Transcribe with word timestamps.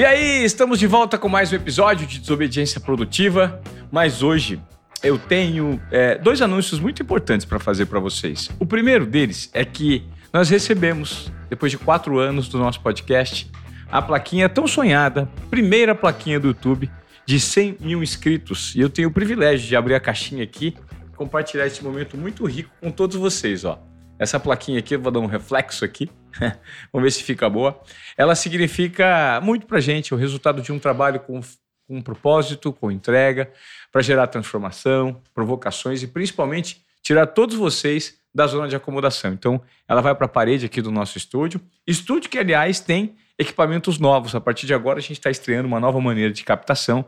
E 0.00 0.04
aí, 0.06 0.42
estamos 0.42 0.78
de 0.78 0.86
volta 0.86 1.18
com 1.18 1.28
mais 1.28 1.52
um 1.52 1.56
episódio 1.56 2.06
de 2.06 2.18
Desobediência 2.18 2.80
Produtiva, 2.80 3.60
mas 3.92 4.22
hoje 4.22 4.58
eu 5.02 5.18
tenho 5.18 5.78
é, 5.90 6.16
dois 6.16 6.40
anúncios 6.40 6.80
muito 6.80 7.02
importantes 7.02 7.44
para 7.44 7.58
fazer 7.58 7.84
para 7.84 8.00
vocês. 8.00 8.48
O 8.58 8.64
primeiro 8.64 9.04
deles 9.04 9.50
é 9.52 9.62
que 9.62 10.02
nós 10.32 10.48
recebemos, 10.48 11.30
depois 11.50 11.70
de 11.70 11.76
quatro 11.76 12.18
anos 12.18 12.48
do 12.48 12.56
nosso 12.56 12.80
podcast, 12.80 13.50
a 13.92 14.00
plaquinha 14.00 14.48
tão 14.48 14.66
sonhada, 14.66 15.28
primeira 15.50 15.94
plaquinha 15.94 16.40
do 16.40 16.46
YouTube 16.46 16.90
de 17.26 17.38
100 17.38 17.76
mil 17.80 18.02
inscritos. 18.02 18.74
E 18.74 18.80
eu 18.80 18.88
tenho 18.88 19.10
o 19.10 19.12
privilégio 19.12 19.68
de 19.68 19.76
abrir 19.76 19.96
a 19.96 20.00
caixinha 20.00 20.42
aqui 20.42 20.74
compartilhar 21.14 21.66
esse 21.66 21.84
momento 21.84 22.16
muito 22.16 22.46
rico 22.46 22.70
com 22.80 22.90
todos 22.90 23.16
vocês, 23.16 23.66
ó. 23.66 23.78
Essa 24.20 24.38
plaquinha 24.38 24.78
aqui, 24.78 24.98
vou 24.98 25.10
dar 25.10 25.18
um 25.18 25.26
reflexo 25.26 25.82
aqui. 25.82 26.10
Vamos 26.92 27.06
ver 27.06 27.10
se 27.10 27.22
fica 27.22 27.48
boa. 27.48 27.80
Ela 28.18 28.34
significa 28.34 29.40
muito 29.42 29.64
pra 29.64 29.80
gente, 29.80 30.12
o 30.12 30.16
resultado 30.16 30.60
de 30.60 30.70
um 30.70 30.78
trabalho 30.78 31.20
com, 31.20 31.40
com 31.40 31.96
um 31.96 32.02
propósito, 32.02 32.70
com 32.70 32.90
entrega, 32.90 33.50
para 33.90 34.02
gerar 34.02 34.26
transformação, 34.26 35.22
provocações 35.32 36.02
e 36.02 36.06
principalmente 36.06 36.84
tirar 37.02 37.28
todos 37.28 37.56
vocês 37.56 38.18
da 38.32 38.46
zona 38.46 38.68
de 38.68 38.76
acomodação. 38.76 39.32
Então, 39.32 39.58
ela 39.88 40.02
vai 40.02 40.14
para 40.14 40.26
a 40.26 40.28
parede 40.28 40.66
aqui 40.66 40.82
do 40.82 40.90
nosso 40.90 41.16
estúdio. 41.16 41.58
Estúdio 41.86 42.28
que, 42.28 42.38
aliás, 42.38 42.78
tem 42.78 43.16
equipamentos 43.38 43.98
novos. 43.98 44.34
A 44.34 44.40
partir 44.40 44.66
de 44.66 44.74
agora, 44.74 44.98
a 44.98 45.02
gente 45.02 45.12
está 45.12 45.30
estreando 45.30 45.66
uma 45.66 45.80
nova 45.80 45.98
maneira 45.98 46.30
de 46.30 46.44
captação. 46.44 47.06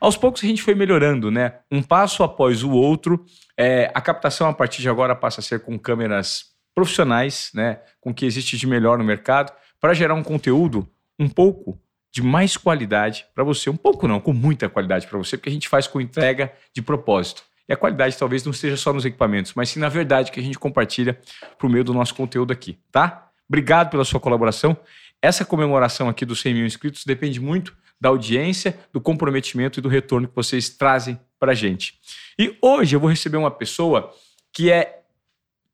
Aos 0.00 0.16
poucos 0.16 0.42
a 0.42 0.46
gente 0.46 0.62
foi 0.62 0.74
melhorando, 0.74 1.30
né? 1.30 1.58
Um 1.70 1.82
passo 1.82 2.22
após 2.22 2.62
o 2.62 2.70
outro. 2.70 3.22
É, 3.54 3.92
a 3.94 4.00
captação 4.00 4.48
a 4.48 4.54
partir 4.54 4.80
de 4.80 4.88
agora 4.88 5.14
passa 5.14 5.40
a 5.40 5.44
ser 5.44 5.60
com 5.60 5.78
câmeras 5.78 6.53
profissionais, 6.74 7.50
né? 7.54 7.80
Com 8.00 8.10
o 8.10 8.14
que 8.14 8.26
existe 8.26 8.56
de 8.56 8.66
melhor 8.66 8.98
no 8.98 9.04
mercado, 9.04 9.52
para 9.80 9.94
gerar 9.94 10.14
um 10.14 10.22
conteúdo 10.22 10.88
um 11.18 11.28
pouco 11.28 11.78
de 12.10 12.22
mais 12.22 12.56
qualidade 12.56 13.26
para 13.34 13.44
você. 13.44 13.68
Um 13.68 13.76
pouco 13.76 14.06
não, 14.06 14.20
com 14.20 14.32
muita 14.32 14.68
qualidade 14.68 15.06
para 15.06 15.18
você, 15.18 15.36
porque 15.36 15.48
a 15.48 15.52
gente 15.52 15.68
faz 15.68 15.86
com 15.86 16.00
entrega 16.00 16.52
de 16.72 16.80
propósito. 16.80 17.42
E 17.68 17.72
a 17.72 17.76
qualidade 17.76 18.16
talvez 18.16 18.44
não 18.44 18.52
esteja 18.52 18.76
só 18.76 18.92
nos 18.92 19.04
equipamentos, 19.04 19.54
mas 19.54 19.70
sim 19.70 19.80
na 19.80 19.88
verdade 19.88 20.30
que 20.30 20.38
a 20.38 20.42
gente 20.42 20.58
compartilha 20.58 21.18
por 21.58 21.68
meio 21.70 21.82
do 21.82 21.94
nosso 21.94 22.14
conteúdo 22.14 22.52
aqui, 22.52 22.78
tá? 22.92 23.30
Obrigado 23.48 23.90
pela 23.90 24.04
sua 24.04 24.20
colaboração. 24.20 24.76
Essa 25.20 25.44
comemoração 25.44 26.08
aqui 26.08 26.24
dos 26.24 26.40
100 26.40 26.54
mil 26.54 26.66
inscritos 26.66 27.04
depende 27.04 27.40
muito 27.40 27.74
da 28.00 28.10
audiência, 28.10 28.78
do 28.92 29.00
comprometimento 29.00 29.80
e 29.80 29.82
do 29.82 29.88
retorno 29.88 30.28
que 30.28 30.36
vocês 30.36 30.68
trazem 30.68 31.18
para 31.38 31.52
a 31.52 31.54
gente. 31.54 31.98
E 32.38 32.56
hoje 32.60 32.94
eu 32.94 33.00
vou 33.00 33.08
receber 33.08 33.38
uma 33.38 33.50
pessoa 33.50 34.12
que 34.52 34.70
é 34.70 35.03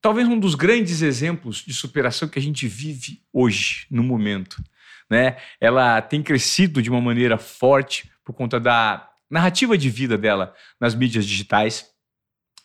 talvez 0.01 0.27
um 0.27 0.39
dos 0.39 0.55
grandes 0.55 1.01
exemplos 1.01 1.57
de 1.57 1.73
superação 1.73 2.27
que 2.27 2.39
a 2.39 2.41
gente 2.41 2.67
vive 2.67 3.21
hoje, 3.31 3.85
no 3.89 4.03
momento 4.03 4.61
né? 5.11 5.35
Ela 5.59 6.01
tem 6.01 6.23
crescido 6.23 6.81
de 6.81 6.89
uma 6.89 7.01
maneira 7.01 7.37
forte 7.37 8.09
por 8.23 8.33
conta 8.33 8.57
da 8.57 9.11
narrativa 9.29 9.77
de 9.77 9.89
vida 9.89 10.17
dela 10.17 10.55
nas 10.79 10.95
mídias 10.95 11.25
digitais. 11.25 11.91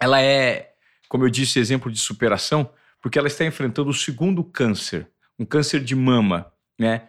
Ela 0.00 0.22
é, 0.22 0.72
como 1.08 1.24
eu 1.24 1.28
disse, 1.28 1.58
exemplo 1.58 1.90
de 1.90 1.98
superação, 1.98 2.70
porque 3.02 3.18
ela 3.18 3.26
está 3.26 3.44
enfrentando 3.44 3.90
o 3.90 3.94
segundo 3.94 4.44
câncer, 4.44 5.10
um 5.36 5.44
câncer 5.44 5.82
de 5.82 5.96
mama, 5.96 6.52
né? 6.78 7.08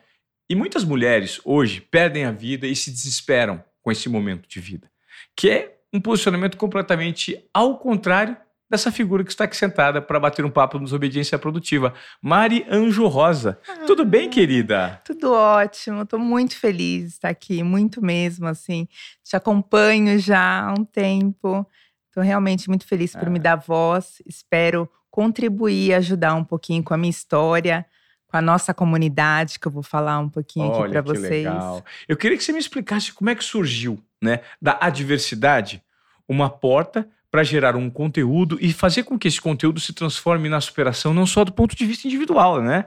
E 0.49 0.55
muitas 0.55 0.83
mulheres 0.83 1.39
hoje 1.45 1.81
perdem 1.81 2.25
a 2.25 2.31
vida 2.31 2.65
e 2.65 2.75
se 2.75 2.89
desesperam 2.89 3.63
com 3.83 3.91
esse 3.91 4.09
momento 4.09 4.49
de 4.49 4.59
vida, 4.59 4.89
que 5.35 5.49
é 5.51 5.77
um 5.93 6.01
posicionamento 6.01 6.57
completamente 6.57 7.47
ao 7.53 7.77
contrário 7.77 8.35
dessa 8.69 8.91
figura 8.91 9.23
que 9.23 9.31
está 9.31 9.45
aqui 9.45 9.55
sentada 9.55 10.01
para 10.01 10.19
bater 10.19 10.43
um 10.43 10.49
papo 10.49 10.77
nos 10.79 10.93
Obediência 10.93 11.39
Produtiva. 11.39 11.93
Mari 12.21 12.65
Anjo 12.69 13.07
Rosa. 13.07 13.59
Ah, 13.67 13.85
tudo 13.85 14.05
bem, 14.05 14.29
querida? 14.29 15.01
Tudo 15.05 15.31
ótimo. 15.31 16.01
Estou 16.01 16.19
muito 16.19 16.57
feliz 16.57 17.03
de 17.03 17.09
estar 17.09 17.29
aqui, 17.29 17.63
muito 17.63 18.01
mesmo, 18.01 18.47
assim. 18.47 18.87
Te 19.23 19.35
acompanho 19.35 20.19
já 20.19 20.65
há 20.65 20.73
um 20.73 20.83
tempo. 20.83 21.65
Estou 22.09 22.23
realmente 22.23 22.67
muito 22.67 22.85
feliz 22.85 23.13
por 23.13 23.27
ah. 23.27 23.31
me 23.31 23.39
dar 23.39 23.55
voz. 23.55 24.21
Espero 24.25 24.89
contribuir, 25.09 25.93
ajudar 25.93 26.35
um 26.35 26.43
pouquinho 26.43 26.83
com 26.83 26.93
a 26.93 26.97
minha 26.97 27.09
história, 27.09 27.85
com 28.27 28.37
a 28.37 28.41
nossa 28.41 28.73
comunidade, 28.73 29.59
que 29.59 29.67
eu 29.67 29.71
vou 29.71 29.81
falar 29.81 30.19
um 30.19 30.29
pouquinho 30.29 30.67
Olha, 30.67 30.83
aqui 30.83 30.91
para 30.91 31.01
vocês. 31.01 31.45
Legal. 31.45 31.83
Eu 32.07 32.17
queria 32.17 32.37
que 32.37 32.43
você 32.43 32.51
me 32.51 32.59
explicasse 32.59 33.13
como 33.13 33.29
é 33.29 33.35
que 33.35 33.43
surgiu, 33.43 33.99
né, 34.21 34.41
da 34.61 34.77
adversidade, 34.81 35.81
uma 36.27 36.49
porta 36.49 37.09
para 37.29 37.43
gerar 37.43 37.75
um 37.75 37.89
conteúdo 37.89 38.57
e 38.61 38.71
fazer 38.71 39.03
com 39.03 39.17
que 39.17 39.27
esse 39.27 39.41
conteúdo 39.41 39.79
se 39.79 39.93
transforme 39.93 40.49
na 40.49 40.61
superação, 40.61 41.13
não 41.13 41.25
só 41.25 41.43
do 41.43 41.51
ponto 41.51 41.75
de 41.75 41.85
vista 41.85 42.07
individual, 42.07 42.61
né? 42.61 42.85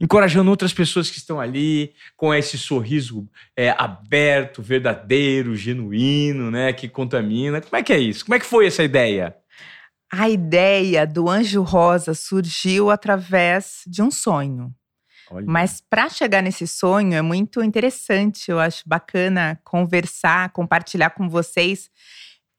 Encorajando 0.00 0.50
outras 0.50 0.72
pessoas 0.72 1.08
que 1.08 1.18
estão 1.18 1.40
ali 1.40 1.92
com 2.16 2.34
esse 2.34 2.58
sorriso 2.58 3.28
é, 3.56 3.70
aberto, 3.70 4.60
verdadeiro, 4.60 5.54
genuíno, 5.54 6.50
né? 6.50 6.72
Que 6.72 6.88
contamina. 6.88 7.60
Como 7.60 7.76
é 7.76 7.82
que 7.82 7.92
é 7.92 7.98
isso? 7.98 8.24
Como 8.24 8.34
é 8.34 8.40
que 8.40 8.46
foi 8.46 8.66
essa 8.66 8.82
ideia? 8.82 9.36
A 10.12 10.28
ideia 10.28 11.06
do 11.06 11.28
Anjo 11.28 11.62
Rosa 11.62 12.14
surgiu 12.14 12.90
através 12.90 13.82
de 13.86 14.02
um 14.02 14.10
sonho. 14.10 14.72
Olha. 15.30 15.46
Mas 15.48 15.82
para 15.88 16.08
chegar 16.08 16.42
nesse 16.42 16.66
sonho 16.66 17.14
é 17.14 17.22
muito 17.22 17.62
interessante, 17.62 18.50
eu 18.50 18.60
acho 18.60 18.82
bacana 18.86 19.58
conversar, 19.64 20.50
compartilhar 20.50 21.10
com 21.10 21.28
vocês 21.28 21.90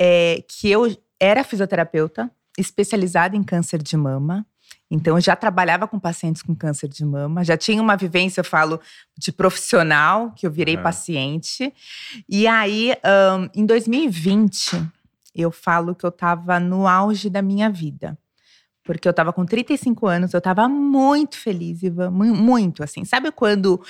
é, 0.02 0.44
que 0.48 0.70
eu 0.70 0.96
era 1.26 1.44
fisioterapeuta, 1.44 2.30
especializada 2.58 3.36
em 3.36 3.44
câncer 3.44 3.82
de 3.82 3.98
mama. 3.98 4.46
Então, 4.90 5.18
eu 5.18 5.22
já 5.22 5.36
trabalhava 5.36 5.88
com 5.88 6.00
pacientes 6.00 6.42
com 6.42 6.56
câncer 6.56 6.88
de 6.88 7.04
mama, 7.04 7.44
já 7.44 7.58
tinha 7.58 7.82
uma 7.82 7.96
vivência, 7.96 8.42
eu 8.42 8.46
falo, 8.46 8.80
de 9.18 9.32
profissional, 9.32 10.32
que 10.32 10.46
eu 10.46 10.52
virei 10.52 10.78
paciente. 10.78 11.74
E 12.30 12.46
aí, 12.48 12.94
um, 13.04 13.62
em 13.62 13.66
2020, 13.66 14.82
eu 15.34 15.52
falo 15.52 15.96
que 15.96 16.06
eu 16.06 16.10
estava 16.10 16.60
no 16.60 16.88
auge 16.88 17.30
da 17.30 17.42
minha 17.42 17.70
vida. 17.70 18.18
Porque 18.84 19.08
eu 19.08 19.12
estava 19.12 19.34
com 19.34 19.44
35 19.44 20.06
anos, 20.06 20.34
eu 20.34 20.38
estava 20.38 20.70
muito 20.70 21.38
feliz, 21.38 21.82
Ivan, 21.82 22.12
muito 22.12 22.84
assim. 22.84 23.04
Sabe 23.04 23.32
quando 23.32 23.84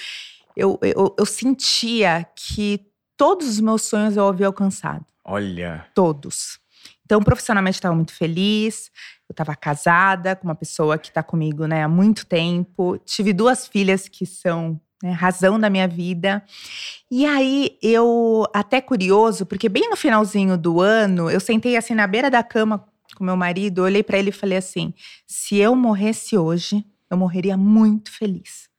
eu, 0.56 0.80
eu, 0.82 1.14
eu 1.20 1.26
sentia 1.26 2.26
que 2.34 2.88
todos 3.18 3.48
os 3.48 3.60
meus 3.60 3.82
sonhos 3.82 4.16
eu 4.16 4.26
havia 4.26 4.48
alcançado? 4.48 5.06
Olha. 5.26 5.86
Todos. 5.94 6.60
Então, 7.06 7.22
profissionalmente, 7.22 7.78
estava 7.78 7.96
muito 7.96 8.14
feliz. 8.14 8.92
Eu 9.30 9.34
estava 9.34 9.56
casada 9.56 10.36
com 10.36 10.48
uma 10.48 10.56
pessoa 10.56 10.98
que 10.98 11.08
está 11.08 11.22
comigo 11.24 11.66
né, 11.68 11.84
há 11.84 11.88
muito 11.88 12.26
tempo. 12.26 12.98
Tive 13.06 13.32
duas 13.32 13.68
filhas 13.68 14.08
que 14.08 14.26
são 14.26 14.80
né, 15.02 15.12
razão 15.12 15.60
da 15.60 15.70
minha 15.70 15.88
vida. 15.88 16.44
E 17.10 17.26
aí, 17.26 17.78
eu, 17.82 18.46
até 18.54 18.82
curioso, 18.82 19.46
porque 19.46 19.70
bem 19.70 19.90
no 19.90 19.96
finalzinho 19.96 20.58
do 20.58 20.82
ano, 20.82 21.30
eu 21.30 21.40
sentei 21.40 21.78
assim 21.78 21.94
na 21.94 22.08
beira 22.08 22.30
da 22.30 22.44
cama 22.44 22.86
com 23.16 23.24
meu 23.24 23.38
marido, 23.38 23.84
olhei 23.84 24.04
para 24.04 24.18
ele 24.18 24.30
e 24.30 24.34
falei 24.34 24.58
assim: 24.58 24.94
se 25.26 25.58
eu 25.58 25.76
morresse 25.76 26.38
hoje, 26.38 26.86
eu 27.10 27.18
morreria 27.18 27.56
muito 27.56 28.12
feliz. 28.12 28.70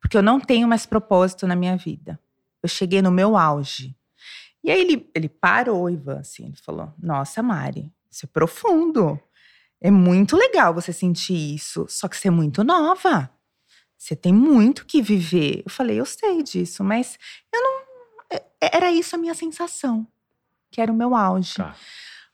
Porque 0.00 0.16
eu 0.16 0.22
não 0.22 0.40
tenho 0.40 0.68
mais 0.68 0.86
propósito 0.86 1.46
na 1.46 1.56
minha 1.56 1.76
vida. 1.76 2.18
Eu 2.62 2.68
cheguei 2.68 3.02
no 3.02 3.10
meu 3.10 3.36
auge. 3.36 3.94
E 4.62 4.70
aí 4.70 4.80
ele, 4.80 5.10
ele 5.14 5.28
parou, 5.28 5.88
Ivan, 5.88 6.20
assim, 6.20 6.46
ele 6.46 6.56
falou: 6.56 6.92
Nossa, 6.98 7.42
Mari, 7.42 7.90
isso 8.10 8.26
é 8.26 8.28
profundo. 8.28 9.18
É 9.80 9.90
muito 9.90 10.36
legal 10.36 10.74
você 10.74 10.92
sentir 10.92 11.54
isso, 11.54 11.86
só 11.88 12.06
que 12.06 12.16
você 12.16 12.28
é 12.28 12.30
muito 12.30 12.62
nova. 12.62 13.30
Você 13.96 14.16
tem 14.16 14.32
muito 14.32 14.86
que 14.86 15.02
viver. 15.02 15.62
Eu 15.64 15.70
falei, 15.70 16.00
eu 16.00 16.06
sei 16.06 16.42
disso, 16.42 16.82
mas 16.82 17.18
eu 17.52 17.62
não. 17.62 17.80
É, 18.30 18.76
era 18.76 18.90
isso 18.90 19.14
a 19.14 19.18
minha 19.18 19.34
sensação, 19.34 20.06
que 20.70 20.80
era 20.80 20.90
o 20.90 20.94
meu 20.94 21.14
auge. 21.14 21.54
Tá. 21.54 21.74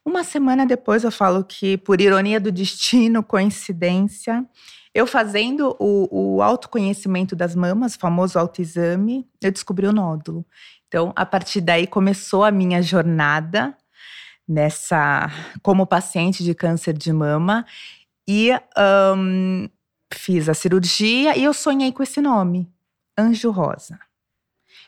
Uma 0.04 0.22
semana 0.22 0.64
depois, 0.64 1.02
eu 1.02 1.10
falo 1.10 1.42
que, 1.42 1.76
por 1.78 2.00
ironia 2.00 2.38
do 2.38 2.52
destino, 2.52 3.20
coincidência, 3.24 4.48
eu 4.94 5.06
fazendo 5.06 5.76
o, 5.80 6.36
o 6.36 6.42
autoconhecimento 6.42 7.34
das 7.34 7.56
mamas, 7.56 7.96
o 7.96 7.98
famoso 7.98 8.38
autoexame, 8.38 9.28
eu 9.42 9.50
descobri 9.50 9.88
o 9.88 9.92
nódulo. 9.92 10.46
Então, 10.88 11.12
a 11.16 11.26
partir 11.26 11.60
daí 11.60 11.86
começou 11.86 12.44
a 12.44 12.50
minha 12.50 12.80
jornada 12.80 13.76
nessa 14.48 15.28
como 15.62 15.86
paciente 15.86 16.44
de 16.44 16.54
câncer 16.54 16.92
de 16.92 17.12
mama 17.12 17.66
e 18.28 18.50
um, 19.16 19.68
fiz 20.14 20.48
a 20.48 20.54
cirurgia 20.54 21.36
e 21.36 21.42
eu 21.42 21.52
sonhei 21.52 21.90
com 21.92 22.02
esse 22.02 22.20
nome, 22.20 22.70
Anjo 23.18 23.50
Rosa. 23.50 23.98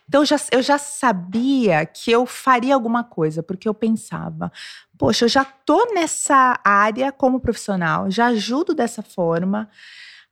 Então 0.09 0.25
já, 0.25 0.37
eu 0.53 0.63
já 0.63 0.79
sabia 0.79 1.85
que 1.85 2.11
eu 2.11 2.25
faria 2.25 2.75
alguma 2.75 3.05
coisa, 3.05 3.43
porque 3.43 3.69
eu 3.69 3.75
pensava, 3.75 4.51
poxa, 4.97 5.25
eu 5.25 5.29
já 5.29 5.45
tô 5.45 5.93
nessa 5.93 6.59
área 6.65 7.13
como 7.13 7.41
profissional, 7.41 8.11
já 8.11 8.27
ajudo 8.29 8.75
dessa 8.75 9.03
forma. 9.03 9.69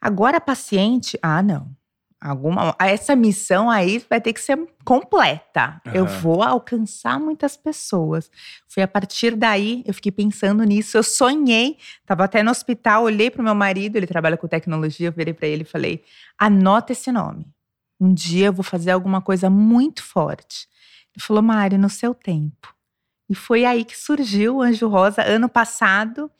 Agora 0.00 0.40
paciente, 0.40 1.18
ah, 1.20 1.42
não 1.42 1.75
alguma 2.20 2.74
essa 2.78 3.14
missão 3.14 3.70
aí 3.70 4.04
vai 4.08 4.20
ter 4.20 4.32
que 4.32 4.40
ser 4.40 4.58
completa. 4.84 5.80
Uhum. 5.86 5.92
Eu 5.92 6.06
vou 6.06 6.42
alcançar 6.42 7.20
muitas 7.20 7.56
pessoas. 7.56 8.30
Foi 8.66 8.82
a 8.82 8.88
partir 8.88 9.36
daí 9.36 9.82
eu 9.86 9.94
fiquei 9.94 10.12
pensando 10.12 10.62
nisso. 10.64 10.96
Eu 10.96 11.02
sonhei, 11.02 11.78
estava 12.00 12.24
até 12.24 12.42
no 12.42 12.50
hospital, 12.50 13.04
olhei 13.04 13.30
para 13.30 13.40
o 13.40 13.44
meu 13.44 13.54
marido, 13.54 13.96
ele 13.96 14.06
trabalha 14.06 14.36
com 14.36 14.48
tecnologia, 14.48 15.08
eu 15.08 15.12
virei 15.12 15.34
para 15.34 15.46
ele 15.46 15.62
e 15.62 15.66
falei: 15.66 16.02
"Anota 16.38 16.92
esse 16.92 17.12
nome". 17.12 17.46
Um 18.00 18.12
dia 18.12 18.46
eu 18.46 18.52
vou 18.52 18.64
fazer 18.64 18.90
alguma 18.90 19.20
coisa 19.20 19.48
muito 19.48 20.02
forte. 20.02 20.68
Ele 21.16 21.24
falou, 21.24 21.42
Mari, 21.42 21.78
no 21.78 21.88
seu 21.88 22.14
tempo. 22.14 22.74
E 23.28 23.34
foi 23.34 23.64
aí 23.64 23.84
que 23.84 23.96
surgiu 23.96 24.56
o 24.56 24.62
Anjo 24.62 24.86
Rosa. 24.86 25.22
Ano 25.22 25.48
passado, 25.48 26.30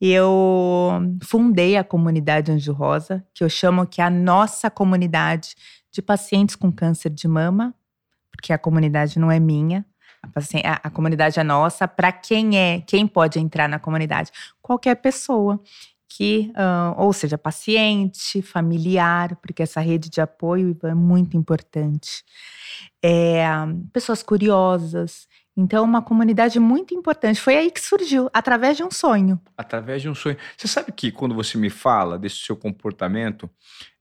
eu 0.00 0.90
fundei 1.22 1.76
a 1.76 1.84
comunidade 1.84 2.52
Anjo 2.52 2.72
Rosa, 2.72 3.24
que 3.32 3.42
eu 3.42 3.48
chamo 3.48 3.86
que 3.86 4.00
é 4.00 4.04
a 4.04 4.10
nossa 4.10 4.70
comunidade 4.70 5.54
de 5.90 6.02
pacientes 6.02 6.56
com 6.56 6.72
câncer 6.72 7.10
de 7.10 7.28
mama, 7.28 7.74
porque 8.30 8.52
a 8.52 8.58
comunidade 8.58 9.18
não 9.18 9.30
é 9.30 9.38
minha, 9.38 9.86
a, 10.64 10.88
a 10.88 10.90
comunidade 10.90 11.38
é 11.38 11.44
nossa. 11.44 11.86
Para 11.86 12.12
quem 12.12 12.58
é, 12.58 12.80
quem 12.80 13.06
pode 13.06 13.38
entrar 13.38 13.68
na 13.68 13.78
comunidade? 13.78 14.30
Qualquer 14.62 14.96
pessoa 14.96 15.60
que, 16.08 16.52
uh, 16.52 17.00
ou 17.00 17.12
seja, 17.12 17.36
paciente, 17.36 18.40
familiar, 18.40 19.36
porque 19.36 19.62
essa 19.62 19.80
rede 19.80 20.08
de 20.08 20.20
apoio 20.20 20.76
é 20.84 20.94
muito 20.94 21.36
importante. 21.36 22.24
É, 23.02 23.44
pessoas 23.92 24.22
curiosas. 24.22 25.26
Então, 25.56 25.84
uma 25.84 26.02
comunidade 26.02 26.58
muito 26.58 26.94
importante. 26.94 27.40
Foi 27.40 27.56
aí 27.56 27.70
que 27.70 27.80
surgiu, 27.80 28.28
através 28.32 28.76
de 28.76 28.82
um 28.82 28.90
sonho. 28.90 29.40
Através 29.56 30.02
de 30.02 30.08
um 30.08 30.14
sonho. 30.14 30.36
Você 30.56 30.66
sabe 30.66 30.90
que 30.90 31.12
quando 31.12 31.34
você 31.34 31.56
me 31.56 31.70
fala 31.70 32.18
desse 32.18 32.38
seu 32.38 32.56
comportamento, 32.56 33.48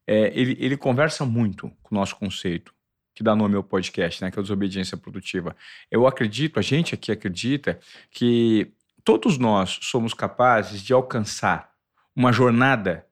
é, 0.08 0.32
ele, 0.38 0.58
ele 0.60 0.76
conversa 0.76 1.26
muito 1.26 1.72
com 1.82 1.96
o 1.96 2.00
nosso 2.00 2.16
conceito 2.16 2.74
que 3.16 3.24
dá 3.24 3.36
nome 3.36 3.56
ao 3.56 3.64
podcast, 3.64 4.24
né, 4.24 4.32
que 4.32 4.40
é 4.40 4.42
a 4.42 4.42
desobediência 4.42 4.98
produtiva. 4.98 5.56
Eu 5.92 6.08
acredito, 6.08 6.58
a 6.58 6.64
gente 6.64 6.96
aqui 6.96 7.12
acredita 7.12 7.80
que 8.10 8.74
todos 9.04 9.38
nós 9.38 9.78
somos 9.84 10.14
capazes 10.14 10.82
de 10.82 10.94
alcançar 10.94 11.72
uma 12.16 12.32
jornada 12.32 13.06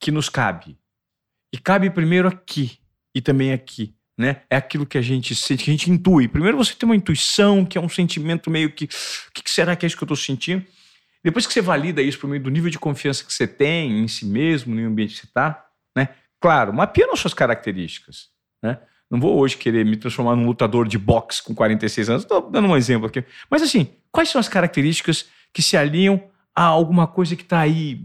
que 0.00 0.10
nos 0.10 0.28
cabe. 0.28 0.78
E 1.52 1.58
cabe 1.58 1.90
primeiro 1.90 2.28
aqui 2.28 2.78
e 3.14 3.20
também 3.20 3.52
aqui, 3.52 3.94
né? 4.18 4.42
É 4.50 4.56
aquilo 4.56 4.86
que 4.86 4.98
a 4.98 5.02
gente 5.02 5.34
sente, 5.34 5.64
que 5.64 5.70
a 5.70 5.74
gente 5.74 5.90
intui. 5.90 6.28
Primeiro 6.28 6.56
você 6.56 6.74
tem 6.74 6.88
uma 6.88 6.96
intuição, 6.96 7.64
que 7.64 7.78
é 7.78 7.80
um 7.80 7.88
sentimento 7.88 8.50
meio 8.50 8.70
que, 8.70 8.84
o 8.84 9.32
que 9.32 9.50
será 9.50 9.74
que 9.74 9.84
é 9.84 9.88
isso 9.88 9.96
que 9.96 10.02
eu 10.02 10.06
estou 10.06 10.16
sentindo? 10.16 10.64
Depois 11.24 11.46
que 11.46 11.52
você 11.52 11.60
valida 11.60 12.02
isso 12.02 12.18
por 12.18 12.28
meio 12.28 12.42
do 12.42 12.50
nível 12.50 12.70
de 12.70 12.78
confiança 12.78 13.24
que 13.24 13.32
você 13.32 13.46
tem 13.46 14.00
em 14.00 14.08
si 14.08 14.26
mesmo, 14.26 14.74
no 14.74 14.86
ambiente 14.86 15.14
que 15.14 15.20
você 15.20 15.26
está, 15.26 15.64
né? 15.96 16.08
Claro, 16.40 16.72
mapeando 16.72 17.12
as 17.12 17.20
suas 17.20 17.34
características, 17.34 18.28
né? 18.62 18.78
Não 19.08 19.20
vou 19.20 19.38
hoje 19.38 19.58
querer 19.58 19.84
me 19.84 19.96
transformar 19.96 20.34
num 20.34 20.46
lutador 20.46 20.88
de 20.88 20.98
boxe 20.98 21.42
com 21.42 21.54
46 21.54 22.08
anos. 22.08 22.22
Estou 22.22 22.50
dando 22.50 22.66
um 22.66 22.76
exemplo 22.76 23.06
aqui. 23.06 23.22
Mas 23.50 23.62
assim, 23.62 23.88
quais 24.10 24.30
são 24.30 24.40
as 24.40 24.48
características 24.48 25.26
que 25.52 25.62
se 25.62 25.76
alinham 25.76 26.30
a 26.56 26.64
alguma 26.64 27.06
coisa 27.06 27.36
que 27.36 27.42
está 27.42 27.60
aí 27.60 28.00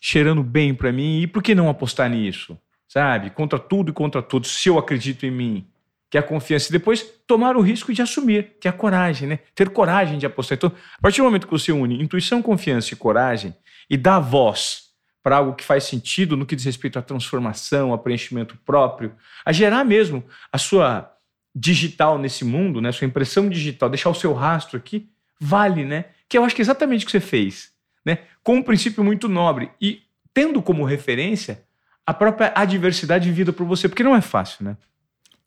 cheirando 0.00 0.42
bem 0.42 0.72
para 0.72 0.92
mim? 0.92 1.20
E 1.20 1.26
por 1.26 1.42
que 1.42 1.52
não 1.52 1.68
apostar 1.68 2.08
nisso? 2.08 2.56
Sabe? 2.92 3.30
Contra 3.30 3.58
tudo 3.58 3.90
e 3.90 3.94
contra 3.94 4.20
todos, 4.20 4.50
se 4.50 4.68
eu 4.68 4.78
acredito 4.78 5.24
em 5.24 5.30
mim. 5.30 5.66
Que 6.10 6.18
é 6.18 6.20
a 6.20 6.22
confiança. 6.22 6.68
E 6.68 6.72
depois 6.72 7.02
tomar 7.26 7.56
o 7.56 7.62
risco 7.62 7.90
de 7.90 8.02
assumir, 8.02 8.58
que 8.60 8.68
é 8.68 8.70
a 8.70 8.72
coragem, 8.72 9.26
né? 9.26 9.38
Ter 9.54 9.70
coragem 9.70 10.18
de 10.18 10.26
apostar. 10.26 10.56
Então, 10.56 10.70
a 10.98 11.00
partir 11.00 11.22
do 11.22 11.24
momento 11.24 11.46
que 11.46 11.52
você 11.54 11.72
une 11.72 12.02
intuição, 12.02 12.42
confiança 12.42 12.92
e 12.92 12.96
coragem 12.96 13.56
e 13.88 13.96
dá 13.96 14.18
voz 14.18 14.90
para 15.22 15.38
algo 15.38 15.54
que 15.54 15.64
faz 15.64 15.84
sentido 15.84 16.36
no 16.36 16.44
que 16.44 16.54
diz 16.54 16.66
respeito 16.66 16.98
à 16.98 17.02
transformação, 17.02 17.94
a 17.94 17.98
preenchimento 17.98 18.58
próprio, 18.58 19.14
a 19.42 19.52
gerar 19.52 19.84
mesmo 19.84 20.22
a 20.52 20.58
sua 20.58 21.10
digital 21.54 22.18
nesse 22.18 22.44
mundo, 22.44 22.78
né, 22.82 22.92
sua 22.92 23.06
impressão 23.06 23.48
digital, 23.48 23.88
deixar 23.88 24.10
o 24.10 24.14
seu 24.14 24.34
rastro 24.34 24.76
aqui, 24.76 25.08
vale, 25.40 25.82
né? 25.82 26.06
Que 26.28 26.36
eu 26.36 26.44
acho 26.44 26.54
que 26.54 26.60
é 26.60 26.64
exatamente 26.64 27.04
o 27.04 27.06
que 27.06 27.12
você 27.12 27.20
fez, 27.20 27.72
né? 28.04 28.18
Com 28.42 28.56
um 28.56 28.62
princípio 28.62 29.02
muito 29.02 29.30
nobre 29.30 29.70
e 29.80 30.02
tendo 30.34 30.60
como 30.60 30.84
referência 30.84 31.64
a 32.06 32.12
própria 32.12 32.52
adversidade 32.54 33.28
vivida 33.28 33.52
por 33.52 33.66
você, 33.66 33.88
porque 33.88 34.02
não 34.02 34.16
é 34.16 34.20
fácil, 34.20 34.64
né? 34.64 34.76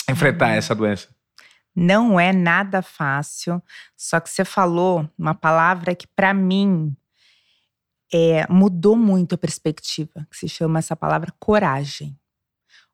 Enfrentar 0.10 0.50
essa 0.50 0.74
doença. 0.74 1.10
Não 1.75 2.18
é 2.19 2.31
nada 2.31 2.81
fácil, 2.81 3.62
só 3.98 4.19
que 4.19 4.30
você 4.30 4.46
falou 4.46 5.10
uma 5.18 5.36
palavra 5.36 5.94
que 5.94 6.07
para 6.07 6.34
mim 6.34 6.96
é, 8.13 8.48
mudou 8.50 8.96
muito 8.96 9.36
a 9.36 9.38
perspectiva, 9.38 10.25
que 10.31 10.38
se 10.38 10.48
chama 10.48 10.80
essa 10.80 10.96
palavra 10.96 11.34
coragem. 11.38 12.18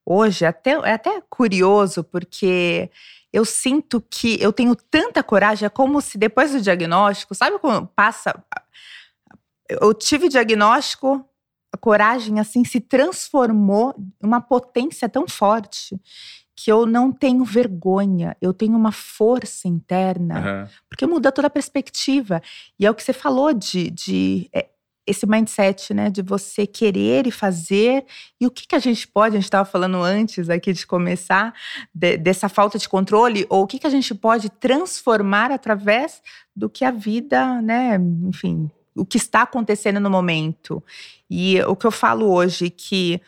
Hoje 0.04 0.46
até, 0.46 0.72
é 0.72 0.94
até 0.94 1.22
curioso, 1.30 2.04
porque 2.04 2.90
eu 3.32 3.46
sinto 3.46 4.02
que 4.02 4.42
eu 4.42 4.52
tenho 4.52 4.76
tanta 4.76 5.22
coragem, 5.22 5.68
é 5.68 5.70
como 5.70 6.02
se 6.02 6.18
depois 6.18 6.52
do 6.52 6.62
diagnóstico, 6.62 7.36
sabe 7.36 7.60
quando 7.60 7.88
passa. 7.88 8.34
Eu 9.70 9.94
tive 9.94 10.28
diagnóstico, 10.28 11.24
coragem 11.82 12.40
assim 12.40 12.64
se 12.64 12.80
transformou 12.80 13.94
em 13.98 14.26
uma 14.26 14.40
potência 14.40 15.10
tão 15.10 15.28
forte 15.28 16.00
que 16.56 16.72
eu 16.72 16.86
não 16.86 17.12
tenho 17.12 17.44
vergonha, 17.44 18.38
eu 18.40 18.54
tenho 18.54 18.78
uma 18.78 18.92
força 18.92 19.68
interna, 19.68 20.36
uhum. 20.40 20.70
porque 20.88 21.08
muda 21.08 21.32
toda 21.32 21.48
a 21.48 21.52
perspectiva. 21.52 22.42
E 22.80 22.86
é 22.86 22.92
o 22.92 22.94
que 22.94 23.04
você 23.04 23.14
falou 23.14 23.52
de, 23.52 23.90
de 23.90 24.48
é, 24.54 24.68
esse 25.08 25.26
mindset, 25.26 25.94
né, 25.94 26.10
de 26.10 26.22
você 26.22 26.68
querer 26.68 27.26
e 27.26 27.32
fazer. 27.32 28.06
E 28.40 28.46
o 28.46 28.52
que, 28.52 28.68
que 28.68 28.76
a 28.76 28.80
gente 28.80 29.08
pode, 29.08 29.36
a 29.36 29.40
gente 29.40 29.46
estava 29.46 29.66
falando 29.66 29.98
antes 29.98 30.50
aqui 30.50 30.72
de 30.72 30.86
começar, 30.86 31.54
de, 31.94 32.18
dessa 32.18 32.48
falta 32.48 32.78
de 32.78 32.88
controle, 32.88 33.46
ou 33.50 33.64
o 33.64 33.68
que, 33.68 33.80
que 33.80 33.88
a 33.88 33.92
gente 33.92 34.14
pode 34.14 34.50
transformar 34.50 35.52
através 35.52 36.22
do 36.56 36.70
que 36.70 36.86
a 36.86 36.92
vida, 36.92 37.62
né, 37.62 37.98
enfim, 38.24 38.70
o 38.96 39.06
que 39.06 39.18
está 39.18 39.44
acontecendo 39.44 40.00
no 40.00 40.10
momento. 40.10 40.84
E 41.30 41.62
o 41.64 41.76
que 41.76 41.88
eu 41.88 41.92
falo 41.92 42.32
hoje 42.32 42.70
que 42.70 43.22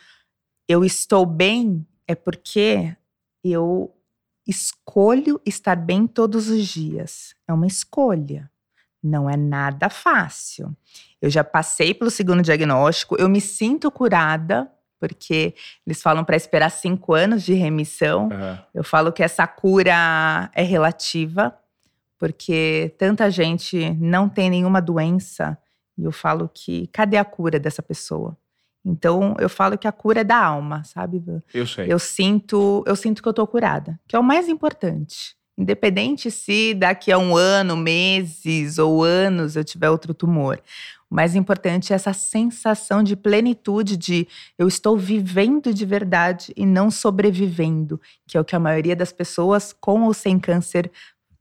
eu 0.68 0.84
estou 0.84 1.26
bem 1.26 1.86
é 2.08 2.16
porque 2.16 2.96
eu 3.44 3.94
escolho 4.48 5.40
estar 5.46 5.76
bem 5.76 6.06
todos 6.06 6.50
os 6.50 6.68
dias. 6.68 7.36
É 7.48 7.54
uma 7.54 7.68
escolha. 7.68 8.50
Não 9.02 9.30
é 9.30 9.36
nada 9.36 9.90
fácil. 9.90 10.76
Eu 11.22 11.30
já 11.30 11.44
passei 11.44 11.94
pelo 11.94 12.10
segundo 12.10 12.42
diagnóstico, 12.42 13.16
eu 13.20 13.30
me 13.30 13.42
sinto 13.42 13.92
curada, 13.92 14.70
porque 15.00 15.54
eles 15.86 16.02
falam 16.02 16.24
para 16.24 16.38
esperar 16.38 16.70
cinco 16.70 17.14
anos 17.14 17.44
de 17.44 17.54
remissão. 17.54 18.30
Uhum. 18.30 18.58
Eu 18.74 18.84
falo 18.84 19.12
que 19.12 19.22
essa 19.22 19.46
cura 19.46 20.50
é 20.54 20.64
relativa, 20.64 21.54
porque 22.24 22.96
tanta 22.98 23.30
gente 23.30 23.90
não 24.00 24.30
tem 24.30 24.50
nenhuma 24.50 24.82
doença. 24.82 25.58
E 25.98 26.06
eu 26.06 26.12
falo 26.14 26.50
que 26.54 26.88
cadê 26.88 27.18
a 27.18 27.26
cura 27.26 27.60
dessa 27.60 27.84
pessoa? 27.84 28.38
Então 28.86 29.36
eu 29.40 29.50
falo 29.50 29.78
que 29.78 29.90
a 29.90 29.92
cura 29.92 30.22
é 30.22 30.24
da 30.24 30.42
alma, 30.42 30.86
sabe? 30.86 31.22
Eu 31.54 31.68
sei. 31.68 31.92
Eu 31.92 32.00
sinto, 32.00 32.82
eu 32.88 32.96
sinto 32.96 33.22
que 33.22 33.28
eu 33.28 33.34
tô 33.34 33.46
curada, 33.46 34.00
que 34.08 34.16
é 34.16 34.20
o 34.20 34.24
mais 34.24 34.48
importante. 34.48 35.36
Independente 35.58 36.32
se 36.32 36.74
daqui 36.74 37.12
a 37.12 37.18
um 37.18 37.36
ano, 37.36 37.76
meses 37.76 38.78
ou 38.78 39.04
anos 39.04 39.58
eu 39.58 39.64
tiver 39.66 39.90
outro 39.90 40.14
tumor. 40.14 40.62
O 41.12 41.16
mais 41.16 41.36
importante 41.36 41.94
é 41.94 41.96
essa 41.96 42.12
sensação 42.12 43.04
de 43.04 43.16
plenitude, 43.16 43.96
de 43.96 44.28
eu 44.58 44.68
estou 44.68 44.98
vivendo 44.98 45.72
de 45.72 45.86
verdade 45.86 46.52
e 46.58 46.66
não 46.66 46.90
sobrevivendo, 46.90 48.02
que 48.26 48.36
é 48.36 48.42
o 48.42 48.44
que 48.44 48.56
a 48.56 48.60
maioria 48.60 48.96
das 48.96 49.12
pessoas 49.12 49.72
com 49.74 50.06
ou 50.06 50.14
sem 50.14 50.40
câncer, 50.40 50.92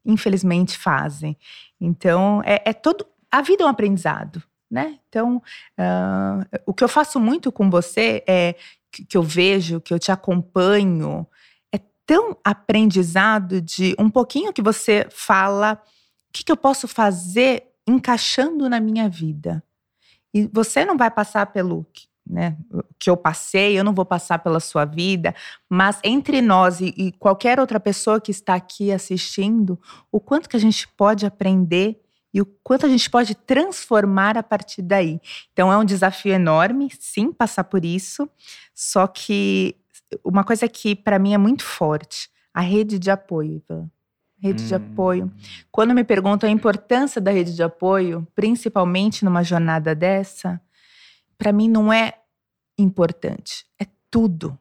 infelizmente, 0.05 0.79
fazem. 0.79 1.37
Então, 1.81 2.43
é, 2.45 2.63
é 2.67 2.73
todo. 2.73 3.07
A 3.31 3.41
vida 3.43 3.63
é 3.63 3.67
um 3.67 3.71
aprendizado, 3.71 4.43
né? 4.71 4.99
Então, 5.09 5.37
uh, 5.79 6.61
o 6.67 6.75
que 6.75 6.85
eu 6.85 6.89
faço 6.89 7.19
muito 7.19 7.51
com 7.51 7.71
você 7.71 8.23
é 8.27 8.55
que, 8.91 9.05
que 9.05 9.17
eu 9.17 9.23
vejo, 9.23 9.81
que 9.81 9.93
eu 9.93 9.99
te 9.99 10.13
acompanho, 10.13 11.27
tão 12.07 12.37
aprendizado 12.45 13.61
de 13.61 13.95
um 13.99 14.11
pouquinho 14.11 14.53
que 14.53 14.63
você 14.63 15.07
fala, 15.11 15.81
o 16.29 16.33
que, 16.33 16.45
que 16.45 16.53
eu 16.53 16.57
posso 16.57 16.89
fazer 16.89 17.65
encaixando 17.87 18.69
na 18.69 18.81
minha 18.81 19.09
vida. 19.09 19.63
E 20.35 20.47
você 20.53 20.85
não 20.85 20.97
vai 20.97 21.11
passar 21.11 21.47
pelo 21.47 21.87
né, 22.27 22.57
que 22.99 23.11
eu 23.11 23.17
passei, 23.17 23.79
eu 23.79 23.85
não 23.85 23.93
vou 23.93 24.05
passar 24.05 24.39
pela 24.39 24.61
sua 24.61 24.85
vida, 24.85 25.35
mas 25.69 25.99
entre 26.05 26.41
nós 26.41 26.81
e, 26.81 26.95
e, 26.97 27.13
qualquer 27.13 27.59
outra 27.59 27.81
pessoa 27.81 28.21
que 28.21 28.31
está 28.31 28.55
aqui 28.55 28.93
assistindo, 28.93 29.79
o 30.11 30.21
quanto 30.21 30.49
que 30.49 30.57
a 30.57 30.61
gente 30.61 30.87
pode 30.89 31.27
aprender 31.27 32.01
e 32.33 32.41
o 32.41 32.47
quanto 32.63 32.87
a 32.87 32.89
gente 32.89 33.11
pode 33.11 33.35
transformar 33.35 34.39
a 34.39 34.43
partir 34.43 34.83
daí. 34.83 35.21
Então 35.53 35.71
é 35.71 35.77
um 35.77 35.85
desafio 35.85 36.33
enorme, 36.33 36.89
sim, 36.99 37.33
passar 37.33 37.65
por 37.65 37.85
isso, 37.85 38.29
só 38.75 39.07
que 39.07 39.77
uma 40.25 40.45
coisa 40.45 40.69
que 40.69 40.95
para 40.95 41.19
mim 41.19 41.35
é 41.35 41.39
muito 41.39 41.65
forte, 41.65 42.31
a 42.55 42.61
rede 42.61 42.99
de 42.99 43.11
apoio, 43.11 43.63
Ivan. 43.69 43.91
Rede 44.39 44.65
hum. 44.65 44.67
de 44.67 44.75
apoio. 44.75 45.33
Quando 45.71 45.95
me 45.95 46.03
perguntam 46.03 46.49
a 46.49 46.53
importância 46.53 47.21
da 47.21 47.31
rede 47.31 47.55
de 47.55 47.63
apoio, 47.63 48.27
principalmente 48.35 49.25
numa 49.25 49.43
jornada 49.45 49.95
dessa, 49.95 50.61
para 51.43 51.53
mim 51.53 51.69
não 51.69 51.93
é 51.93 52.15
importante, 52.79 53.67
é 53.77 53.85
tudo. 54.09 54.57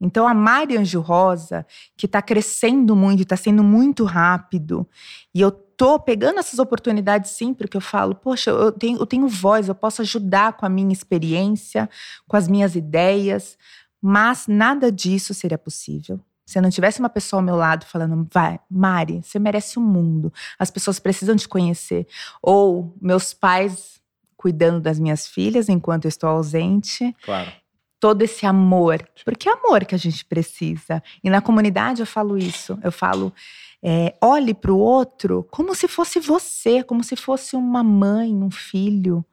Então 0.00 0.28
a 0.28 0.32
Mari 0.32 0.76
Anjo 0.76 1.00
Rosa, 1.00 1.66
que 1.96 2.06
está 2.06 2.22
crescendo 2.22 2.94
muito, 2.94 3.24
está 3.24 3.36
sendo 3.36 3.64
muito 3.64 4.04
rápido, 4.04 4.86
e 5.34 5.40
eu 5.40 5.50
tô 5.50 5.98
pegando 5.98 6.38
essas 6.38 6.60
oportunidades 6.60 7.32
sim, 7.32 7.52
porque 7.52 7.76
eu 7.76 7.80
falo, 7.80 8.14
poxa, 8.14 8.52
eu 8.52 8.70
tenho, 8.70 8.96
eu 9.00 9.06
tenho 9.06 9.26
voz, 9.26 9.66
eu 9.66 9.74
posso 9.74 10.00
ajudar 10.02 10.52
com 10.52 10.64
a 10.64 10.68
minha 10.68 10.92
experiência, 10.92 11.90
com 12.28 12.36
as 12.36 12.46
minhas 12.46 12.76
ideias, 12.76 13.58
mas 14.00 14.46
nada 14.46 14.92
disso 14.92 15.34
seria 15.34 15.58
possível 15.58 16.20
se 16.46 16.56
eu 16.56 16.62
não 16.62 16.70
tivesse 16.70 16.98
uma 16.98 17.10
pessoa 17.10 17.42
ao 17.42 17.44
meu 17.44 17.56
lado 17.56 17.84
falando, 17.84 18.26
vai, 18.32 18.58
Mari, 18.70 19.20
você 19.22 19.38
merece 19.38 19.78
o 19.78 19.82
mundo, 19.82 20.32
as 20.58 20.70
pessoas 20.70 20.98
precisam 20.98 21.36
te 21.36 21.46
conhecer. 21.46 22.06
Ou 22.40 22.96
meus 23.02 23.34
pais 23.34 23.97
cuidando 24.38 24.80
das 24.80 24.98
minhas 25.00 25.26
filhas 25.26 25.68
enquanto 25.68 26.04
eu 26.04 26.08
estou 26.08 26.30
ausente. 26.30 27.14
Claro. 27.22 27.52
Todo 28.00 28.22
esse 28.22 28.46
amor, 28.46 29.04
porque 29.24 29.48
é 29.48 29.52
amor 29.52 29.84
que 29.84 29.94
a 29.94 29.98
gente 29.98 30.24
precisa. 30.24 31.02
E 31.22 31.28
na 31.28 31.42
comunidade 31.42 32.00
eu 32.00 32.06
falo 32.06 32.38
isso. 32.38 32.78
Eu 32.80 32.92
falo, 32.92 33.34
é, 33.82 34.14
olhe 34.22 34.54
para 34.54 34.72
o 34.72 34.78
outro 34.78 35.44
como 35.50 35.74
se 35.74 35.88
fosse 35.88 36.20
você, 36.20 36.84
como 36.84 37.02
se 37.02 37.16
fosse 37.16 37.56
uma 37.56 37.82
mãe, 37.82 38.32
um 38.32 38.52
filho. 38.52 39.24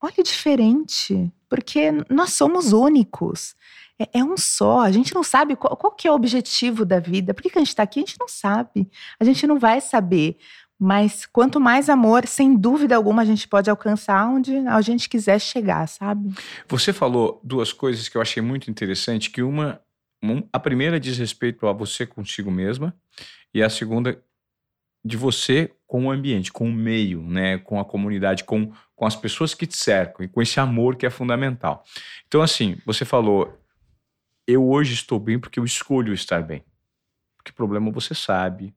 Olhe 0.00 0.22
diferente, 0.22 1.32
porque 1.48 1.90
nós 2.08 2.32
somos 2.34 2.72
únicos. 2.72 3.56
É, 3.98 4.20
é 4.20 4.24
um 4.24 4.36
só. 4.36 4.82
A 4.82 4.92
gente 4.92 5.12
não 5.12 5.24
sabe 5.24 5.56
qual, 5.56 5.76
qual, 5.76 5.96
é 6.04 6.10
o 6.10 6.14
objetivo 6.14 6.84
da 6.84 7.00
vida. 7.00 7.34
Por 7.34 7.42
que, 7.42 7.50
que 7.50 7.58
a 7.58 7.60
gente 7.60 7.70
está 7.70 7.82
aqui? 7.82 7.98
A 7.98 8.04
gente 8.06 8.20
não 8.20 8.28
sabe. 8.28 8.88
A 9.18 9.24
gente 9.24 9.44
não 9.48 9.58
vai 9.58 9.80
saber. 9.80 10.38
Mas 10.78 11.24
quanto 11.24 11.58
mais 11.58 11.88
amor, 11.88 12.26
sem 12.26 12.54
dúvida 12.54 12.94
alguma, 12.94 13.22
a 13.22 13.24
gente 13.24 13.48
pode 13.48 13.70
alcançar 13.70 14.28
onde 14.28 14.56
a 14.58 14.80
gente 14.82 15.08
quiser 15.08 15.40
chegar, 15.40 15.86
sabe? 15.88 16.34
Você 16.68 16.92
falou 16.92 17.40
duas 17.42 17.72
coisas 17.72 18.08
que 18.08 18.16
eu 18.16 18.20
achei 18.20 18.42
muito 18.42 18.70
interessante, 18.70 19.30
que 19.30 19.42
uma, 19.42 19.80
a 20.52 20.60
primeira 20.60 21.00
diz 21.00 21.16
respeito 21.16 21.66
a 21.66 21.72
você 21.72 22.04
consigo 22.04 22.50
mesma 22.50 22.94
e 23.54 23.62
a 23.62 23.70
segunda 23.70 24.22
de 25.02 25.16
você 25.16 25.72
com 25.86 26.06
o 26.06 26.10
ambiente, 26.10 26.52
com 26.52 26.68
o 26.68 26.72
meio, 26.72 27.22
né, 27.22 27.58
com 27.58 27.80
a 27.80 27.84
comunidade, 27.84 28.44
com, 28.44 28.72
com 28.94 29.06
as 29.06 29.14
pessoas 29.16 29.54
que 29.54 29.66
te 29.66 29.76
cercam 29.76 30.26
e 30.26 30.28
com 30.28 30.42
esse 30.42 30.58
amor 30.60 30.96
que 30.96 31.06
é 31.06 31.10
fundamental. 31.10 31.84
Então 32.26 32.42
assim, 32.42 32.76
você 32.84 33.04
falou, 33.04 33.56
eu 34.46 34.68
hoje 34.68 34.94
estou 34.94 35.18
bem 35.18 35.38
porque 35.38 35.58
eu 35.58 35.64
escolho 35.64 36.12
estar 36.12 36.42
bem. 36.42 36.64
Porque 37.36 37.52
problema 37.52 37.90
você 37.90 38.14
sabe, 38.14 38.74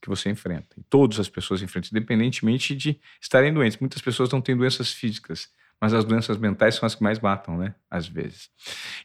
que 0.00 0.08
você 0.08 0.30
enfrenta. 0.30 0.68
E 0.76 0.82
todas 0.82 1.18
as 1.18 1.28
pessoas 1.28 1.62
enfrentam, 1.62 1.90
independentemente 1.92 2.74
de 2.74 3.00
estarem 3.20 3.52
doentes. 3.52 3.78
Muitas 3.78 4.00
pessoas 4.00 4.30
não 4.30 4.40
têm 4.40 4.56
doenças 4.56 4.92
físicas, 4.92 5.48
mas 5.80 5.92
as 5.94 6.04
doenças 6.04 6.36
mentais 6.38 6.74
são 6.74 6.86
as 6.86 6.94
que 6.94 7.02
mais 7.02 7.18
matam, 7.20 7.56
né? 7.56 7.74
Às 7.90 8.08
vezes. 8.08 8.50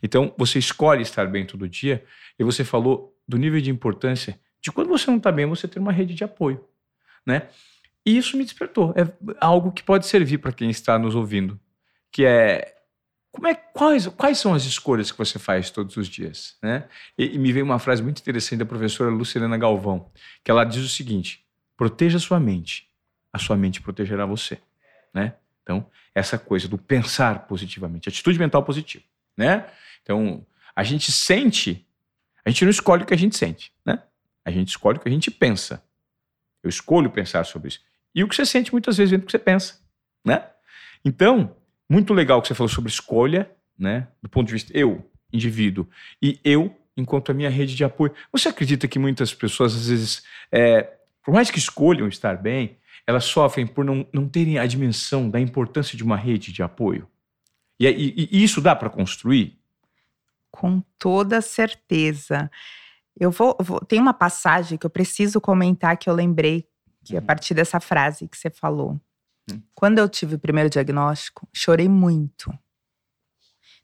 Então, 0.02 0.34
você 0.38 0.60
escolhe 0.60 1.02
estar 1.02 1.28
bem 1.28 1.46
todo 1.46 1.68
dia 1.68 2.04
e 2.38 2.44
você 2.44 2.64
falou 2.64 3.16
do 3.28 3.38
nível 3.38 3.62
de 3.62 3.70
importância 3.70 4.40
de 4.62 4.72
quando 4.72 4.88
você 4.88 5.10
não 5.10 5.18
está 5.18 5.32
bem, 5.32 5.46
você 5.46 5.68
ter 5.68 5.80
uma 5.80 5.92
rede 5.92 6.14
de 6.14 6.24
apoio, 6.24 6.66
né? 7.26 7.50
E 8.06 8.18
isso 8.18 8.38
me 8.38 8.44
despertou. 8.44 8.94
É 8.96 9.12
algo 9.40 9.72
que 9.72 9.84
pode 9.84 10.06
servir 10.06 10.38
para 10.38 10.52
quem 10.52 10.70
está 10.70 10.98
nos 10.98 11.16
ouvindo, 11.16 11.60
que 12.12 12.26
é 12.26 12.74
é, 13.44 13.56
quais, 13.56 14.08
quais 14.08 14.38
são 14.38 14.54
as 14.54 14.64
escolhas 14.64 15.12
que 15.12 15.18
você 15.18 15.40
faz 15.40 15.70
todos 15.70 15.98
os 15.98 16.08
dias? 16.08 16.56
Né? 16.62 16.88
E, 17.18 17.36
e 17.36 17.38
me 17.40 17.52
veio 17.52 17.66
uma 17.66 17.80
frase 17.80 18.04
muito 18.04 18.20
interessante 18.20 18.60
da 18.60 18.66
professora 18.66 19.10
Lucilena 19.10 19.58
Galvão, 19.58 20.12
que 20.44 20.52
ela 20.52 20.64
diz 20.64 20.84
o 20.84 20.90
seguinte: 20.90 21.44
proteja 21.76 22.20
sua 22.20 22.40
mente, 22.40 22.90
a 23.32 23.40
sua 23.40 23.58
mente 23.58 23.82
protegerá 23.82 24.26
você. 24.26 24.60
Né? 25.14 25.34
Então, 25.64 25.90
essa 26.14 26.38
coisa 26.38 26.68
do 26.68 26.78
pensar 26.78 27.48
positivamente, 27.48 28.08
atitude 28.08 28.38
mental 28.38 28.64
positiva. 28.64 29.04
Né? 29.36 29.66
Então, 30.04 30.46
a 30.76 30.84
gente 30.84 31.12
sente, 31.12 31.88
a 32.46 32.50
gente 32.50 32.64
não 32.64 32.72
escolhe 32.72 33.04
o 33.04 33.06
que 33.06 33.14
a 33.14 33.18
gente 33.18 33.38
sente, 33.38 33.72
né? 33.86 34.02
A 34.46 34.52
gente 34.52 34.70
escolhe 34.70 34.98
o 34.98 35.02
que 35.02 35.08
a 35.08 35.12
gente 35.12 35.32
pensa. 35.32 35.84
Eu 36.62 36.70
escolho 36.70 37.10
pensar 37.10 37.46
sobre 37.46 37.70
isso. 37.70 37.80
E 38.14 38.24
o 38.24 38.28
que 38.28 38.36
você 38.36 38.46
sente 38.46 38.72
muitas 38.72 38.98
vezes 38.98 39.12
vem 39.12 39.20
do 39.20 39.26
que 39.26 39.32
você 39.32 39.40
pensa, 39.40 39.80
né? 40.26 40.50
Então, 41.06 41.56
muito 41.90 42.14
legal 42.14 42.42
que 42.42 42.48
você 42.48 42.56
falou 42.56 42.70
sobre 42.70 42.90
escolha, 42.90 43.50
né? 43.78 44.08
Do 44.22 44.30
ponto 44.30 44.48
de 44.48 44.54
vista 44.54 44.72
eu, 44.76 45.10
indivíduo, 45.32 45.88
e 46.22 46.40
eu, 46.44 46.76
enquanto 46.96 47.32
a 47.32 47.34
minha 47.34 47.50
rede 47.50 47.76
de 47.76 47.84
apoio. 47.84 48.14
Você 48.32 48.50
acredita 48.50 48.88
que 48.88 49.00
muitas 49.00 49.34
pessoas, 49.34 49.76
às 49.76 49.88
vezes, 49.88 50.24
é, 50.52 50.94
por 51.24 51.34
mais 51.34 51.50
que 51.50 51.60
escolham 51.60 52.08
estar 52.08 52.38
bem, 52.38 52.78
elas 53.06 53.26
sofrem 53.26 53.68
por 53.68 53.84
não, 53.84 54.08
não 54.14 54.28
terem 54.28 54.58
a 54.58 54.66
dimensão 54.66 55.30
da 55.30 55.40
importância 55.40 55.98
de 55.98 56.04
uma 56.04 56.16
rede 56.16 56.52
de 56.52 56.64
apoio? 56.64 57.08
E, 57.80 57.88
e, 57.88 58.30
e 58.32 58.44
isso 58.44 58.62
dá 58.62 58.76
para 58.76 58.90
construir? 58.90 59.60
Com 60.52 60.82
toda 61.00 61.42
certeza. 61.42 62.50
Eu 63.20 63.32
vou, 63.32 63.58
vou, 63.60 63.80
Tem 63.80 64.00
uma 64.00 64.14
passagem 64.14 64.78
que 64.78 64.86
eu 64.86 64.90
preciso 64.90 65.42
comentar 65.42 65.98
que 65.98 66.10
eu 66.10 66.14
lembrei 66.14 66.68
que 67.04 67.18
a 67.18 67.20
uhum. 67.20 67.26
partir 67.26 67.54
dessa 67.54 67.80
frase 67.80 68.28
que 68.28 68.38
você 68.38 68.50
falou. 68.50 69.00
Hum. 69.52 69.62
Quando 69.74 70.00
eu 70.00 70.08
tive 70.08 70.36
o 70.36 70.40
primeiro 70.40 70.70
diagnóstico, 70.70 71.48
chorei 71.54 71.90
muito. 71.90 72.52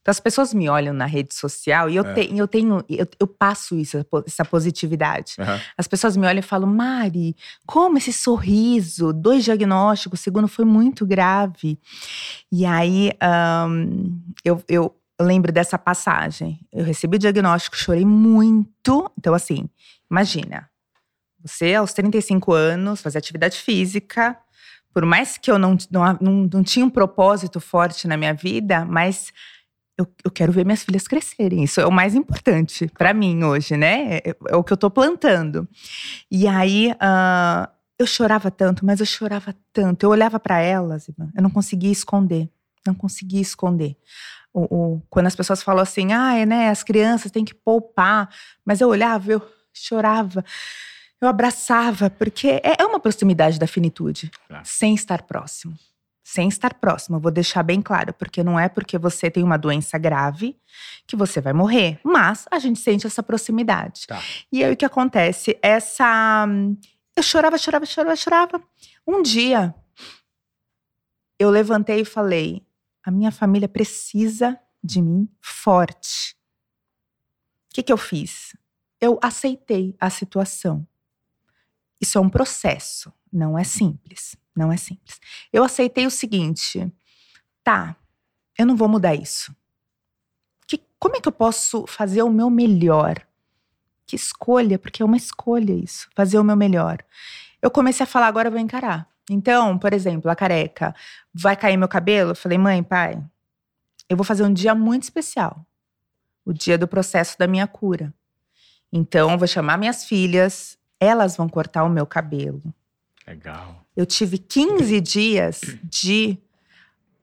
Então 0.01 0.11
as 0.11 0.19
pessoas 0.19 0.53
me 0.53 0.69
olham 0.69 0.93
na 0.93 1.05
rede 1.05 1.35
social 1.35 1.89
e 1.89 1.95
eu, 1.95 2.03
é. 2.03 2.13
tenho, 2.13 2.37
eu 2.37 2.47
tenho, 2.47 2.85
eu, 2.89 3.07
eu, 3.19 3.27
passo 3.27 3.75
isso, 3.75 3.97
essa 4.25 4.45
positividade. 4.45 5.35
Uhum. 5.37 5.59
As 5.77 5.87
pessoas 5.87 6.15
me 6.15 6.25
olham 6.25 6.39
e 6.39 6.43
falam, 6.43 6.67
Mari, 6.67 7.35
como 7.65 7.97
esse 7.97 8.13
sorriso, 8.13 9.11
dois 9.11 9.43
diagnósticos, 9.43 10.19
o 10.19 10.23
segundo 10.23 10.47
foi 10.47 10.65
muito 10.65 11.05
grave. 11.05 11.77
E 12.51 12.65
aí 12.65 13.11
um, 13.69 14.21
eu, 14.43 14.63
eu 14.67 14.95
lembro 15.19 15.51
dessa 15.51 15.77
passagem. 15.77 16.59
Eu 16.71 16.85
recebi 16.85 17.17
o 17.17 17.19
diagnóstico, 17.19 17.75
chorei 17.75 18.05
muito. 18.05 19.11
Então, 19.17 19.33
assim, 19.33 19.69
imagina, 20.09 20.69
você 21.43 21.75
aos 21.75 21.93
35 21.93 22.53
anos, 22.53 23.01
fazer 23.01 23.17
atividade 23.17 23.57
física, 23.57 24.37
por 24.93 25.05
mais 25.05 25.37
que 25.37 25.51
eu 25.51 25.59
não, 25.59 25.77
não, 25.91 26.49
não, 26.51 26.63
tinha 26.63 26.85
um 26.85 26.89
propósito 26.89 27.59
forte 27.59 28.07
na 28.07 28.17
minha 28.17 28.33
vida, 28.33 28.85
mas 28.85 29.31
eu, 29.97 30.07
eu, 30.23 30.31
quero 30.31 30.51
ver 30.51 30.65
minhas 30.65 30.83
filhas 30.83 31.07
crescerem. 31.07 31.63
Isso 31.63 31.79
é 31.79 31.85
o 31.85 31.91
mais 31.91 32.15
importante 32.15 32.87
para 32.97 33.13
mim 33.13 33.43
hoje, 33.43 33.77
né? 33.77 34.17
É, 34.17 34.35
é, 34.49 34.55
o 34.55 34.63
que 34.63 34.73
eu 34.73 34.77
tô 34.77 34.89
plantando. 34.89 35.67
E 36.31 36.47
aí 36.47 36.91
uh, 36.91 37.69
eu 37.97 38.07
chorava 38.07 38.49
tanto, 38.49 38.85
mas 38.85 38.99
eu 38.99 39.05
chorava 39.05 39.53
tanto. 39.73 40.05
Eu 40.05 40.09
olhava 40.09 40.39
para 40.39 40.59
elas, 40.59 41.07
eu 41.07 41.43
não 41.43 41.49
conseguia 41.49 41.91
esconder. 41.91 42.49
Não 42.87 42.95
conseguia 42.95 43.41
esconder. 43.41 43.97
O, 44.53 44.61
o, 44.63 45.01
quando 45.09 45.27
as 45.27 45.35
pessoas 45.35 45.61
falam 45.61 45.83
assim, 45.83 46.13
ah, 46.13 46.33
é, 46.33 46.45
né, 46.45 46.69
as 46.69 46.81
crianças 46.81 47.29
têm 47.29 47.45
que 47.45 47.53
poupar. 47.53 48.29
Mas 48.65 48.81
eu 48.81 48.87
olhava, 48.87 49.31
eu 49.31 49.41
chorava 49.73 50.43
eu 51.21 51.27
abraçava, 51.27 52.09
porque 52.09 52.47
é, 52.47 52.75
é 52.79 52.85
uma 52.85 52.99
proximidade 52.99 53.59
da 53.59 53.67
finitude, 53.67 54.31
claro. 54.47 54.63
sem 54.65 54.93
estar 54.93 55.23
próximo. 55.23 55.77
Sem 56.23 56.47
estar 56.47 56.75
próximo, 56.75 57.17
eu 57.17 57.19
vou 57.19 57.31
deixar 57.31 57.63
bem 57.63 57.81
claro, 57.81 58.13
porque 58.13 58.43
não 58.43 58.59
é 58.59 58.69
porque 58.69 58.99
você 58.99 59.31
tem 59.31 59.41
uma 59.43 59.57
doença 59.57 59.97
grave 59.97 60.55
que 61.07 61.15
você 61.15 61.41
vai 61.41 61.53
morrer, 61.53 61.99
mas 62.03 62.45
a 62.51 62.59
gente 62.59 62.79
sente 62.79 63.07
essa 63.07 63.23
proximidade. 63.23 64.05
Tá. 64.05 64.21
E 64.51 64.63
aí 64.63 64.71
o 64.71 64.77
que 64.77 64.85
acontece? 64.85 65.57
Essa. 65.59 66.45
Eu 67.15 67.23
chorava, 67.23 67.57
chorava, 67.57 67.85
chorava, 67.85 68.15
chorava. 68.15 68.63
Um 69.07 69.23
dia, 69.23 69.73
eu 71.39 71.49
levantei 71.49 72.01
e 72.01 72.05
falei: 72.05 72.61
a 73.03 73.09
minha 73.09 73.31
família 73.31 73.67
precisa 73.67 74.59
de 74.83 75.01
mim 75.01 75.27
forte. 75.41 76.35
O 77.71 77.73
que, 77.73 77.81
que 77.81 77.91
eu 77.91 77.97
fiz? 77.97 78.55
Eu 79.01 79.17
aceitei 79.19 79.95
a 79.99 80.11
situação. 80.11 80.85
Isso 81.99 82.17
é 82.17 82.21
um 82.21 82.29
processo, 82.29 83.11
não 83.31 83.57
é 83.57 83.63
simples, 83.63 84.35
não 84.55 84.71
é 84.71 84.77
simples. 84.77 85.19
Eu 85.51 85.63
aceitei 85.63 86.05
o 86.05 86.11
seguinte, 86.11 86.91
tá, 87.63 87.95
eu 88.57 88.65
não 88.65 88.75
vou 88.75 88.87
mudar 88.87 89.15
isso. 89.15 89.55
Que, 90.65 90.81
como 90.97 91.17
é 91.17 91.21
que 91.21 91.27
eu 91.27 91.31
posso 91.31 91.85
fazer 91.87 92.23
o 92.23 92.29
meu 92.29 92.49
melhor? 92.49 93.25
Que 94.05 94.15
escolha, 94.15 94.79
porque 94.79 95.03
é 95.03 95.05
uma 95.05 95.17
escolha 95.17 95.73
isso, 95.73 96.09
fazer 96.15 96.39
o 96.39 96.43
meu 96.43 96.55
melhor. 96.55 97.03
Eu 97.61 97.69
comecei 97.69 98.03
a 98.03 98.07
falar, 98.07 98.27
agora 98.27 98.47
eu 98.47 98.51
vou 98.51 98.61
encarar. 98.61 99.07
Então, 99.29 99.77
por 99.77 99.93
exemplo, 99.93 100.31
a 100.31 100.35
careca, 100.35 100.95
vai 101.33 101.55
cair 101.55 101.77
meu 101.77 101.87
cabelo? 101.87 102.31
Eu 102.31 102.35
falei, 102.35 102.57
mãe, 102.57 102.81
pai, 102.81 103.21
eu 104.09 104.17
vou 104.17 104.23
fazer 104.23 104.43
um 104.43 104.53
dia 104.53 104.73
muito 104.73 105.03
especial. 105.03 105.65
O 106.43 106.51
dia 106.51 106.77
do 106.77 106.87
processo 106.87 107.37
da 107.37 107.45
minha 107.45 107.67
cura. 107.67 108.11
Então, 108.91 109.29
eu 109.29 109.37
vou 109.37 109.47
chamar 109.47 109.77
minhas 109.77 110.05
filhas, 110.05 110.78
elas 110.99 111.37
vão 111.37 111.47
cortar 111.47 111.83
o 111.83 111.89
meu 111.89 112.05
cabelo. 112.05 112.61
Legal. 113.27 113.85
Eu 113.95 114.05
tive 114.05 114.37
15 114.37 114.99
dias 115.01 115.61
de 115.83 116.37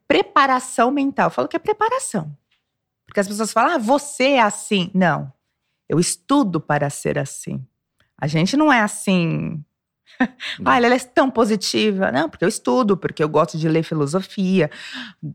preparação 0.07 0.89
mental. 0.91 1.27
Eu 1.27 1.31
falo 1.31 1.47
que 1.47 1.55
é 1.55 1.59
preparação. 1.59 2.35
Porque 3.05 3.19
as 3.19 3.27
pessoas 3.27 3.51
falam, 3.51 3.75
ah, 3.75 3.77
você 3.77 4.31
é 4.31 4.41
assim. 4.41 4.89
Não. 4.93 5.31
Eu 5.87 5.99
estudo 5.99 6.59
para 6.59 6.89
ser 6.89 7.17
assim. 7.17 7.65
A 8.17 8.27
gente 8.27 8.57
não 8.57 8.71
é 8.71 8.81
assim 8.81 9.63
ah, 10.65 10.77
ela 10.77 10.95
é 10.95 10.99
tão 10.99 11.29
positiva. 11.29 12.11
Não, 12.11 12.29
porque 12.29 12.43
eu 12.43 12.49
estudo, 12.49 12.97
porque 12.97 13.23
eu 13.23 13.29
gosto 13.29 13.57
de 13.57 13.67
ler 13.67 13.83
filosofia, 13.83 14.69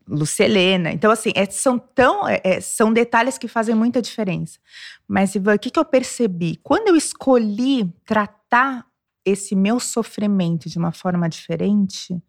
Lucelena. 0.09 0.91
Então, 0.93 1.11
assim, 1.11 1.33
é, 1.35 1.47
são 1.47 1.79
tão. 1.79 2.29
É, 2.29 2.41
é, 2.43 2.61
são 2.61 2.93
detalhes 2.93 3.39
que 3.39 3.49
fazem 3.49 3.75
muita 3.75 4.03
diferença. 4.03 4.59
Mas, 5.07 5.35
Ivan, 5.35 5.55
o 5.55 5.59
que, 5.59 5.71
que 5.71 5.79
eu 5.79 5.85
percebi? 5.85 6.59
Quando 6.63 6.89
eu 6.89 6.97
escolhi 6.97 7.93
tratar 8.05 8.87
esse 9.25 9.55
meu 9.55 9.79
sofrimento 9.79 10.69
de 10.69 10.79
uma 10.79 10.93
forma 10.93 11.29
diferente, 11.29 12.21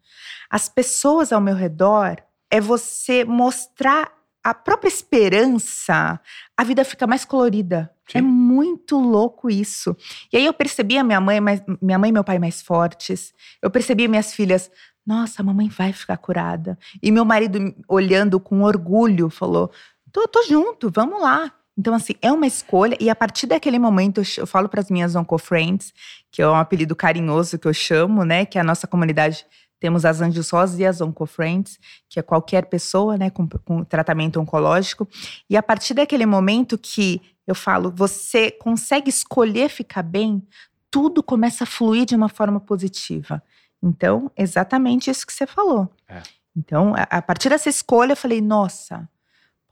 as 0.48 0.68
pessoas 0.68 1.32
ao 1.32 1.40
meu 1.40 1.54
redor 1.54 2.16
é 2.50 2.60
você 2.60 3.24
mostrar 3.24 4.12
a 4.44 4.52
própria 4.52 4.88
esperança, 4.88 6.20
a 6.56 6.64
vida 6.64 6.84
fica 6.84 7.06
mais 7.06 7.24
colorida. 7.24 7.90
Sim. 8.06 8.18
É 8.18 8.20
muito 8.54 8.98
louco 8.98 9.50
isso. 9.50 9.96
E 10.32 10.36
aí 10.36 10.44
eu 10.46 10.54
percebi 10.54 10.96
a 10.96 11.04
minha 11.04 11.20
mãe, 11.20 11.40
mais, 11.40 11.62
minha 11.80 11.98
mãe 11.98 12.10
e 12.10 12.12
meu 12.12 12.24
pai 12.24 12.38
mais 12.38 12.62
fortes. 12.62 13.32
Eu 13.60 13.70
percebi 13.70 14.06
minhas 14.06 14.32
filhas, 14.32 14.70
nossa, 15.06 15.42
a 15.42 15.44
mamãe 15.44 15.68
vai 15.68 15.92
ficar 15.92 16.16
curada. 16.16 16.78
E 17.02 17.10
meu 17.10 17.24
marido 17.24 17.74
olhando 17.88 18.38
com 18.38 18.62
orgulho 18.62 19.28
falou: 19.28 19.70
tô, 20.12 20.26
tô 20.28 20.42
junto, 20.44 20.90
vamos 20.90 21.20
lá. 21.20 21.52
Então, 21.76 21.92
assim, 21.92 22.14
é 22.22 22.30
uma 22.30 22.46
escolha, 22.46 22.96
e 23.00 23.10
a 23.10 23.16
partir 23.16 23.48
daquele 23.48 23.80
momento 23.80 24.22
eu, 24.38 24.46
falo 24.46 24.68
para 24.68 24.80
as 24.80 24.88
minhas 24.88 25.16
Oncofriends, 25.16 25.92
que 26.30 26.40
é 26.40 26.46
um 26.46 26.54
apelido 26.54 26.94
carinhoso 26.94 27.58
que 27.58 27.66
eu 27.66 27.74
chamo, 27.74 28.24
né? 28.24 28.46
Que 28.46 28.58
é 28.58 28.60
a 28.60 28.64
nossa 28.64 28.86
comunidade 28.86 29.44
temos 29.84 30.06
as 30.06 30.22
Anjos 30.22 30.48
Rosas 30.48 30.78
e 30.78 30.86
as 30.86 31.02
Oncofriends, 31.02 31.78
que 32.08 32.18
é 32.18 32.22
qualquer 32.22 32.64
pessoa, 32.64 33.18
né, 33.18 33.28
com, 33.28 33.46
com, 33.46 33.84
tratamento 33.84 34.40
oncológico. 34.40 35.06
E 35.50 35.58
a 35.58 35.62
partir 35.62 35.92
daquele 35.92 36.24
momento 36.24 36.78
que 36.78 37.20
eu 37.46 37.54
falo, 37.54 37.90
você 37.90 38.50
consegue 38.50 39.10
escolher 39.10 39.68
ficar 39.68 40.02
bem, 40.02 40.42
tudo 40.90 41.22
começa 41.22 41.64
a 41.64 41.66
fluir 41.66 42.06
de 42.06 42.14
uma 42.14 42.28
forma 42.28 42.60
positiva. 42.60 43.42
Então, 43.82 44.30
exatamente 44.36 45.10
isso 45.10 45.26
que 45.26 45.32
você 45.32 45.46
falou. 45.46 45.90
É. 46.08 46.22
Então, 46.56 46.94
a, 46.96 47.20
partir 47.20 47.48
dessa 47.48 47.68
escolha, 47.68 48.12
eu 48.12 48.16
falei, 48.16 48.40
nossa, 48.40 49.08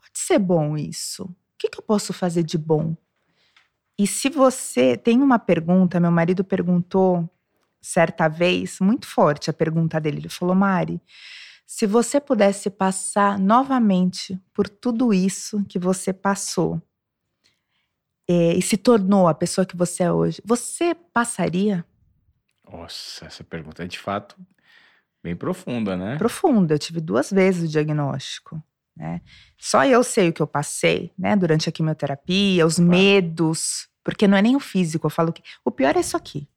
pode 0.01 0.19
ser 0.19 0.39
bom 0.39 0.77
isso. 0.77 1.25
O 1.25 1.35
que, 1.57 1.69
que 1.69 1.79
eu 1.79 1.83
posso 1.83 2.13
fazer 2.13 2.43
de 2.43 2.59
bom? 2.59 2.97
E 3.99 4.07
se 4.07 4.29
você 4.29 4.97
tem 4.97 5.23
uma 5.23 5.39
pergunta, 5.39 6.01
meu 6.01 6.11
marido 6.11 6.43
perguntou 6.43 7.29
certa 7.81 8.29
vez, 8.29 8.79
muito 8.81 9.07
forte 9.07 9.49
a 9.49 9.53
pergunta 9.53 10.01
dele. 10.01 10.19
Ele 10.19 10.29
falou: 10.29 10.55
Mari, 10.55 11.01
se 11.67 11.87
você 11.87 12.21
pudesse 12.21 12.69
passar 12.69 13.39
novamente 13.39 14.41
por 14.53 14.69
tudo 14.69 15.15
isso 15.15 15.65
que 15.69 15.79
você 15.79 16.13
passou 16.13 16.83
é, 18.29 18.55
e 18.55 18.63
se 18.63 18.77
tornou 18.77 19.29
a 19.29 19.35
pessoa 19.35 19.67
que 19.67 19.77
você 19.77 20.05
é 20.05 20.13
hoje, 20.13 20.41
você 20.45 20.95
passaria? 20.95 21.85
Nossa, 22.71 23.27
essa 23.27 23.45
pergunta 23.45 23.85
é 23.85 23.87
de 23.87 23.99
fato 23.99 24.37
bem 25.23 25.37
profunda, 25.37 25.97
né? 25.97 26.17
Profunda. 26.17 26.75
Eu 26.75 26.79
tive 26.79 27.01
duas 27.01 27.31
vezes 27.31 27.69
o 27.69 27.73
diagnóstico. 27.73 28.63
Né? 28.97 29.21
Só 29.59 29.85
eu 29.85 30.03
sei 30.03 30.29
o 30.29 30.33
que 30.33 30.43
eu 30.43 30.47
passei, 30.47 31.13
né? 31.19 31.35
Durante 31.37 31.69
a 31.69 31.73
quimioterapia, 31.73 32.67
os 32.67 32.77
claro. 32.77 32.91
medos, 32.91 33.89
porque 34.05 34.27
não 34.27 34.37
é 34.37 34.43
nem 34.43 34.57
o 34.57 34.61
físico. 34.61 35.07
Eu 35.07 35.11
falo 35.11 35.33
que 35.33 35.43
o 35.65 35.71
pior 35.71 35.97
é 35.97 36.01
isso 36.01 36.17
aqui. 36.17 36.49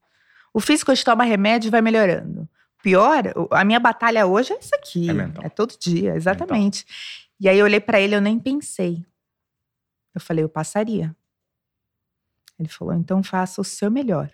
O 0.53 0.59
físico 0.59 0.91
a 0.91 0.95
gente 0.95 1.05
toma 1.05 1.23
remédio 1.23 1.67
e 1.67 1.71
vai 1.71 1.81
melhorando. 1.81 2.41
O 2.79 2.83
pior, 2.83 3.23
a 3.51 3.63
minha 3.63 3.79
batalha 3.79 4.25
hoje 4.25 4.53
é 4.53 4.59
isso 4.59 4.75
aqui. 4.75 5.07
É, 5.09 5.47
é 5.47 5.49
todo 5.49 5.77
dia, 5.77 6.15
exatamente. 6.15 6.85
Mental. 6.85 7.35
E 7.39 7.49
aí 7.49 7.59
eu 7.59 7.65
olhei 7.65 7.79
para 7.79 7.99
ele, 7.99 8.15
eu 8.15 8.21
nem 8.21 8.39
pensei. 8.39 9.05
Eu 10.13 10.21
falei, 10.21 10.43
eu 10.43 10.49
passaria. 10.49 11.15
Ele 12.57 12.69
falou, 12.69 12.93
então 12.93 13.21
faça 13.21 13.59
o 13.59 13.63
seu 13.63 13.91
melhor. 13.91 14.31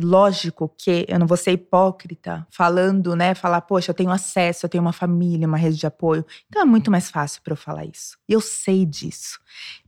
Lógico 0.00 0.72
que 0.78 1.04
eu 1.08 1.18
não 1.18 1.26
vou 1.26 1.36
ser 1.36 1.50
hipócrita 1.50 2.46
falando, 2.50 3.16
né? 3.16 3.34
Falar, 3.34 3.62
poxa, 3.62 3.90
eu 3.90 3.94
tenho 3.94 4.10
acesso, 4.10 4.64
eu 4.64 4.70
tenho 4.70 4.80
uma 4.80 4.92
família, 4.92 5.46
uma 5.46 5.58
rede 5.58 5.76
de 5.76 5.88
apoio. 5.88 6.24
Então 6.48 6.62
é 6.62 6.64
muito 6.64 6.88
mais 6.88 7.10
fácil 7.10 7.42
para 7.42 7.52
eu 7.52 7.56
falar 7.56 7.84
isso. 7.84 8.16
E 8.28 8.32
eu 8.32 8.40
sei 8.40 8.86
disso. 8.86 9.40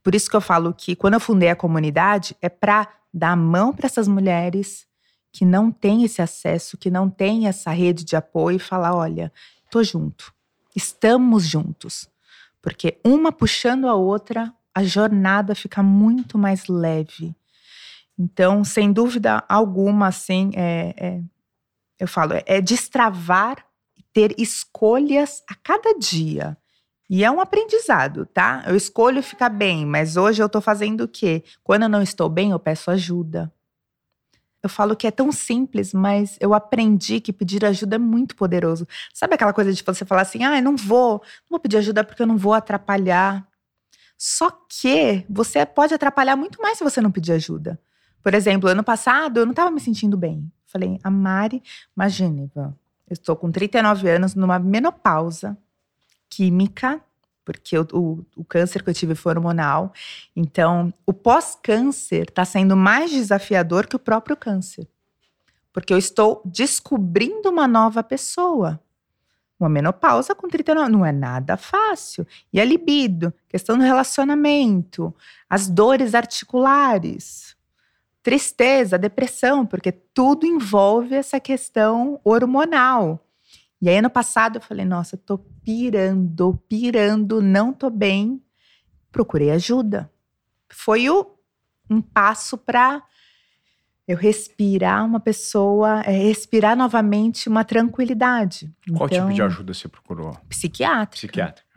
Por 0.02 0.12
isso 0.12 0.28
que 0.28 0.34
eu 0.34 0.40
falo 0.40 0.74
que 0.74 0.96
quando 0.96 1.14
eu 1.14 1.20
fundei 1.20 1.48
a 1.48 1.54
comunidade, 1.54 2.36
é 2.42 2.48
para 2.48 2.88
dar 3.14 3.30
a 3.30 3.36
mão 3.36 3.72
para 3.72 3.86
essas 3.86 4.08
mulheres 4.08 4.84
que 5.32 5.44
não 5.44 5.70
têm 5.70 6.02
esse 6.02 6.20
acesso, 6.20 6.76
que 6.76 6.90
não 6.90 7.08
têm 7.08 7.46
essa 7.46 7.70
rede 7.70 8.04
de 8.04 8.16
apoio 8.16 8.56
e 8.56 8.60
falar: 8.60 8.92
olha, 8.94 9.32
tô 9.70 9.80
junto, 9.84 10.34
estamos 10.74 11.46
juntos. 11.46 12.08
Porque 12.60 12.98
uma 13.04 13.30
puxando 13.30 13.86
a 13.86 13.94
outra, 13.94 14.52
a 14.80 14.84
jornada 14.84 15.54
fica 15.54 15.82
muito 15.82 16.38
mais 16.38 16.66
leve. 16.66 17.34
Então, 18.18 18.64
sem 18.64 18.92
dúvida 18.92 19.44
alguma, 19.49 20.08
assim, 20.08 20.50
é, 20.54 20.95
é, 20.97 21.21
eu 21.99 22.08
falo, 22.08 22.34
é, 22.34 22.43
é 22.47 22.60
destravar 22.60 23.64
e 23.97 24.02
ter 24.12 24.34
escolhas 24.38 25.43
a 25.49 25.54
cada 25.54 25.99
dia. 25.99 26.56
E 27.08 27.25
é 27.25 27.30
um 27.30 27.40
aprendizado, 27.40 28.25
tá? 28.26 28.62
Eu 28.66 28.76
escolho 28.76 29.23
ficar 29.23 29.49
bem, 29.49 29.84
mas 29.84 30.16
hoje 30.16 30.43
eu 30.43 30.49
tô 30.49 30.60
fazendo 30.60 31.02
o 31.02 31.08
quê? 31.08 31.43
Quando 31.62 31.82
eu 31.82 31.88
não 31.88 32.02
estou 32.02 32.28
bem, 32.28 32.50
eu 32.50 32.58
peço 32.58 32.90
ajuda. 32.90 33.52
Eu 34.62 34.69
falo 34.69 34.95
que 34.95 35.06
é 35.06 35.10
tão 35.10 35.32
simples, 35.32 35.95
mas 35.95 36.36
eu 36.40 36.52
aprendi 36.52 37.21
que 37.21 37.32
pedir 37.32 37.64
ajuda 37.64 37.97
é 37.97 37.99
muito 37.99 38.36
poderoso. 38.36 38.86
Sabe 39.12 39.34
aquela 39.34 39.52
coisa 39.52 39.73
de 39.73 39.82
você 39.82 40.04
falar 40.04 40.23
assim: 40.23 40.45
ah, 40.45 40.58
eu 40.58 40.62
não 40.62 40.76
vou, 40.76 41.23
não 41.43 41.50
vou 41.50 41.60
pedir 41.60 41.78
ajuda 41.78 42.04
porque 42.04 42.23
eu 42.23 42.26
não 42.26 42.36
vou 42.36 42.52
atrapalhar. 42.52 43.50
Só 44.23 44.50
que 44.50 45.25
você 45.30 45.65
pode 45.65 45.95
atrapalhar 45.95 46.37
muito 46.37 46.61
mais 46.61 46.76
se 46.76 46.85
você 46.85 47.00
não 47.00 47.11
pedir 47.11 47.33
ajuda. 47.33 47.80
Por 48.23 48.35
exemplo, 48.35 48.69
ano 48.69 48.85
passado 48.85 49.41
eu 49.41 49.47
não 49.47 49.52
estava 49.52 49.71
me 49.71 49.80
sentindo 49.80 50.15
bem. 50.15 50.52
Falei, 50.67 51.00
a 51.02 51.11
Mari, 51.11 51.63
imagine, 51.97 52.50
eu 52.54 52.75
estou 53.09 53.35
com 53.35 53.50
39 53.50 54.11
anos, 54.11 54.35
numa 54.35 54.59
menopausa 54.59 55.56
química, 56.28 57.00
porque 57.47 57.78
o, 57.78 57.89
o, 57.95 58.26
o, 58.37 58.45
câncer 58.45 58.83
que 58.83 58.91
eu 58.91 58.95
tive 58.95 59.15
foi 59.15 59.33
hormonal. 59.33 59.91
Então, 60.37 60.93
o 61.06 61.15
pós-câncer 61.15 62.28
está 62.28 62.45
sendo 62.45 62.76
mais 62.76 63.11
desafiador 63.11 63.87
que 63.87 63.97
o 63.97 63.99
próprio 63.99 64.37
câncer. 64.37 64.87
Porque 65.73 65.95
eu 65.95 65.99
estou 65.99 66.43
descobrindo 66.45 67.49
uma 67.49 67.67
nova 67.67 68.02
pessoa. 68.02 68.78
Uma 69.60 69.68
menopausa 69.68 70.34
com 70.34 70.49
39 70.49 70.90
não 70.90 71.04
é 71.04 71.12
nada 71.12 71.54
fácil. 71.54 72.26
E 72.50 72.58
a 72.58 72.64
libido, 72.64 73.32
questão 73.46 73.76
do 73.76 73.84
relacionamento, 73.84 75.14
as 75.50 75.68
dores 75.68 76.14
articulares, 76.14 77.54
tristeza, 78.23 78.99
depressão, 78.99 79.66
porque 79.66 79.92
tudo 79.92 80.46
envolve 80.46 81.14
essa 81.14 81.38
questão 81.38 82.18
hormonal. 82.25 83.23
E 83.82 83.88
aí, 83.90 83.99
ano 83.99 84.08
passado, 84.08 84.56
eu 84.56 84.62
falei: 84.62 84.86
nossa, 84.86 85.18
tô 85.18 85.36
pirando, 85.38 86.58
pirando, 86.66 87.42
não 87.42 87.70
tô 87.70 87.90
bem. 87.90 88.42
Procurei 89.12 89.50
ajuda. 89.50 90.10
Foi 90.70 91.10
o, 91.10 91.34
um 91.88 92.00
passo 92.00 92.56
para 92.56 93.02
eu 94.06 94.17
respirar 94.17 95.04
uma 95.04 95.21
pessoa, 95.21 96.00
é, 96.00 96.10
respirar 96.10 96.76
novamente 96.76 97.49
uma 97.49 97.65
tranquilidade. 97.65 98.73
Qual 98.97 99.06
então, 99.06 99.26
tipo 99.26 99.34
de 99.34 99.43
ajuda 99.43 99.73
você 99.73 99.89
procurou? 99.89 100.36
Psiquiátrica. 100.49 101.28
Psiquiátrica. 101.28 101.69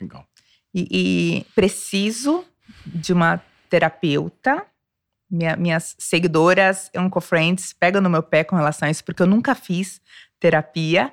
Legal. 0.00 0.26
E, 0.74 0.88
e 0.90 1.44
preciso 1.54 2.44
de 2.86 3.12
uma 3.12 3.40
terapeuta. 3.70 4.66
Minha, 5.30 5.56
minhas 5.56 5.96
seguidoras, 5.98 6.90
Oncofriends, 6.94 7.72
pegam 7.72 8.02
no 8.02 8.10
meu 8.10 8.22
pé 8.22 8.44
com 8.44 8.54
relação 8.54 8.86
a 8.86 8.90
isso, 8.90 9.02
porque 9.02 9.22
eu 9.22 9.26
nunca 9.26 9.54
fiz 9.54 10.00
terapia 10.38 11.10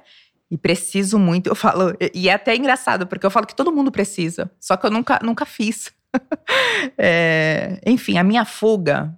e 0.52 0.58
preciso 0.58 1.18
muito. 1.18 1.48
Eu 1.48 1.56
falo, 1.56 1.96
e 2.14 2.28
é 2.28 2.34
até 2.34 2.54
engraçado, 2.56 3.08
porque 3.08 3.26
eu 3.26 3.32
falo 3.32 3.48
que 3.48 3.56
todo 3.56 3.72
mundo 3.72 3.92
precisa, 3.92 4.52
só 4.60 4.76
que 4.76 4.86
eu 4.86 4.92
nunca, 4.92 5.20
nunca 5.24 5.46
fiz. 5.46 5.94
é, 6.98 7.80
enfim, 7.86 8.18
a 8.18 8.24
minha 8.24 8.44
fuga 8.44 9.18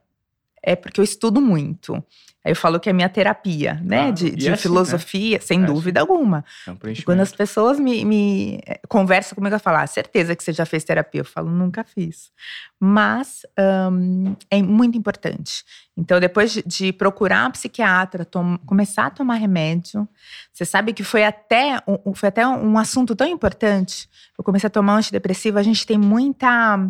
é 0.64 0.76
porque 0.76 1.00
eu 1.00 1.04
estudo 1.04 1.42
muito. 1.42 2.04
Aí 2.44 2.52
eu 2.52 2.56
falo 2.56 2.80
que 2.80 2.90
é 2.90 2.94
minha 2.94 3.08
terapia, 3.08 3.80
né? 3.84 4.08
Ah, 4.08 4.12
de, 4.12 4.32
de 4.32 4.48
é 4.48 4.54
assim, 4.54 4.64
filosofia, 4.64 5.38
né? 5.38 5.44
sem 5.44 5.62
é 5.62 5.66
dúvida 5.66 6.02
assim. 6.02 6.12
alguma. 6.12 6.44
É 6.68 6.72
um 6.72 6.78
quando 7.06 7.20
as 7.20 7.32
pessoas 7.32 7.80
me, 7.80 8.04
me 8.04 8.60
eh, 8.66 8.80
conversam 8.88 9.36
comigo, 9.36 9.56
eu 9.56 9.60
falo, 9.60 9.78
ah, 9.78 9.86
certeza 9.86 10.36
que 10.36 10.44
você 10.44 10.52
já 10.52 10.66
fez 10.66 10.84
terapia. 10.84 11.22
Eu 11.22 11.26
falo, 11.26 11.52
nunca 11.52 11.84
fiz. 11.84 12.32
Mas 12.80 13.46
um, 13.92 14.36
é 14.50 14.60
muito 14.60 14.98
importante. 14.98 15.64
Então, 15.96 16.20
depois 16.20 16.52
de, 16.52 16.64
de 16.64 16.92
procurar 16.92 17.48
um 17.48 17.52
psiquiatra, 17.52 18.26
tom, 18.26 18.58
começar 18.66 19.06
a 19.06 19.12
tomar 19.12 19.36
remédio, 19.36 20.10
você 20.52 20.66
sabe 20.66 20.94
que 20.94 21.04
foi 21.04 21.24
até, 21.24 21.78
um, 21.88 22.16
foi 22.16 22.30
até 22.30 22.48
um 22.48 22.76
assunto 22.76 23.16
tão 23.16 23.28
importante. 23.28 24.10
Eu 24.36 24.44
comecei 24.44 24.66
a 24.66 24.72
tomar 24.72 24.96
um 24.96 24.98
antidepressivo, 24.98 25.60
a 25.60 25.64
gente 25.64 25.86
tem 25.86 25.98
muita 25.98 26.90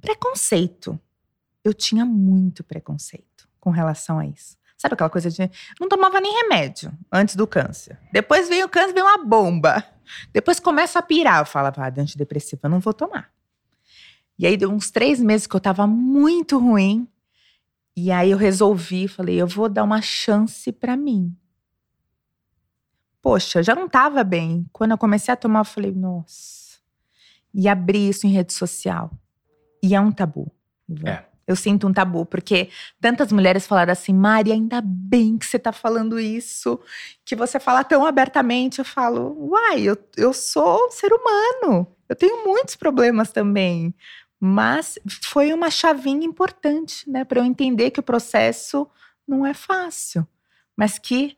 preconceito. 0.00 0.98
Eu 1.64 1.72
tinha 1.72 2.04
muito 2.04 2.64
preconceito 2.64 3.48
com 3.60 3.70
relação 3.70 4.18
a 4.18 4.26
isso. 4.26 4.56
Sabe 4.76 4.94
aquela 4.94 5.10
coisa 5.10 5.30
de. 5.30 5.48
Não 5.80 5.88
tomava 5.88 6.20
nem 6.20 6.42
remédio 6.42 6.92
antes 7.10 7.36
do 7.36 7.46
câncer. 7.46 7.96
Depois 8.12 8.48
veio 8.48 8.66
o 8.66 8.68
câncer, 8.68 8.92
veio 8.92 9.06
uma 9.06 9.24
bomba. 9.24 9.84
Depois 10.32 10.58
começa 10.58 10.98
a 10.98 11.02
pirar. 11.02 11.38
Eu 11.38 11.46
falava, 11.46 11.84
ah, 11.84 11.90
de 11.90 12.00
antidepressivo, 12.00 12.62
eu 12.64 12.70
não 12.70 12.80
vou 12.80 12.92
tomar. 12.92 13.30
E 14.36 14.44
aí 14.44 14.56
deu 14.56 14.70
uns 14.72 14.90
três 14.90 15.20
meses 15.20 15.46
que 15.46 15.54
eu 15.54 15.60
tava 15.60 15.86
muito 15.86 16.58
ruim. 16.58 17.06
E 17.96 18.10
aí 18.10 18.32
eu 18.32 18.38
resolvi, 18.38 19.06
falei, 19.06 19.40
eu 19.40 19.46
vou 19.46 19.68
dar 19.68 19.84
uma 19.84 20.02
chance 20.02 20.72
para 20.72 20.96
mim. 20.96 21.36
Poxa, 23.20 23.60
eu 23.60 23.62
já 23.62 23.76
não 23.76 23.88
tava 23.88 24.24
bem. 24.24 24.66
Quando 24.72 24.90
eu 24.90 24.98
comecei 24.98 25.32
a 25.32 25.36
tomar, 25.36 25.60
eu 25.60 25.64
falei, 25.64 25.92
nossa. 25.92 26.78
E 27.54 27.68
abri 27.68 28.08
isso 28.08 28.26
em 28.26 28.30
rede 28.30 28.52
social. 28.52 29.12
E 29.80 29.94
é 29.94 30.00
um 30.00 30.10
tabu. 30.10 30.50
É. 31.04 31.24
Eu 31.46 31.56
sinto 31.56 31.86
um 31.86 31.92
tabu, 31.92 32.24
porque 32.24 32.70
tantas 33.00 33.32
mulheres 33.32 33.66
falaram 33.66 33.92
assim, 33.92 34.12
Mari, 34.12 34.52
ainda 34.52 34.80
bem 34.84 35.36
que 35.36 35.46
você 35.46 35.58
tá 35.58 35.72
falando 35.72 36.18
isso, 36.18 36.78
que 37.24 37.34
você 37.34 37.58
fala 37.58 37.82
tão 37.82 38.06
abertamente. 38.06 38.78
Eu 38.78 38.84
falo, 38.84 39.36
uai, 39.50 39.82
eu, 39.82 39.96
eu 40.16 40.32
sou 40.32 40.90
ser 40.90 41.12
humano, 41.12 41.86
eu 42.08 42.16
tenho 42.16 42.44
muitos 42.44 42.76
problemas 42.76 43.32
também. 43.32 43.94
Mas 44.40 44.98
foi 45.22 45.52
uma 45.52 45.70
chavinha 45.70 46.26
importante, 46.26 47.08
né, 47.08 47.24
para 47.24 47.40
eu 47.40 47.44
entender 47.44 47.90
que 47.90 48.00
o 48.00 48.02
processo 48.02 48.88
não 49.26 49.46
é 49.46 49.54
fácil, 49.54 50.26
mas 50.76 50.98
que 50.98 51.36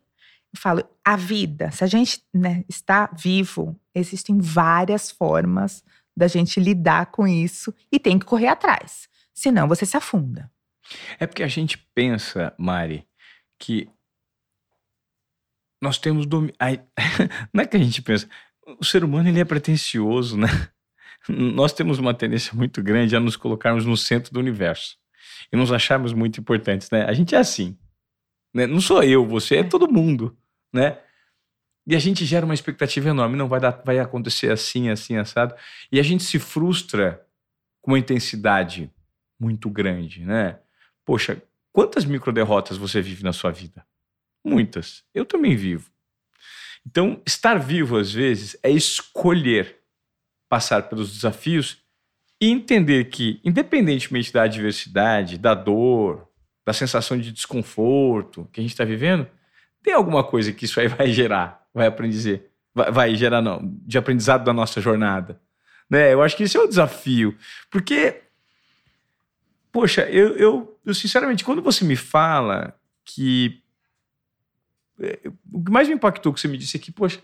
eu 0.54 0.60
falo, 0.60 0.84
a 1.04 1.16
vida, 1.16 1.70
se 1.70 1.82
a 1.82 1.86
gente 1.86 2.22
né, 2.32 2.64
está 2.68 3.10
vivo, 3.12 3.78
existem 3.94 4.38
várias 4.38 5.10
formas 5.10 5.84
da 6.16 6.28
gente 6.28 6.60
lidar 6.60 7.06
com 7.06 7.26
isso 7.26 7.74
e 7.90 7.98
tem 7.98 8.18
que 8.18 8.24
correr 8.24 8.46
atrás. 8.46 9.08
Senão 9.34 9.66
você 9.66 9.84
se 9.84 9.96
afunda. 9.96 10.50
É 11.18 11.26
porque 11.26 11.42
a 11.42 11.48
gente 11.48 11.78
pensa, 11.94 12.54
Mari, 12.56 13.06
que 13.58 13.90
nós 15.82 15.98
temos 15.98 16.24
domínio. 16.24 16.54
Não 17.52 17.62
é 17.62 17.66
que 17.66 17.76
a 17.76 17.80
gente 17.80 18.00
pensa. 18.00 18.28
O 18.80 18.84
ser 18.84 19.04
humano 19.04 19.28
ele 19.28 19.40
é 19.40 19.44
pretencioso, 19.44 20.38
né? 20.38 20.48
Nós 21.28 21.72
temos 21.72 21.98
uma 21.98 22.14
tendência 22.14 22.54
muito 22.54 22.82
grande 22.82 23.16
a 23.16 23.20
nos 23.20 23.36
colocarmos 23.36 23.84
no 23.84 23.96
centro 23.96 24.32
do 24.32 24.40
universo 24.40 24.96
e 25.52 25.56
nos 25.56 25.72
acharmos 25.72 26.12
muito 26.12 26.40
importantes, 26.40 26.90
né? 26.90 27.04
A 27.04 27.12
gente 27.12 27.34
é 27.34 27.38
assim. 27.38 27.76
Né? 28.54 28.66
Não 28.66 28.80
sou 28.80 29.02
eu, 29.02 29.26
você 29.26 29.56
é, 29.56 29.60
é 29.60 29.64
todo 29.64 29.90
mundo, 29.90 30.36
né? 30.72 30.98
E 31.86 31.94
a 31.94 31.98
gente 31.98 32.24
gera 32.24 32.46
uma 32.46 32.54
expectativa 32.54 33.10
enorme, 33.10 33.36
não 33.36 33.48
vai 33.48 33.60
dar, 33.60 33.82
vai 33.84 33.98
acontecer 33.98 34.50
assim, 34.50 34.88
assim, 34.88 35.16
assado. 35.16 35.54
E 35.92 36.00
a 36.00 36.02
gente 36.02 36.22
se 36.22 36.38
frustra 36.38 37.26
com 37.82 37.90
uma 37.90 37.98
intensidade 37.98 38.90
muito 39.44 39.68
grande, 39.68 40.24
né? 40.24 40.58
Poxa, 41.04 41.40
quantas 41.72 42.04
micro 42.04 42.32
derrotas 42.32 42.76
você 42.76 43.00
vive 43.00 43.22
na 43.22 43.32
sua 43.32 43.50
vida? 43.50 43.86
Muitas. 44.44 45.04
Eu 45.14 45.24
também 45.24 45.54
vivo. 45.54 45.90
Então, 46.86 47.20
estar 47.26 47.58
vivo 47.58 47.96
às 47.96 48.12
vezes 48.12 48.56
é 48.62 48.70
escolher 48.70 49.76
passar 50.48 50.82
pelos 50.88 51.12
desafios 51.12 51.78
e 52.40 52.50
entender 52.50 53.04
que, 53.06 53.40
independentemente 53.44 54.32
da 54.32 54.42
adversidade, 54.42 55.38
da 55.38 55.54
dor, 55.54 56.28
da 56.66 56.72
sensação 56.72 57.18
de 57.18 57.32
desconforto 57.32 58.48
que 58.52 58.60
a 58.60 58.62
gente 58.62 58.72
está 58.72 58.84
vivendo, 58.84 59.26
tem 59.82 59.94
alguma 59.94 60.24
coisa 60.24 60.52
que 60.52 60.64
isso 60.64 60.80
aí 60.80 60.88
vai 60.88 61.08
gerar, 61.12 61.66
vai 61.72 61.86
aprender, 61.86 62.50
vai, 62.74 62.90
vai 62.90 63.14
gerar 63.14 63.42
não, 63.42 63.60
de 63.86 63.98
aprendizado 63.98 64.44
da 64.44 64.52
nossa 64.52 64.80
jornada. 64.80 65.40
Né? 65.88 66.12
Eu 66.12 66.22
acho 66.22 66.36
que 66.36 66.42
esse 66.42 66.56
é 66.56 66.60
o 66.60 66.66
desafio, 66.66 67.36
porque, 67.70 68.22
poxa, 69.74 70.02
eu, 70.02 70.36
eu, 70.36 70.78
eu 70.86 70.94
sinceramente, 70.94 71.42
quando 71.42 71.60
você 71.60 71.84
me 71.84 71.96
fala 71.96 72.78
que 73.04 73.60
é, 75.00 75.18
o 75.52 75.64
que 75.64 75.72
mais 75.72 75.88
me 75.88 75.94
impactou 75.94 76.32
que 76.32 76.40
você 76.40 76.46
me 76.46 76.56
disse 76.56 76.76
é 76.76 76.80
que, 76.80 76.92
poxa, 76.92 77.20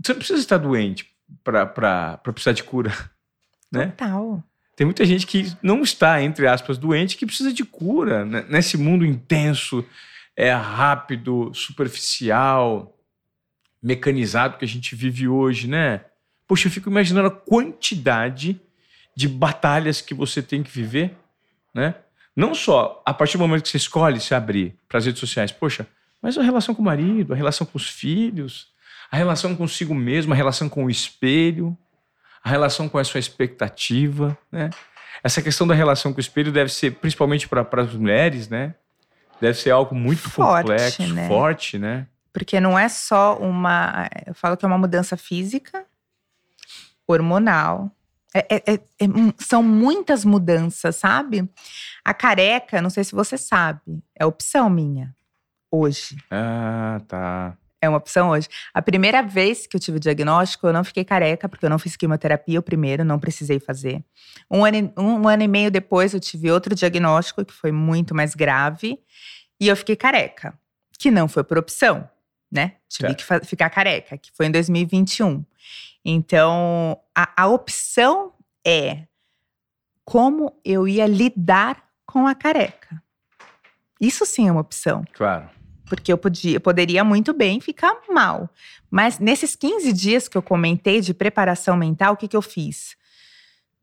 você 0.00 0.12
não 0.12 0.18
precisa 0.20 0.38
estar 0.38 0.58
doente 0.58 1.12
para 1.42 2.18
precisar 2.18 2.52
de 2.52 2.62
cura, 2.62 2.92
né? 3.72 3.86
Total. 3.86 4.44
Tem 4.76 4.84
muita 4.84 5.04
gente 5.04 5.26
que 5.26 5.52
não 5.60 5.82
está, 5.82 6.22
entre 6.22 6.46
aspas, 6.46 6.78
doente, 6.78 7.16
que 7.16 7.26
precisa 7.26 7.52
de 7.52 7.64
cura 7.64 8.24
né? 8.24 8.46
nesse 8.48 8.78
mundo 8.78 9.04
intenso, 9.04 9.84
é 10.36 10.52
rápido, 10.52 11.52
superficial, 11.52 12.96
mecanizado 13.82 14.56
que 14.56 14.64
a 14.64 14.68
gente 14.68 14.94
vive 14.94 15.26
hoje, 15.26 15.66
né? 15.66 16.04
Poxa, 16.46 16.68
eu 16.68 16.72
fico 16.72 16.88
imaginando 16.88 17.26
a 17.26 17.32
quantidade 17.32 18.60
de 19.16 19.26
batalhas 19.26 20.00
que 20.00 20.14
você 20.14 20.40
tem 20.40 20.62
que 20.62 20.70
viver, 20.70 21.16
né? 21.74 21.94
Não 22.34 22.54
só 22.54 23.02
a 23.04 23.12
partir 23.12 23.36
do 23.36 23.46
momento 23.46 23.62
que 23.62 23.68
você 23.68 23.76
escolhe 23.76 24.20
se 24.20 24.34
abrir 24.34 24.76
para 24.88 24.98
as 24.98 25.06
redes 25.06 25.20
sociais, 25.20 25.52
poxa, 25.52 25.86
mas 26.20 26.38
a 26.38 26.42
relação 26.42 26.74
com 26.74 26.80
o 26.80 26.84
marido, 26.84 27.32
a 27.32 27.36
relação 27.36 27.66
com 27.66 27.76
os 27.76 27.88
filhos, 27.88 28.68
a 29.10 29.16
relação 29.16 29.54
consigo 29.54 29.94
mesmo, 29.94 30.32
a 30.32 30.36
relação 30.36 30.68
com 30.68 30.86
o 30.86 30.90
espelho, 30.90 31.76
a 32.42 32.48
relação 32.48 32.88
com 32.88 32.98
a 32.98 33.04
sua 33.04 33.20
expectativa, 33.20 34.36
né? 34.50 34.70
Essa 35.22 35.42
questão 35.42 35.66
da 35.66 35.74
relação 35.74 36.12
com 36.12 36.18
o 36.18 36.20
espelho 36.20 36.50
deve 36.50 36.72
ser, 36.72 36.92
principalmente 36.92 37.46
para 37.48 37.82
as 37.82 37.94
mulheres, 37.94 38.48
né? 38.48 38.74
Deve 39.40 39.58
ser 39.58 39.70
algo 39.70 39.94
muito 39.94 40.30
forte, 40.30 40.62
complexo, 40.62 41.14
né? 41.14 41.28
forte, 41.28 41.78
né? 41.78 42.06
Porque 42.32 42.58
não 42.58 42.78
é 42.78 42.88
só 42.88 43.36
uma. 43.36 44.08
Eu 44.26 44.34
falo 44.34 44.56
que 44.56 44.64
é 44.64 44.68
uma 44.68 44.78
mudança 44.78 45.16
física, 45.16 45.84
hormonal. 47.06 47.90
É, 48.34 48.46
é, 48.48 48.74
é, 48.74 48.74
é 48.74 49.06
são 49.38 49.62
muitas 49.62 50.24
mudanças, 50.24 50.96
sabe? 50.96 51.48
A 52.04 52.14
careca, 52.14 52.80
não 52.80 52.90
sei 52.90 53.04
se 53.04 53.14
você 53.14 53.36
sabe, 53.36 54.02
é 54.14 54.24
opção 54.24 54.70
minha 54.70 55.14
hoje. 55.72 56.18
Ah, 56.30 57.00
tá. 57.08 57.56
É 57.80 57.88
uma 57.88 57.98
opção 57.98 58.28
hoje. 58.28 58.46
A 58.72 58.80
primeira 58.80 59.22
vez 59.22 59.66
que 59.66 59.76
eu 59.76 59.80
tive 59.80 59.96
o 59.96 60.00
diagnóstico, 60.00 60.68
eu 60.68 60.72
não 60.72 60.84
fiquei 60.84 61.04
careca, 61.04 61.48
porque 61.48 61.66
eu 61.66 61.70
não 61.70 61.80
fiz 61.80 61.96
quimioterapia 61.96 62.60
o 62.60 62.62
primeiro, 62.62 63.04
não 63.04 63.18
precisei 63.18 63.58
fazer. 63.58 64.04
Um 64.48 64.64
ano, 64.64 64.92
um, 64.96 65.22
um 65.22 65.28
ano 65.28 65.42
e 65.42 65.48
meio 65.48 65.68
depois, 65.68 66.14
eu 66.14 66.20
tive 66.20 66.48
outro 66.52 66.76
diagnóstico, 66.76 67.44
que 67.44 67.52
foi 67.52 67.72
muito 67.72 68.14
mais 68.14 68.36
grave, 68.36 69.00
e 69.58 69.66
eu 69.66 69.76
fiquei 69.76 69.96
careca, 69.96 70.56
que 70.96 71.10
não 71.10 71.26
foi 71.26 71.42
por 71.42 71.58
opção, 71.58 72.08
né? 72.50 72.74
Tive 72.88 73.16
que 73.16 73.24
ficar 73.44 73.68
careca, 73.68 74.16
que 74.16 74.30
foi 74.32 74.46
em 74.46 74.52
2021. 74.52 75.44
Então, 76.04 76.98
a, 77.14 77.42
a 77.44 77.46
opção 77.48 78.32
é 78.66 79.06
como 80.04 80.52
eu 80.64 80.88
ia 80.88 81.06
lidar 81.06 81.88
com 82.04 82.26
a 82.26 82.34
careca. 82.34 83.02
Isso 84.00 84.26
sim 84.26 84.48
é 84.48 84.52
uma 84.52 84.60
opção. 84.60 85.04
Claro 85.12 85.48
porque 85.92 86.10
eu, 86.10 86.16
podia, 86.16 86.56
eu 86.56 86.60
poderia 86.60 87.04
muito 87.04 87.34
bem 87.34 87.60
ficar 87.60 87.94
mal. 88.08 88.48
Mas 88.90 89.18
nesses 89.18 89.54
15 89.54 89.92
dias 89.92 90.26
que 90.26 90.38
eu 90.38 90.40
comentei 90.40 91.02
de 91.02 91.12
preparação 91.12 91.76
mental, 91.76 92.14
o 92.14 92.16
que, 92.16 92.26
que 92.26 92.34
eu 92.34 92.40
fiz? 92.40 92.96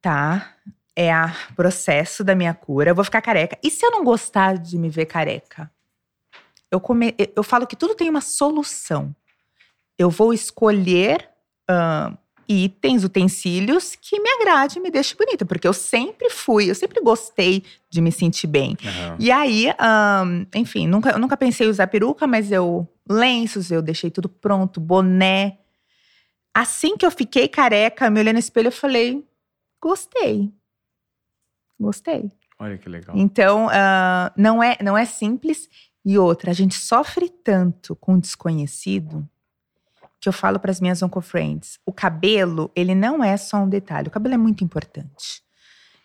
Tá, 0.01 0.55
é 0.95 1.13
o 1.13 1.53
processo 1.55 2.23
da 2.23 2.33
minha 2.33 2.51
cura, 2.51 2.89
eu 2.89 2.95
vou 2.95 3.03
ficar 3.03 3.21
careca. 3.21 3.59
E 3.61 3.69
se 3.69 3.85
eu 3.85 3.91
não 3.91 4.03
gostar 4.03 4.57
de 4.57 4.75
me 4.75 4.89
ver 4.89 5.05
careca? 5.05 5.71
Eu, 6.71 6.79
come, 6.79 7.13
eu 7.35 7.43
falo 7.43 7.67
que 7.67 7.75
tudo 7.75 7.93
tem 7.93 8.09
uma 8.09 8.21
solução. 8.21 9.15
Eu 9.95 10.09
vou 10.09 10.33
escolher 10.33 11.28
uh, 11.69 12.17
itens, 12.49 13.03
utensílios 13.03 13.95
que 13.95 14.19
me 14.19 14.29
agrade 14.29 14.79
e 14.79 14.81
me 14.81 14.89
deixe 14.89 15.15
bonita, 15.15 15.45
porque 15.45 15.67
eu 15.67 15.73
sempre 15.73 16.31
fui, 16.31 16.69
eu 16.69 16.73
sempre 16.73 16.99
gostei 16.99 17.63
de 17.89 18.01
me 18.01 18.11
sentir 18.11 18.47
bem. 18.47 18.75
Uhum. 18.83 19.15
E 19.19 19.31
aí, 19.31 19.67
um, 19.69 20.45
enfim, 20.55 20.87
nunca, 20.87 21.11
eu 21.11 21.19
nunca 21.19 21.37
pensei 21.37 21.67
em 21.67 21.69
usar 21.69 21.85
peruca, 21.87 22.25
mas 22.25 22.51
eu 22.51 22.87
lenços, 23.07 23.69
eu 23.69 23.83
deixei 23.83 24.09
tudo 24.09 24.27
pronto, 24.27 24.79
boné. 24.79 25.59
Assim 26.51 26.97
que 26.97 27.05
eu 27.05 27.11
fiquei 27.11 27.47
careca, 27.47 28.09
me 28.09 28.19
olhando 28.19 28.33
no 28.33 28.39
espelho, 28.39 28.67
eu 28.67 28.71
falei: 28.71 29.23
gostei. 29.79 30.51
Gostei. 31.79 32.31
Olha 32.57 32.77
que 32.77 32.89
legal. 32.89 33.15
Então, 33.15 33.67
uh, 33.67 34.31
não, 34.35 34.61
é, 34.61 34.75
não 34.81 34.97
é 34.97 35.05
simples. 35.05 35.69
E 36.03 36.17
outra, 36.17 36.51
a 36.51 36.53
gente 36.53 36.75
sofre 36.75 37.29
tanto 37.29 37.95
com 37.95 38.15
o 38.15 38.19
desconhecido 38.19 39.27
que 40.19 40.27
eu 40.27 40.33
falo 40.33 40.59
para 40.59 40.71
as 40.71 40.81
minhas 40.81 41.01
oncofriends. 41.01 41.79
O 41.85 41.93
cabelo, 41.93 42.71
ele 42.75 42.93
não 42.93 43.23
é 43.23 43.37
só 43.37 43.57
um 43.57 43.69
detalhe. 43.69 44.07
O 44.07 44.11
cabelo 44.11 44.35
é 44.35 44.37
muito 44.37 44.63
importante. 44.63 45.41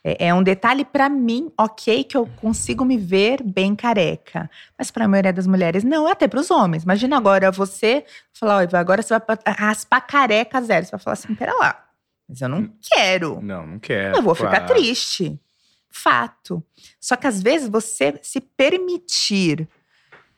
É, 0.05 0.29
é 0.29 0.35
um 0.35 0.43
detalhe 0.43 0.85
para 0.85 1.09
mim, 1.09 1.51
ok, 1.59 2.05
que 2.05 2.17
eu 2.17 2.27
consigo 2.37 2.85
me 2.85 2.99
ver 2.99 3.43
bem 3.43 3.75
careca. 3.75 4.51
Mas 4.79 4.91
para 4.91 5.07
a 5.07 5.09
maioria 5.09 5.33
das 5.33 5.47
mulheres, 5.47 5.83
não, 5.83 6.07
até 6.07 6.29
para 6.29 6.39
os 6.39 6.51
homens. 6.51 6.85
Imagina 6.85 7.17
agora 7.17 7.51
você 7.51 8.05
falar, 8.33 8.59
olha, 8.59 8.69
agora 8.79 9.03
você 9.03 9.19
vai 9.19 9.39
raspar 9.57 10.03
careca 10.03 10.61
zero. 10.61 10.85
Você 10.85 10.91
vai 10.93 11.01
falar 11.01 11.15
assim, 11.15 11.35
pera 11.35 11.55
lá, 11.55 11.85
mas 12.29 12.41
eu 12.41 12.49
não 12.49 12.59
hum. 12.59 12.73
quero. 12.81 13.41
Não, 13.41 13.67
não 13.67 13.79
quero. 13.79 14.17
Eu 14.17 14.23
vou 14.23 14.35
ficar 14.35 14.61
triste. 14.67 15.41
Fato. 15.89 16.63
Só 17.01 17.17
que 17.17 17.27
às 17.27 17.41
vezes 17.41 17.69
você 17.69 18.19
se 18.23 18.41
permitir 18.41 19.69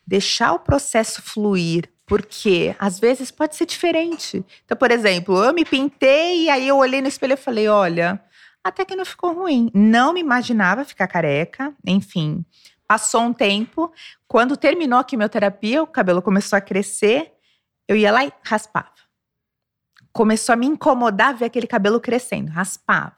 deixar 0.06 0.52
o 0.52 0.60
processo 0.60 1.20
fluir, 1.20 1.90
porque 2.06 2.74
às 2.78 3.00
vezes 3.00 3.30
pode 3.30 3.56
ser 3.56 3.66
diferente. 3.66 4.44
Então, 4.64 4.76
por 4.76 4.90
exemplo, 4.90 5.44
eu 5.44 5.52
me 5.52 5.64
pintei 5.64 6.44
e 6.44 6.50
aí 6.50 6.68
eu 6.68 6.76
olhei 6.76 7.02
no 7.02 7.08
espelho 7.08 7.34
e 7.34 7.36
falei: 7.36 7.68
olha, 7.68 8.22
até 8.62 8.84
que 8.84 8.96
não 8.96 9.04
ficou 9.04 9.34
ruim. 9.34 9.70
Não 9.74 10.12
me 10.12 10.20
imaginava 10.20 10.84
ficar 10.84 11.08
careca, 11.08 11.74
enfim. 11.86 12.44
Passou 12.86 13.22
um 13.22 13.32
tempo, 13.32 13.92
quando 14.28 14.56
terminou 14.56 15.00
a 15.00 15.04
quimioterapia, 15.04 15.82
o 15.82 15.86
cabelo 15.86 16.22
começou 16.22 16.56
a 16.56 16.60
crescer, 16.60 17.32
eu 17.88 17.96
ia 17.96 18.12
lá 18.12 18.24
e 18.24 18.32
raspava. 18.44 18.90
Começou 20.12 20.52
a 20.52 20.56
me 20.56 20.66
incomodar 20.66 21.34
ver 21.34 21.46
aquele 21.46 21.66
cabelo 21.66 22.00
crescendo, 22.00 22.50
raspava. 22.50 23.16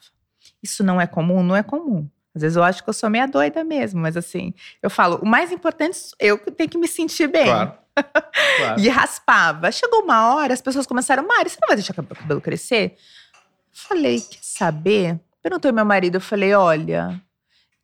Isso 0.63 0.83
não 0.83 1.01
é 1.01 1.07
comum? 1.07 1.43
Não 1.43 1.55
é 1.55 1.63
comum. 1.63 2.09
Às 2.35 2.43
vezes 2.43 2.57
eu 2.57 2.63
acho 2.63 2.83
que 2.83 2.89
eu 2.89 2.95
sou 2.95 3.11
meia 3.11 3.27
doida 3.27 3.63
mesmo, 3.63 4.01
mas 4.01 4.17
assim, 4.17 4.55
eu 4.83 4.89
falo, 4.89 5.19
o 5.23 5.27
mais 5.27 5.53
importante 5.53 5.99
eu 6.19 6.39
que 6.39 6.51
tenho 6.51 6.71
que 6.71 6.79
me 6.79 6.89
sentir 6.89 7.27
bem. 7.27 7.47
Claro. 7.47 7.73
Claro. 8.03 8.81
e 8.81 8.89
raspava. 8.89 9.71
Chegou 9.73 10.03
uma 10.03 10.35
hora, 10.35 10.55
as 10.55 10.61
pessoas 10.61 10.87
começaram, 10.87 11.27
Mari, 11.27 11.51
você 11.51 11.59
não 11.61 11.69
vai 11.69 11.77
deixar 11.77 11.93
o 11.93 12.03
cabelo 12.05 12.41
crescer? 12.41 12.97
Falei, 13.73 14.21
quer 14.21 14.39
saber? 14.43 15.21
Perguntou 15.43 15.73
meu 15.73 15.85
marido, 15.85 16.17
eu 16.17 16.21
falei, 16.21 16.53
olha, 16.55 17.21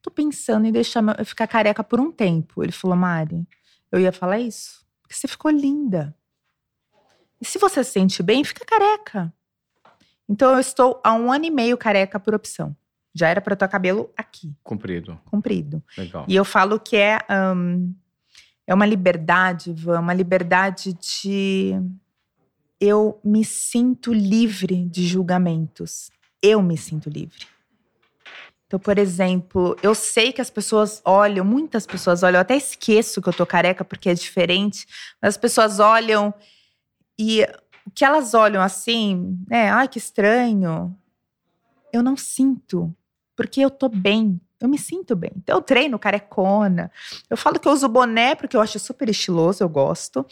tô 0.02 0.10
pensando 0.10 0.66
em 0.66 0.72
deixar 0.72 1.02
eu 1.18 1.24
ficar 1.24 1.46
careca 1.46 1.82
por 1.84 2.00
um 2.00 2.10
tempo. 2.10 2.62
Ele 2.62 2.72
falou, 2.72 2.96
Mari, 2.96 3.46
eu 3.90 4.00
ia 4.00 4.12
falar 4.12 4.38
isso, 4.40 4.84
porque 5.02 5.14
você 5.14 5.28
ficou 5.28 5.50
linda. 5.50 6.14
E 7.40 7.44
se 7.44 7.58
você 7.58 7.84
se 7.84 7.92
sente 7.92 8.22
bem, 8.22 8.42
fica 8.44 8.64
careca. 8.64 9.32
Então 10.28 10.52
eu 10.52 10.58
estou 10.58 11.00
há 11.04 11.12
um 11.14 11.30
ano 11.30 11.44
e 11.44 11.50
meio 11.50 11.76
careca 11.76 12.18
por 12.18 12.34
opção. 12.34 12.76
Já 13.14 13.28
era 13.28 13.40
para 13.40 13.54
ter 13.54 13.68
cabelo 13.68 14.10
aqui, 14.16 14.56
Comprido. 14.64 15.20
comprido. 15.26 15.82
Legal. 15.96 16.24
E 16.26 16.34
eu 16.34 16.44
falo 16.44 16.80
que 16.80 16.96
é, 16.96 17.18
hum, 17.54 17.94
é 18.66 18.74
uma 18.74 18.86
liberdade, 18.86 19.70
Ivan, 19.70 20.00
uma 20.00 20.14
liberdade 20.14 20.92
de. 20.94 21.74
Eu 22.80 23.20
me 23.24 23.44
sinto 23.44 24.12
livre 24.12 24.86
de 24.86 25.06
julgamentos. 25.06 26.10
Eu 26.42 26.62
me 26.62 26.76
sinto 26.76 27.08
livre. 27.08 27.46
Então, 28.66 28.78
por 28.78 28.98
exemplo, 28.98 29.76
eu 29.82 29.94
sei 29.94 30.32
que 30.32 30.40
as 30.40 30.50
pessoas 30.50 31.00
olham, 31.04 31.44
muitas 31.44 31.86
pessoas 31.86 32.22
olham, 32.22 32.38
eu 32.38 32.40
até 32.40 32.56
esqueço 32.56 33.22
que 33.22 33.28
eu 33.28 33.32
tô 33.32 33.46
careca 33.46 33.84
porque 33.84 34.08
é 34.08 34.14
diferente, 34.14 34.86
mas 35.22 35.34
as 35.34 35.36
pessoas 35.36 35.78
olham 35.78 36.34
e 37.18 37.44
o 37.86 37.90
que 37.94 38.04
elas 38.04 38.34
olham 38.34 38.62
assim, 38.62 39.38
é, 39.50 39.68
ai 39.68 39.86
que 39.86 39.98
estranho. 39.98 40.96
Eu 41.92 42.02
não 42.02 42.16
sinto, 42.16 42.92
porque 43.36 43.60
eu 43.60 43.70
tô 43.70 43.88
bem. 43.88 44.40
Eu 44.60 44.68
me 44.68 44.78
sinto 44.78 45.14
bem. 45.14 45.32
Então, 45.36 45.56
eu 45.56 45.62
treino 45.62 45.98
carecona. 45.98 46.90
Eu 47.28 47.36
falo 47.36 47.58
que 47.58 47.68
eu 47.68 47.72
uso 47.72 47.88
boné 47.88 48.34
porque 48.34 48.56
eu 48.56 48.60
acho 48.60 48.78
super 48.78 49.08
estiloso, 49.08 49.62
eu 49.62 49.68
gosto. 49.68 50.24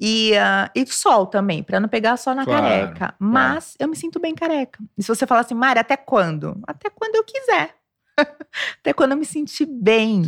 E, 0.00 0.32
uh, 0.32 0.70
e 0.74 0.86
sol 0.86 1.26
também, 1.26 1.62
para 1.62 1.80
não 1.80 1.88
pegar 1.88 2.16
só 2.16 2.34
na 2.34 2.44
Claro, 2.44 2.62
careca. 2.62 3.14
Mas 3.18 3.74
eu 3.78 3.88
me 3.88 3.96
sinto 3.96 4.18
bem 4.20 4.34
careca. 4.34 4.78
E 4.96 5.02
se 5.02 5.08
você 5.08 5.26
falar 5.26 5.40
assim, 5.40 5.54
Mari, 5.54 5.78
até 5.78 5.96
quando? 5.96 6.58
Até 6.66 6.88
quando 6.88 7.16
eu 7.16 7.24
quiser. 7.24 7.74
até 8.80 8.92
quando 8.92 9.12
eu 9.12 9.16
me 9.16 9.24
sentir 9.24 9.66
bem. 9.66 10.22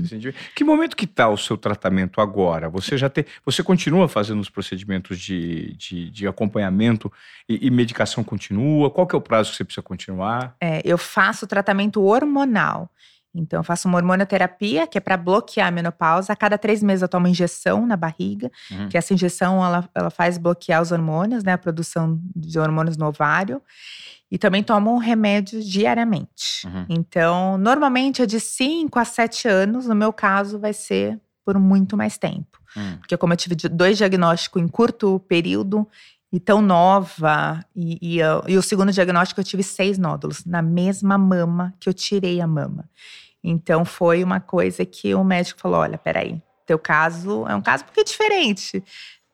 Que 0.54 0.64
momento 0.64 0.96
que 0.96 1.06
tá 1.06 1.28
o 1.28 1.36
seu 1.36 1.56
tratamento 1.56 2.20
agora? 2.20 2.68
Você 2.68 2.98
já 2.98 3.08
tem. 3.08 3.24
Você 3.44 3.62
continua 3.62 4.08
fazendo 4.08 4.40
os 4.40 4.50
procedimentos 4.50 5.18
de, 5.18 5.74
de, 5.76 6.10
de 6.10 6.26
acompanhamento 6.26 7.12
e, 7.48 7.66
e 7.66 7.70
medicação 7.70 8.24
continua? 8.24 8.90
Qual 8.90 9.06
que 9.06 9.14
é 9.14 9.18
o 9.18 9.22
prazo 9.22 9.50
que 9.50 9.56
você 9.56 9.64
precisa 9.64 9.82
continuar? 9.82 10.56
É, 10.60 10.82
eu 10.84 10.98
faço 10.98 11.46
tratamento 11.46 12.02
hormonal. 12.02 12.90
Então, 13.36 13.60
eu 13.60 13.64
faço 13.64 13.86
uma 13.88 13.98
hormonioterapia, 13.98 14.86
que 14.86 14.96
é 14.98 15.00
para 15.00 15.16
bloquear 15.16 15.68
a 15.68 15.70
menopausa. 15.70 16.32
A 16.32 16.36
cada 16.36 16.56
três 16.56 16.82
meses 16.82 17.02
eu 17.02 17.08
tomo 17.08 17.28
injeção 17.28 17.86
na 17.86 17.96
barriga, 17.96 18.50
Uhum. 18.70 18.88
que 18.88 18.96
essa 18.98 19.12
injeção 19.14 19.64
ela, 19.64 19.88
ela 19.94 20.10
faz 20.10 20.38
bloquear 20.38 20.80
os 20.82 20.90
hormônios, 20.92 21.44
né? 21.44 21.52
A 21.52 21.58
produção 21.58 22.20
de 22.34 22.58
hormônios 22.58 22.96
no 22.96 23.06
ovário. 23.06 23.60
E 24.30 24.38
também 24.38 24.62
tomo 24.62 24.92
um 24.92 24.98
remédio 24.98 25.62
diariamente. 25.62 26.66
Uhum. 26.66 26.86
Então, 26.88 27.56
normalmente 27.58 28.22
é 28.22 28.26
de 28.26 28.40
5 28.40 28.98
a 28.98 29.04
7 29.04 29.46
anos. 29.48 29.86
No 29.86 29.94
meu 29.94 30.12
caso, 30.12 30.58
vai 30.58 30.72
ser 30.72 31.20
por 31.44 31.58
muito 31.58 31.96
mais 31.96 32.18
tempo. 32.18 32.58
Hum. 32.76 32.96
Porque 32.98 33.16
como 33.16 33.32
eu 33.32 33.36
tive 33.36 33.54
dois 33.54 33.96
diagnósticos 33.96 34.60
em 34.60 34.66
curto 34.66 35.20
período 35.28 35.86
e 36.32 36.40
tão 36.40 36.60
nova, 36.60 37.64
e, 37.74 37.98
e, 38.02 38.18
eu- 38.18 38.42
e 38.48 38.58
o 38.58 38.62
segundo 38.62 38.90
diagnóstico 38.90 39.40
eu 39.40 39.44
tive 39.44 39.62
seis 39.62 39.96
nódulos 39.96 40.44
na 40.44 40.60
mesma 40.60 41.16
mama 41.16 41.72
que 41.78 41.88
eu 41.88 41.94
tirei 41.94 42.40
a 42.40 42.46
mama. 42.48 42.84
Então 43.48 43.84
foi 43.84 44.24
uma 44.24 44.40
coisa 44.40 44.84
que 44.84 45.14
o 45.14 45.22
médico 45.22 45.60
falou: 45.60 45.78
olha, 45.78 45.96
peraí, 45.96 46.42
teu 46.66 46.78
caso 46.78 47.46
é 47.46 47.54
um 47.54 47.62
caso 47.62 47.84
porque 47.84 48.00
é 48.00 48.04
diferente. 48.04 48.82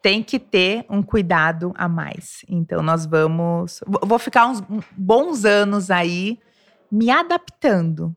Tem 0.02 0.22
que 0.22 0.38
ter 0.38 0.84
um 0.90 1.02
cuidado 1.02 1.72
a 1.76 1.88
mais. 1.88 2.44
Então 2.46 2.82
nós 2.82 3.06
vamos. 3.06 3.80
vou- 3.86 4.18
ficar 4.18 4.46
uns 4.48 4.60
bons 4.96 5.44
anos 5.46 5.90
aí 5.90 6.38
me 6.90 7.08
adaptando. 7.08 8.14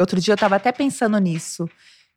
Outro 0.00 0.18
dia 0.18 0.32
eu 0.32 0.36
estava 0.36 0.56
até 0.56 0.72
pensando 0.72 1.18
nisso. 1.18 1.68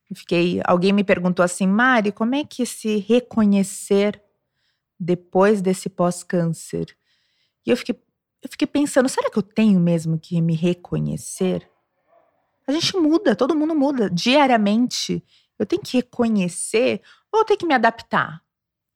Eu 0.10 0.16
fiquei, 0.16 0.62
alguém 0.64 0.94
me 0.94 1.04
perguntou 1.04 1.44
assim, 1.44 1.68
Mari, 1.68 2.12
como 2.12 2.36
é 2.36 2.44
que 2.46 2.66
se 2.66 2.98
reconhecer 2.98 4.22
depois 4.98 5.62
desse 5.62 5.90
pós-câncer? 5.90 6.96
E 7.66 7.72
eu 7.72 7.76
fiquei, 7.76 7.96
eu 8.42 8.50
fiquei 8.50 8.68
pensando, 8.68 9.10
será 9.10 9.30
que 9.30 9.38
eu 9.38 9.44
tenho 9.44 9.80
mesmo 9.80 10.18
que 10.20 10.40
me 10.42 10.56
reconhecer? 10.56 11.68
A 12.68 12.72
gente 12.72 12.96
muda, 12.98 13.36
todo 13.36 13.56
mundo 13.56 13.76
muda 13.76 14.10
diariamente. 14.10 15.24
Eu 15.58 15.66
tenho 15.66 15.82
que 15.82 15.98
reconhecer 15.98 17.02
ou 17.32 17.42
eu 17.42 17.46
tenho 17.46 17.60
que 17.60 17.66
me 17.66 17.74
adaptar 17.74 18.44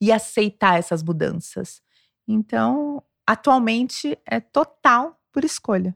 e 0.01 0.11
aceitar 0.11 0.79
essas 0.79 1.03
mudanças? 1.03 1.81
Então, 2.27 3.03
atualmente 3.25 4.17
é 4.25 4.39
total 4.39 5.21
por 5.31 5.43
escolha. 5.43 5.95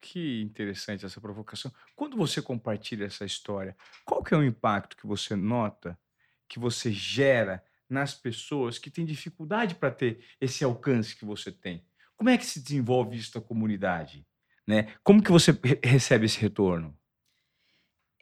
Que 0.00 0.40
interessante 0.40 1.06
essa 1.06 1.20
provocação. 1.20 1.72
Quando 1.94 2.16
você 2.16 2.42
compartilha 2.42 3.04
essa 3.04 3.24
história, 3.24 3.76
qual 4.04 4.22
que 4.22 4.34
é 4.34 4.36
o 4.36 4.42
impacto 4.44 4.96
que 4.96 5.06
você 5.06 5.36
nota, 5.36 5.98
que 6.48 6.58
você 6.58 6.90
gera 6.90 7.62
nas 7.88 8.14
pessoas 8.14 8.78
que 8.78 8.90
têm 8.90 9.04
dificuldade 9.04 9.74
para 9.74 9.90
ter 9.90 10.24
esse 10.40 10.64
alcance 10.64 11.14
que 11.14 11.24
você 11.24 11.52
tem? 11.52 11.84
Como 12.16 12.30
é 12.30 12.38
que 12.38 12.46
se 12.46 12.60
desenvolve 12.60 13.16
isso 13.16 13.38
na 13.38 13.44
comunidade? 13.44 14.26
Né? 14.66 14.92
Como 15.04 15.22
que 15.22 15.30
você 15.30 15.52
re- 15.52 15.80
recebe 15.84 16.26
esse 16.26 16.40
retorno? 16.40 16.96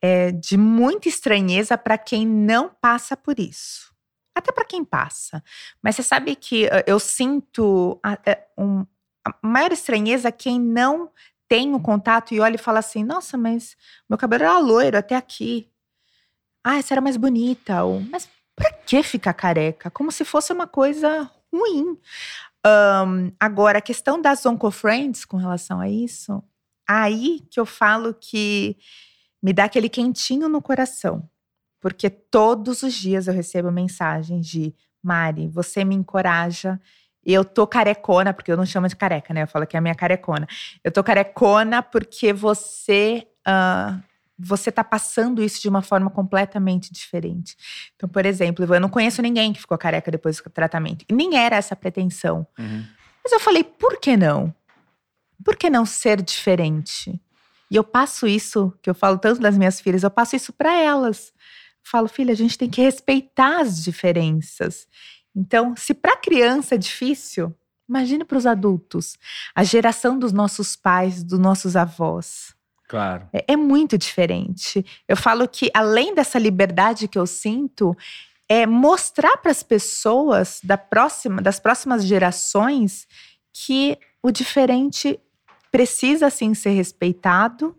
É 0.03 0.33
de 0.33 0.57
muita 0.57 1.09
estranheza 1.09 1.77
para 1.79 1.99
quem 1.99 2.27
não 2.27 2.71
passa 2.81 3.17
por 3.17 3.39
isso. 3.39 3.91
Até 4.35 4.53
para 4.53 4.65
quem 4.65 4.85
passa. 4.85 5.43
Mas 5.83 5.97
você 5.97 6.03
sabe 6.03 6.35
que 6.37 6.67
eh, 6.67 6.85
eu 6.87 6.99
sinto 7.01 7.99
a, 8.03 8.19
é, 8.25 8.47
um- 8.59 8.87
a 9.27 9.35
maior 9.43 9.73
estranheza 9.73 10.29
é 10.29 10.33
quem 10.33 10.59
não 10.61 11.11
tem 11.49 11.75
o 11.75 11.81
contato 11.81 12.33
e 12.33 12.41
olha 12.41 12.55
e 12.55 12.59
fala 12.59 12.79
assim: 12.79 13.05
nossa, 13.05 13.37
mas 13.37 13.77
meu 14.09 14.17
cabelo 14.19 14.45
era 14.45 14.59
loiro 14.59 14.97
até 14.97 15.17
aqui. 15.17 15.69
Ah, 16.65 16.77
essa 16.79 16.95
era 16.95 17.01
mais 17.01 17.17
bonita. 17.17 17.85
Ou, 17.85 18.01
mas 18.01 18.29
pra 18.55 18.73
que 18.73 19.03
ficar 19.03 19.35
careca? 19.35 19.91
Como 19.91 20.13
se 20.13 20.25
fosse 20.25 20.53
uma 20.53 20.67
coisa 20.67 21.31
ruim. 21.53 21.99
Ahn, 22.65 23.33
agora, 23.41 23.79
a 23.79 23.83
questão 23.83 24.21
das 24.21 24.45
oncofriends 24.47 25.25
com 25.25 25.37
relação 25.39 25.81
a 25.81 25.89
isso, 25.89 26.43
aí 26.89 27.41
que 27.51 27.59
eu 27.59 27.65
falo 27.67 28.15
que 28.15 28.77
me 29.43 29.53
dá 29.53 29.65
aquele 29.65 29.89
quentinho 29.89 30.49
no 30.49 30.61
coração. 30.61 31.29
Porque 31.81 32.11
todos 32.11 32.83
os 32.83 32.93
dias 32.95 33.27
eu 33.27 33.35
recebo 33.35 33.71
mensagens 33.71 34.47
de 34.47 34.75
Mari, 35.03 35.49
você 35.49 35.85
me 35.85 35.95
encoraja. 35.95 36.79
Eu 37.25 37.45
tô 37.45 37.67
carecona, 37.67 38.35
porque 38.35 38.53
eu 38.53 38.57
não 38.57 38.67
chamo 38.67 38.89
de 38.89 38.97
careca, 38.97 39.33
né? 39.33 39.43
Eu 39.43 39.47
falo 39.47 39.67
que 39.67 39.77
é 39.77 39.79
a 39.79 39.83
minha 39.83 39.95
carecona. 39.95 40.47
Eu 40.85 40.93
tô 40.93 41.03
carecona 41.03 41.83
porque 41.83 42.33
você 42.33 43.27
ah, 43.47 43.99
você 44.43 44.73
tá 44.73 44.83
passando 44.83 45.43
isso 45.43 45.61
de 45.61 45.69
uma 45.69 45.83
forma 45.83 46.11
completamente 46.11 46.93
diferente. 46.93 47.57
Então, 47.95 48.09
por 48.09 48.25
exemplo, 48.25 48.65
eu 48.75 48.81
não 48.81 48.89
conheço 48.89 49.21
ninguém 49.21 49.53
que 49.53 49.61
ficou 49.61 49.77
careca 49.77 50.11
depois 50.11 50.41
do 50.41 50.51
tratamento. 50.51 51.05
E 51.09 51.13
nem 51.13 51.37
era 51.37 51.57
essa 51.57 51.75
a 51.75 51.77
pretensão. 51.77 52.47
Mas 53.23 53.33
eu 53.33 53.41
falei, 53.41 53.63
por 53.63 53.99
que 53.99 54.17
não? 54.17 54.55
Por 55.45 55.57
que 55.57 55.69
não 55.69 55.85
ser 55.85 56.23
diferente? 56.23 57.21
E 57.71 57.77
eu 57.77 57.85
passo 57.85 58.27
isso, 58.27 58.73
que 58.83 58.91
eu 58.91 58.95
falo 58.95 59.19
tanto 59.19 59.41
das 59.41 59.57
minhas 59.57 59.81
filhas, 59.81 60.03
eu 60.03 60.11
passo 60.11 60.35
isso 60.35 60.53
para 60.53 60.75
elas. 60.75 61.33
Eu 61.37 61.91
falo, 61.91 62.09
filha, 62.09 62.33
a 62.33 62.37
gente 62.37 62.59
tem 62.59 62.69
que 62.69 62.83
respeitar 62.83 63.61
as 63.61 63.83
diferenças. 63.83 64.89
Então, 65.35 65.75
se 65.77 65.95
para 65.95 66.17
criança 66.17 66.75
é 66.75 66.79
difícil, 66.79 67.55
imagine 67.89 68.25
para 68.25 68.39
os 68.39 68.47
adultos. 68.47 69.17
A 69.55 69.63
geração 69.63 70.19
dos 70.19 70.33
nossos 70.33 70.75
pais, 70.75 71.23
dos 71.23 71.39
nossos 71.39 71.77
avós. 71.77 72.55
Claro. 72.89 73.29
É, 73.33 73.53
é 73.53 73.57
muito 73.57 73.97
diferente. 73.97 74.85
Eu 75.07 75.17
falo 75.17 75.47
que, 75.47 75.71
além 75.73 76.13
dessa 76.13 76.41
liberdade 76.41 77.07
que 77.07 77.19
eu 77.19 77.27
sinto, 77.27 77.97
é 78.49 78.67
mostrar 78.67 79.37
para 79.37 79.53
as 79.53 79.63
pessoas 79.63 80.61
da 80.65 80.77
próxima, 80.77 81.41
das 81.41 81.61
próximas 81.61 82.05
gerações 82.05 83.07
que 83.53 83.97
o 84.21 84.33
diferente 84.33 85.21
precisa 85.71 86.31
sim 86.31 86.55
ser 86.55 86.71
respeitado 86.71 87.77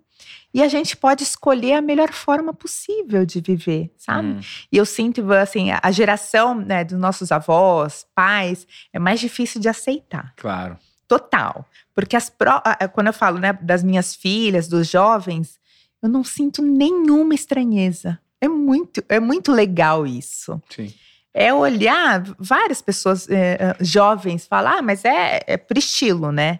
e 0.53 0.61
a 0.61 0.67
gente 0.67 0.97
pode 0.97 1.23
escolher 1.23 1.73
a 1.73 1.81
melhor 1.81 2.11
forma 2.11 2.53
possível 2.53 3.25
de 3.25 3.39
viver, 3.39 3.91
sabe? 3.97 4.27
Hum. 4.27 4.39
E 4.71 4.77
eu 4.77 4.85
sinto 4.85 5.31
assim, 5.33 5.69
a 5.71 5.91
geração 5.91 6.55
né, 6.55 6.83
dos 6.83 6.99
nossos 6.99 7.31
avós, 7.31 8.05
pais, 8.13 8.67
é 8.91 8.99
mais 8.99 9.19
difícil 9.19 9.61
de 9.61 9.69
aceitar. 9.69 10.33
Claro. 10.35 10.77
Total. 11.07 11.65
Porque 11.95 12.15
as 12.15 12.31
ah, 12.45 12.87
quando 12.89 13.07
eu 13.07 13.13
falo 13.13 13.37
né, 13.37 13.53
das 13.61 13.83
minhas 13.83 14.13
filhas, 14.13 14.67
dos 14.67 14.89
jovens, 14.89 15.59
eu 16.01 16.09
não 16.09 16.23
sinto 16.23 16.61
nenhuma 16.61 17.33
estranheza. 17.33 18.19
É 18.41 18.47
muito, 18.47 19.03
é 19.07 19.19
muito 19.19 19.51
legal 19.51 20.05
isso. 20.05 20.61
Sim. 20.69 20.93
É 21.33 21.53
olhar, 21.53 22.23
várias 22.37 22.81
pessoas 22.81 23.29
eh, 23.29 23.75
jovens 23.79 24.45
falam, 24.47 24.79
ah, 24.79 24.81
mas 24.81 25.05
é, 25.05 25.41
é 25.47 25.55
por 25.55 25.77
estilo, 25.77 26.29
né? 26.29 26.59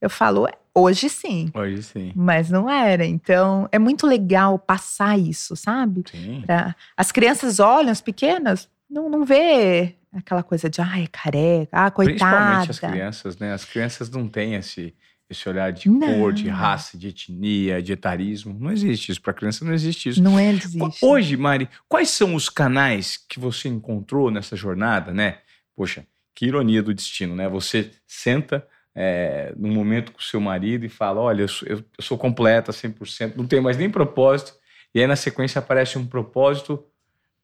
Eu 0.00 0.08
falo, 0.08 0.46
"É, 0.46 0.52
hoje 0.74 1.08
sim, 1.08 1.50
Hoje 1.54 1.82
sim. 1.82 2.12
mas 2.14 2.50
não 2.50 2.68
era. 2.70 3.04
Então, 3.04 3.68
é 3.72 3.78
muito 3.78 4.06
legal 4.06 4.58
passar 4.58 5.18
isso, 5.18 5.54
sabe? 5.56 6.02
Sim. 6.10 6.42
Pra- 6.46 6.74
As 6.96 7.12
crianças 7.12 7.60
olham, 7.60 7.90
as 7.90 8.00
pequenas, 8.00 8.68
não, 8.90 9.08
não 9.08 9.24
vê 9.24 9.96
aquela 10.12 10.42
coisa 10.42 10.68
de, 10.68 10.80
ai, 10.80 11.06
careca, 11.10 11.68
ah, 11.86 11.90
coitada. 11.90 12.18
Principalmente 12.18 12.70
as 12.70 12.78
crianças, 12.78 13.36
né? 13.38 13.52
As 13.52 13.64
crianças 13.64 14.10
não 14.10 14.28
têm 14.28 14.54
esse, 14.54 14.94
esse 15.30 15.48
olhar 15.48 15.72
de 15.72 15.88
Não. 15.88 16.18
cor, 16.18 16.32
de 16.32 16.48
raça, 16.48 16.98
de 16.98 17.08
etnia, 17.08 17.80
de 17.82 17.92
etarismo. 17.92 18.54
Não 18.58 18.70
existe 18.70 19.10
isso. 19.12 19.22
Para 19.22 19.32
criança 19.32 19.64
não 19.64 19.72
existe 19.72 20.10
isso. 20.10 20.22
Não 20.22 20.38
existe. 20.38 20.98
Hoje, 21.04 21.36
Mari, 21.36 21.68
quais 21.88 22.10
são 22.10 22.34
os 22.34 22.48
canais 22.50 23.16
que 23.28 23.40
você 23.40 23.68
encontrou 23.68 24.30
nessa 24.30 24.54
jornada, 24.54 25.12
né? 25.12 25.38
Poxa, 25.74 26.04
que 26.34 26.44
ironia 26.46 26.82
do 26.82 26.92
destino, 26.92 27.34
né? 27.34 27.48
Você 27.48 27.90
senta 28.06 28.66
é, 28.94 29.52
num 29.56 29.72
momento 29.72 30.12
com 30.12 30.18
o 30.18 30.22
seu 30.22 30.40
marido 30.40 30.84
e 30.84 30.88
fala: 30.88 31.20
Olha, 31.20 31.42
eu 31.42 31.48
sou, 31.48 31.68
eu, 31.68 31.84
sou 32.00 32.18
completa 32.18 32.72
100%, 32.72 33.36
não 33.36 33.46
tenho 33.46 33.62
mais 33.62 33.76
nem 33.76 33.90
propósito. 33.90 34.54
E 34.94 35.00
aí, 35.00 35.06
na 35.06 35.16
sequência, 35.16 35.58
aparece 35.58 35.98
um 35.98 36.06
propósito 36.06 36.84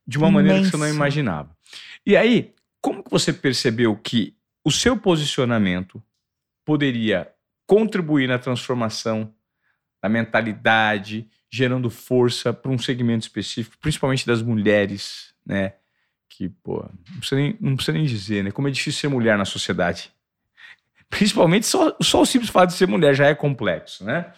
de 0.07 0.19
uma 0.19 0.29
Imenso. 0.29 0.45
maneira 0.45 0.65
que 0.65 0.71
você 0.71 0.77
não 0.77 0.89
imaginava. 0.89 1.57
E 2.05 2.17
aí, 2.17 2.55
como 2.81 3.03
que 3.03 3.11
você 3.11 3.33
percebeu 3.33 3.97
que 3.97 4.37
o 4.65 4.71
seu 4.71 4.97
posicionamento 4.97 6.03
poderia 6.65 7.31
contribuir 7.67 8.29
na 8.29 8.39
transformação 8.39 9.33
da 10.03 10.09
mentalidade, 10.09 11.29
gerando 11.51 11.91
força 11.91 12.53
para 12.53 12.71
um 12.71 12.79
segmento 12.79 13.27
específico, 13.27 13.77
principalmente 13.81 14.27
das 14.27 14.43
mulheres, 14.43 15.35
né? 15.45 15.75
Que, 16.29 16.49
pô, 16.49 16.85
não 17.11 17.19
precisa 17.19 17.41
nem, 17.41 17.57
não 17.61 17.75
precisa 17.75 17.97
nem 17.97 18.07
dizer, 18.07 18.45
né? 18.45 18.51
Como 18.51 18.69
é 18.69 18.71
difícil 18.71 19.01
ser 19.01 19.09
mulher 19.09 19.37
na 19.37 19.45
sociedade. 19.45 20.13
Principalmente 21.11 21.66
só, 21.66 21.97
só 22.03 22.23
o 22.23 22.27
simples 22.27 22.51
fato 22.51 22.71
de 22.71 22.77
ser 22.77 22.87
mulher 22.87 23.14
já 23.14 23.27
é 23.27 23.35
complexo, 23.35 24.05
né? 24.05 24.33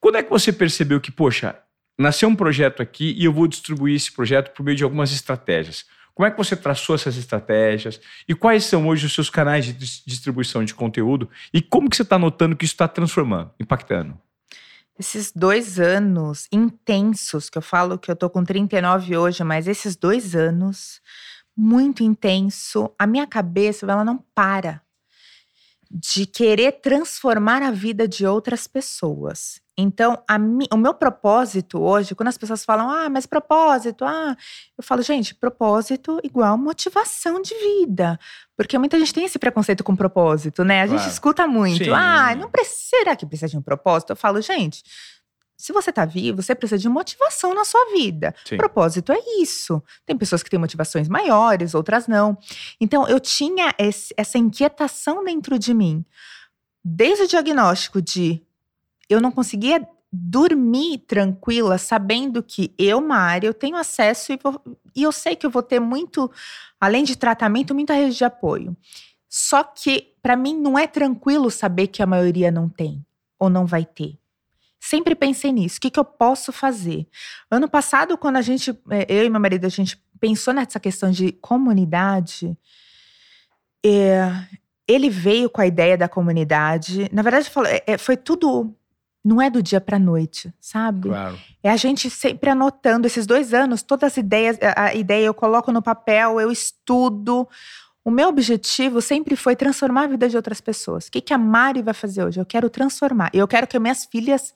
Quando 0.00 0.18
é 0.18 0.22
que 0.22 0.30
você 0.30 0.52
percebeu 0.52 1.00
que, 1.00 1.10
poxa, 1.10 1.56
nasceu 1.98 2.28
um 2.28 2.36
projeto 2.36 2.82
aqui 2.82 3.14
e 3.16 3.24
eu 3.24 3.32
vou 3.32 3.46
distribuir 3.46 3.96
esse 3.96 4.12
projeto 4.12 4.52
por 4.52 4.62
meio 4.62 4.76
de 4.76 4.84
algumas 4.84 5.12
estratégias? 5.12 5.84
Como 6.14 6.26
é 6.26 6.30
que 6.30 6.38
você 6.38 6.56
traçou 6.56 6.94
essas 6.94 7.16
estratégias? 7.16 8.00
E 8.26 8.34
quais 8.34 8.64
são 8.64 8.88
hoje 8.88 9.04
os 9.06 9.12
seus 9.12 9.28
canais 9.28 9.66
de 9.66 9.72
distribuição 9.74 10.64
de 10.64 10.74
conteúdo? 10.74 11.28
E 11.52 11.60
como 11.60 11.90
que 11.90 11.96
você 11.96 12.02
está 12.02 12.18
notando 12.18 12.56
que 12.56 12.64
isso 12.64 12.74
está 12.74 12.88
transformando, 12.88 13.50
impactando? 13.60 14.18
Esses 14.98 15.30
dois 15.30 15.78
anos 15.78 16.48
intensos, 16.50 17.50
que 17.50 17.58
eu 17.58 17.62
falo 17.62 17.98
que 17.98 18.10
eu 18.10 18.16
tô 18.16 18.30
com 18.30 18.42
39 18.42 19.14
hoje, 19.14 19.44
mas 19.44 19.68
esses 19.68 19.94
dois 19.94 20.34
anos, 20.34 21.02
muito 21.54 22.02
intenso, 22.02 22.90
a 22.98 23.06
minha 23.06 23.26
cabeça, 23.26 23.84
ela 23.84 24.04
não 24.04 24.16
para 24.34 24.80
de 25.90 26.26
querer 26.26 26.80
transformar 26.80 27.62
a 27.62 27.70
vida 27.70 28.06
de 28.06 28.26
outras 28.26 28.66
pessoas. 28.66 29.60
Então, 29.78 30.18
mi, 30.40 30.66
o 30.72 30.76
meu 30.76 30.94
propósito 30.94 31.78
hoje, 31.78 32.14
quando 32.14 32.28
as 32.28 32.38
pessoas 32.38 32.64
falam, 32.64 32.88
ah, 32.88 33.10
mas 33.10 33.26
propósito, 33.26 34.06
ah, 34.06 34.34
eu 34.76 34.82
falo, 34.82 35.02
gente, 35.02 35.34
propósito 35.34 36.18
igual 36.24 36.56
motivação 36.56 37.42
de 37.42 37.54
vida. 37.54 38.18
Porque 38.56 38.78
muita 38.78 38.98
gente 38.98 39.12
tem 39.12 39.24
esse 39.26 39.38
preconceito 39.38 39.84
com 39.84 39.94
propósito, 39.94 40.64
né? 40.64 40.82
A 40.82 40.86
claro. 40.86 41.02
gente 41.02 41.12
escuta 41.12 41.46
muito, 41.46 41.84
Sim. 41.84 41.90
ah, 41.90 42.34
não 42.34 42.50
precisa, 42.50 42.86
será 42.88 43.14
que 43.14 43.26
precisa 43.26 43.50
de 43.50 43.58
um 43.58 43.62
propósito? 43.62 44.10
Eu 44.10 44.16
falo, 44.16 44.40
gente, 44.40 44.82
se 45.56 45.72
você 45.72 45.90
está 45.90 46.04
vivo, 46.04 46.42
você 46.42 46.54
precisa 46.54 46.78
de 46.78 46.88
motivação 46.88 47.54
na 47.54 47.64
sua 47.64 47.92
vida. 47.92 48.34
Sim. 48.44 48.56
Propósito 48.56 49.12
é 49.12 49.18
isso. 49.40 49.82
Tem 50.04 50.16
pessoas 50.16 50.42
que 50.42 50.50
têm 50.50 50.58
motivações 50.58 51.08
maiores, 51.08 51.74
outras 51.74 52.06
não. 52.06 52.36
Então, 52.80 53.08
eu 53.08 53.18
tinha 53.18 53.74
esse, 53.78 54.12
essa 54.16 54.36
inquietação 54.36 55.24
dentro 55.24 55.58
de 55.58 55.72
mim. 55.72 56.04
Desde 56.84 57.24
o 57.24 57.28
diagnóstico 57.28 58.02
de 58.02 58.42
eu 59.08 59.20
não 59.20 59.30
conseguia 59.30 59.88
dormir 60.12 60.98
tranquila, 60.98 61.78
sabendo 61.78 62.42
que 62.42 62.74
eu, 62.78 63.00
Mari, 63.00 63.46
eu 63.46 63.54
tenho 63.54 63.76
acesso 63.76 64.32
e, 64.32 64.38
vou, 64.42 64.60
e 64.94 65.02
eu 65.02 65.12
sei 65.12 65.36
que 65.36 65.46
eu 65.46 65.50
vou 65.50 65.62
ter 65.62 65.80
muito, 65.80 66.30
além 66.80 67.04
de 67.04 67.16
tratamento, 67.16 67.74
muita 67.74 67.94
rede 67.94 68.16
de 68.16 68.24
apoio. 68.24 68.76
Só 69.28 69.62
que, 69.62 70.14
para 70.22 70.36
mim, 70.36 70.56
não 70.56 70.78
é 70.78 70.86
tranquilo 70.86 71.50
saber 71.50 71.88
que 71.88 72.02
a 72.02 72.06
maioria 72.06 72.50
não 72.50 72.68
tem 72.68 73.04
ou 73.38 73.50
não 73.50 73.66
vai 73.66 73.84
ter. 73.84 74.18
Sempre 74.86 75.16
pensei 75.16 75.50
nisso. 75.50 75.78
O 75.78 75.80
que, 75.80 75.90
que 75.90 75.98
eu 75.98 76.04
posso 76.04 76.52
fazer? 76.52 77.08
Ano 77.50 77.68
passado, 77.68 78.16
quando 78.16 78.36
a 78.36 78.40
gente, 78.40 78.70
é, 78.88 79.04
eu 79.08 79.24
e 79.24 79.28
meu 79.28 79.40
marido, 79.40 79.64
a 79.64 79.68
gente 79.68 80.00
pensou 80.20 80.54
nessa 80.54 80.78
questão 80.78 81.10
de 81.10 81.32
comunidade, 81.32 82.56
é, 83.84 84.30
ele 84.86 85.10
veio 85.10 85.50
com 85.50 85.60
a 85.60 85.66
ideia 85.66 85.98
da 85.98 86.08
comunidade. 86.08 87.10
Na 87.12 87.22
verdade, 87.22 87.50
é, 87.66 87.94
é 87.94 87.98
foi 87.98 88.16
tudo. 88.16 88.72
Não 89.24 89.42
é 89.42 89.50
do 89.50 89.60
dia 89.60 89.80
para 89.80 89.98
noite, 89.98 90.54
sabe? 90.60 91.08
Claro. 91.08 91.36
É 91.64 91.68
a 91.68 91.76
gente 91.76 92.08
sempre 92.08 92.48
anotando 92.48 93.08
esses 93.08 93.26
dois 93.26 93.52
anos, 93.52 93.82
todas 93.82 94.12
as 94.12 94.16
ideias, 94.16 94.56
a 94.76 94.94
ideia 94.94 95.26
eu 95.26 95.34
coloco 95.34 95.72
no 95.72 95.82
papel, 95.82 96.40
eu 96.40 96.52
estudo. 96.52 97.48
O 98.06 98.10
meu 98.12 98.28
objetivo 98.28 99.02
sempre 99.02 99.34
foi 99.34 99.56
transformar 99.56 100.04
a 100.04 100.06
vida 100.06 100.28
de 100.28 100.36
outras 100.36 100.60
pessoas. 100.60 101.08
O 101.08 101.10
que, 101.10 101.20
que 101.20 101.34
a 101.34 101.38
Mari 101.38 101.82
vai 101.82 101.92
fazer 101.92 102.22
hoje? 102.22 102.38
Eu 102.38 102.46
quero 102.46 102.70
transformar. 102.70 103.30
Eu 103.34 103.48
quero 103.48 103.66
que 103.66 103.76
minhas 103.80 104.04
filhas 104.04 104.54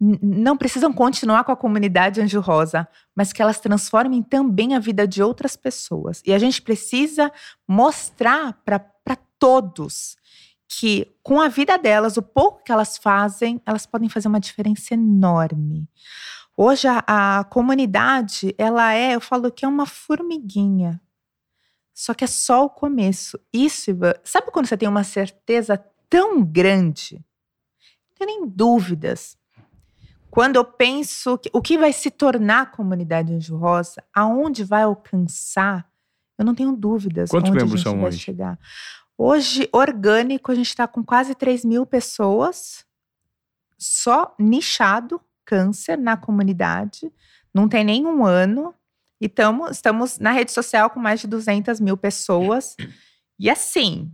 não 0.00 0.56
precisam 0.56 0.92
continuar 0.92 1.42
com 1.42 1.50
a 1.50 1.56
comunidade 1.56 2.20
Anjo 2.20 2.38
Rosa, 2.38 2.86
mas 3.12 3.32
que 3.32 3.42
elas 3.42 3.58
transformem 3.58 4.22
também 4.22 4.76
a 4.76 4.78
vida 4.78 5.08
de 5.08 5.24
outras 5.24 5.56
pessoas. 5.56 6.22
E 6.24 6.32
a 6.32 6.38
gente 6.38 6.62
precisa 6.62 7.32
mostrar 7.66 8.62
para 8.64 9.16
todos 9.40 10.14
que 10.68 11.16
com 11.20 11.40
a 11.40 11.48
vida 11.48 11.76
delas, 11.76 12.16
o 12.16 12.22
pouco 12.22 12.62
que 12.62 12.70
elas 12.70 12.96
fazem, 12.96 13.60
elas 13.66 13.86
podem 13.86 14.08
fazer 14.08 14.28
uma 14.28 14.38
diferença 14.38 14.94
enorme. 14.94 15.88
Hoje 16.56 16.86
a, 16.86 17.02
a 17.08 17.42
comunidade, 17.42 18.54
ela 18.56 18.94
é, 18.94 19.16
eu 19.16 19.20
falo 19.20 19.50
que 19.50 19.64
é 19.64 19.68
uma 19.68 19.84
formiguinha 19.84 21.00
só 21.94 22.12
que 22.12 22.24
é 22.24 22.26
só 22.26 22.64
o 22.64 22.70
começo. 22.70 23.38
Isso, 23.52 23.92
sabe 24.24 24.50
quando 24.50 24.66
você 24.66 24.76
tem 24.76 24.88
uma 24.88 25.04
certeza 25.04 25.82
tão 26.10 26.44
grande? 26.44 27.24
Não 28.10 28.26
tem 28.26 28.26
nem 28.26 28.48
dúvidas. 28.48 29.38
Quando 30.28 30.56
eu 30.56 30.64
penso 30.64 31.38
que, 31.38 31.48
o 31.52 31.62
que 31.62 31.78
vai 31.78 31.92
se 31.92 32.10
tornar 32.10 32.62
a 32.62 32.66
comunidade 32.66 33.32
Anjo 33.32 33.56
Rosa, 33.56 34.02
aonde 34.12 34.64
vai 34.64 34.82
alcançar, 34.82 35.88
eu 36.36 36.44
não 36.44 36.56
tenho 36.56 36.72
dúvidas. 36.72 37.30
Quantos 37.30 37.50
onde 37.50 37.60
membros 37.60 37.74
a 37.74 37.76
gente 37.76 37.84
são 37.84 38.00
vai 38.00 38.08
hoje? 38.08 38.18
chegar. 38.18 38.58
Hoje, 39.16 39.68
orgânico, 39.72 40.50
a 40.50 40.54
gente 40.56 40.66
está 40.66 40.88
com 40.88 41.04
quase 41.04 41.36
3 41.36 41.64
mil 41.64 41.86
pessoas, 41.86 42.84
só 43.78 44.34
nichado 44.36 45.20
câncer 45.44 45.96
na 45.96 46.16
comunidade. 46.16 47.12
Não 47.54 47.68
tem 47.68 47.84
nenhum 47.84 48.26
ano. 48.26 48.74
E 49.20 49.28
tamo, 49.28 49.68
estamos 49.68 50.18
na 50.18 50.32
rede 50.32 50.52
social 50.52 50.90
com 50.90 51.00
mais 51.00 51.20
de 51.20 51.26
200 51.26 51.80
mil 51.80 51.96
pessoas. 51.96 52.76
E 53.38 53.48
assim, 53.48 54.10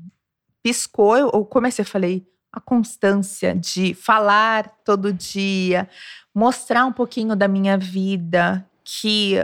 piscou, 0.62 1.16
eu, 1.16 1.30
eu 1.32 1.44
comecei, 1.44 1.84
falei, 1.84 2.26
a 2.52 2.60
constância 2.60 3.54
de 3.54 3.94
falar 3.94 4.68
todo 4.84 5.12
dia, 5.12 5.88
mostrar 6.34 6.84
um 6.84 6.92
pouquinho 6.92 7.36
da 7.36 7.46
minha 7.46 7.78
vida, 7.78 8.66
que, 8.84 9.36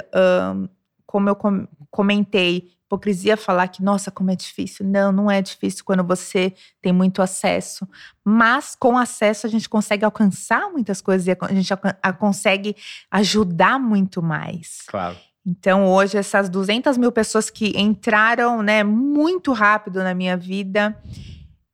um, 0.55 0.69
como 1.07 1.29
eu 1.29 1.37
com, 1.37 1.66
comentei, 1.90 2.77
hipocrisia 2.87 3.37
falar 3.37 3.69
que, 3.69 3.83
nossa, 3.83 4.11
como 4.11 4.31
é 4.31 4.37
difícil. 4.37 4.87
Não, 4.87 5.11
não 5.12 5.31
é 5.31 5.42
difícil 5.42 5.85
quando 5.85 6.05
você 6.05 6.55
tem 6.81 6.92
muito 6.92 7.21
acesso. 7.21 7.87
Mas 8.25 8.75
com 8.75 8.97
acesso 8.97 9.47
a 9.47 9.51
gente 9.51 9.69
consegue 9.69 10.05
alcançar 10.05 10.71
muitas 10.71 11.01
coisas 11.01 11.27
e 11.27 11.37
a 11.38 11.55
gente 11.55 11.73
a 11.73 12.12
consegue 12.12 12.77
ajudar 13.11 13.79
muito 13.79 14.23
mais. 14.23 14.85
Claro. 14.87 15.16
Então, 15.46 15.87
hoje, 15.87 16.18
essas 16.18 16.48
200 16.48 16.98
mil 16.98 17.12
pessoas 17.12 17.48
que 17.48 17.72
entraram 17.78 18.62
né, 18.62 18.82
muito 18.82 19.52
rápido 19.52 20.02
na 20.02 20.12
minha 20.12 20.37
vida, 20.37 21.00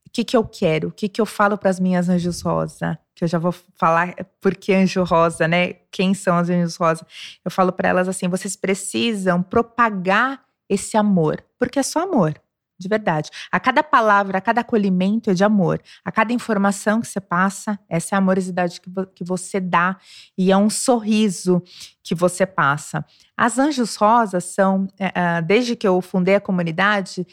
o 0.07 0.11
que, 0.13 0.23
que 0.23 0.37
eu 0.37 0.45
quero? 0.45 0.89
O 0.89 0.93
que, 0.93 1.09
que 1.09 1.21
eu 1.21 1.25
falo 1.25 1.57
para 1.57 1.71
as 1.71 1.81
minhas 1.81 2.11
anjos 2.11 2.43
rosa? 2.43 2.99
Que 3.15 3.25
eu 3.25 3.29
já 3.29 3.39
vou 3.39 3.55
falar 3.77 4.15
por 4.43 4.55
que 4.55 4.75
anjo 4.75 5.03
rosa, 5.05 5.49
né? 5.49 5.73
Quem 5.91 6.13
são 6.13 6.37
as 6.37 6.51
anjos 6.51 6.77
rosa? 6.77 7.07
Eu 7.43 7.51
falo 7.51 7.73
para 7.73 7.89
elas 7.89 8.09
assim: 8.09 8.29
vocês 8.29 8.57
precisam 8.57 9.43
propagar 9.43 10.43
esse 10.69 10.97
amor, 10.97 11.43
porque 11.59 11.79
é 11.79 11.83
só 11.83 12.01
amor 12.01 12.35
de 12.79 12.89
verdade. 12.89 13.31
A 13.51 13.61
cada 13.61 13.83
palavra, 13.83 14.39
a 14.39 14.41
cada 14.41 14.61
acolhimento 14.61 15.31
é 15.31 15.35
de 15.35 15.45
amor. 15.45 15.81
A 16.05 16.11
cada 16.11 16.33
informação 16.33 17.01
que 17.01 17.07
você 17.07 17.21
passa, 17.21 17.79
essa 17.89 18.15
é 18.15 18.17
a 18.17 18.19
amorosidade 18.19 18.81
que, 18.81 18.91
vo 18.91 19.07
que 19.07 19.25
você 19.25 19.61
dá 19.61 19.97
e 20.37 20.51
é 20.51 20.57
um 20.57 20.71
sorriso 20.71 21.63
que 22.03 22.15
você 22.15 22.45
passa. 22.45 23.05
As 23.37 23.59
Anjos 23.59 23.97
Rosas 23.97 24.45
são, 24.45 24.85
uh, 24.85 25.43
desde 25.47 25.77
que 25.77 25.87
eu 25.87 26.01
fundei 26.01 26.35
a 26.35 26.41
comunidade, 26.41 27.27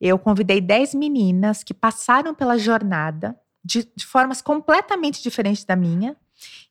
eu 0.00 0.18
convidei 0.18 0.60
10 0.60 0.94
meninas 0.94 1.62
que 1.62 1.72
passaram 1.72 2.34
pela 2.34 2.58
jornada 2.58 3.36
de, 3.64 3.88
de 3.96 4.06
formas 4.06 4.40
completamente 4.42 5.22
diferentes 5.22 5.64
da 5.64 5.74
minha, 5.74 6.16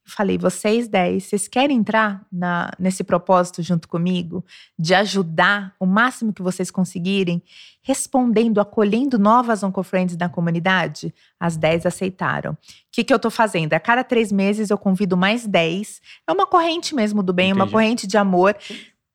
falei, 0.05 0.37
vocês 0.37 0.87
10, 0.87 1.23
vocês 1.23 1.47
querem 1.47 1.77
entrar 1.77 2.25
na, 2.31 2.71
nesse 2.77 3.03
propósito 3.03 3.61
junto 3.63 3.87
comigo? 3.87 4.45
De 4.77 4.93
ajudar 4.93 5.73
o 5.79 5.85
máximo 5.85 6.31
que 6.31 6.43
vocês 6.43 6.69
conseguirem, 6.69 7.41
respondendo, 7.81 8.61
acolhendo 8.61 9.17
novas 9.17 9.63
oncofriends 9.63 10.15
da 10.15 10.29
comunidade? 10.29 11.13
As 11.39 11.57
10 11.57 11.87
aceitaram. 11.87 12.51
O 12.51 12.57
que, 12.91 13.03
que 13.03 13.11
eu 13.11 13.17
estou 13.17 13.31
fazendo? 13.31 13.73
A 13.73 13.79
cada 13.79 14.03
três 14.03 14.31
meses 14.31 14.69
eu 14.69 14.77
convido 14.77 15.17
mais 15.17 15.47
10. 15.47 16.01
É 16.27 16.31
uma 16.31 16.45
corrente 16.45 16.93
mesmo 16.93 17.23
do 17.23 17.33
bem, 17.33 17.49
Entendi. 17.49 17.61
uma 17.61 17.71
corrente 17.71 18.05
de 18.05 18.17
amor 18.17 18.55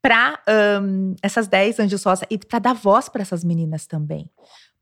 para 0.02 0.40
um, 0.82 1.14
essas 1.22 1.46
10 1.46 1.80
anjos 1.80 2.02
rosa 2.02 2.26
e 2.30 2.38
para 2.38 2.58
dar 2.58 2.72
voz 2.72 3.08
para 3.08 3.22
essas 3.22 3.44
meninas 3.44 3.86
também 3.86 4.30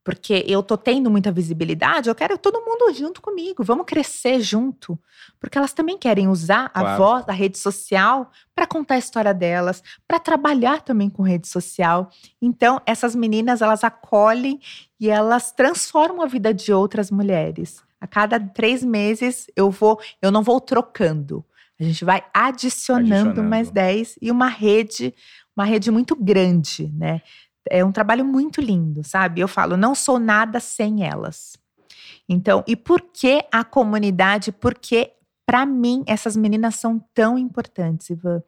porque 0.09 0.43
eu 0.49 0.63
tô 0.63 0.75
tendo 0.75 1.11
muita 1.11 1.31
visibilidade, 1.31 2.09
eu 2.09 2.15
quero 2.15 2.39
todo 2.39 2.65
mundo 2.65 2.95
junto 2.95 3.21
comigo, 3.21 3.63
vamos 3.63 3.85
crescer 3.85 4.41
junto, 4.41 4.99
porque 5.39 5.59
elas 5.59 5.75
também 5.75 5.99
querem 5.99 6.29
usar 6.29 6.71
claro. 6.71 6.89
a 6.89 6.97
voz 6.97 7.27
da 7.27 7.33
rede 7.35 7.59
social 7.59 8.31
para 8.55 8.67
contar 8.67 8.95
a 8.95 8.99
história 8.99 9.35
delas, 9.35 9.83
para 10.07 10.19
trabalhar 10.19 10.81
também 10.81 11.11
com 11.11 11.23
rede 11.23 11.47
social. 11.47 12.09
Então, 12.41 12.81
essas 12.87 13.15
meninas, 13.15 13.61
elas 13.61 13.85
acolhem 13.85 14.59
e 14.99 15.11
elas 15.11 15.53
transformam 15.53 16.23
a 16.23 16.27
vida 16.27 16.55
de 16.55 16.73
outras 16.73 17.11
mulheres. 17.11 17.83
A 18.01 18.07
cada 18.07 18.41
três 18.41 18.83
meses 18.83 19.47
eu 19.55 19.71
vou, 19.71 20.01
eu 20.23 20.31
não 20.31 20.43
vou 20.43 20.59
trocando. 20.59 21.45
A 21.79 21.85
gente 21.85 22.03
vai 22.03 22.25
adicionando, 22.33 23.13
adicionando. 23.13 23.43
mais 23.43 23.71
dez 23.71 24.19
e 24.23 24.31
uma 24.31 24.49
rede, 24.49 25.15
uma 25.55 25.67
rede 25.67 25.91
muito 25.91 26.17
grande, 26.17 26.91
né? 26.97 27.21
É 27.71 27.85
um 27.85 27.93
trabalho 27.93 28.25
muito 28.25 28.61
lindo, 28.61 29.03
sabe? 29.05 29.41
Eu 29.41 29.49
falo, 29.49 29.77
não 29.77 29.95
sou 29.95 30.19
nada 30.19 30.61
sem 30.61 31.05
elas. 31.07 31.57
Então, 32.29 32.62
e 32.66 32.77
por 32.77 33.01
que 33.01 33.45
a 33.51 33.64
comunidade? 33.64 34.53
Porque 34.53 35.12
para 35.47 35.64
mim 35.64 36.05
essas 36.07 36.37
meninas 36.37 36.77
são 36.77 36.99
tão 37.14 37.39
importantes, 37.39 38.11
Ivan. 38.11 38.43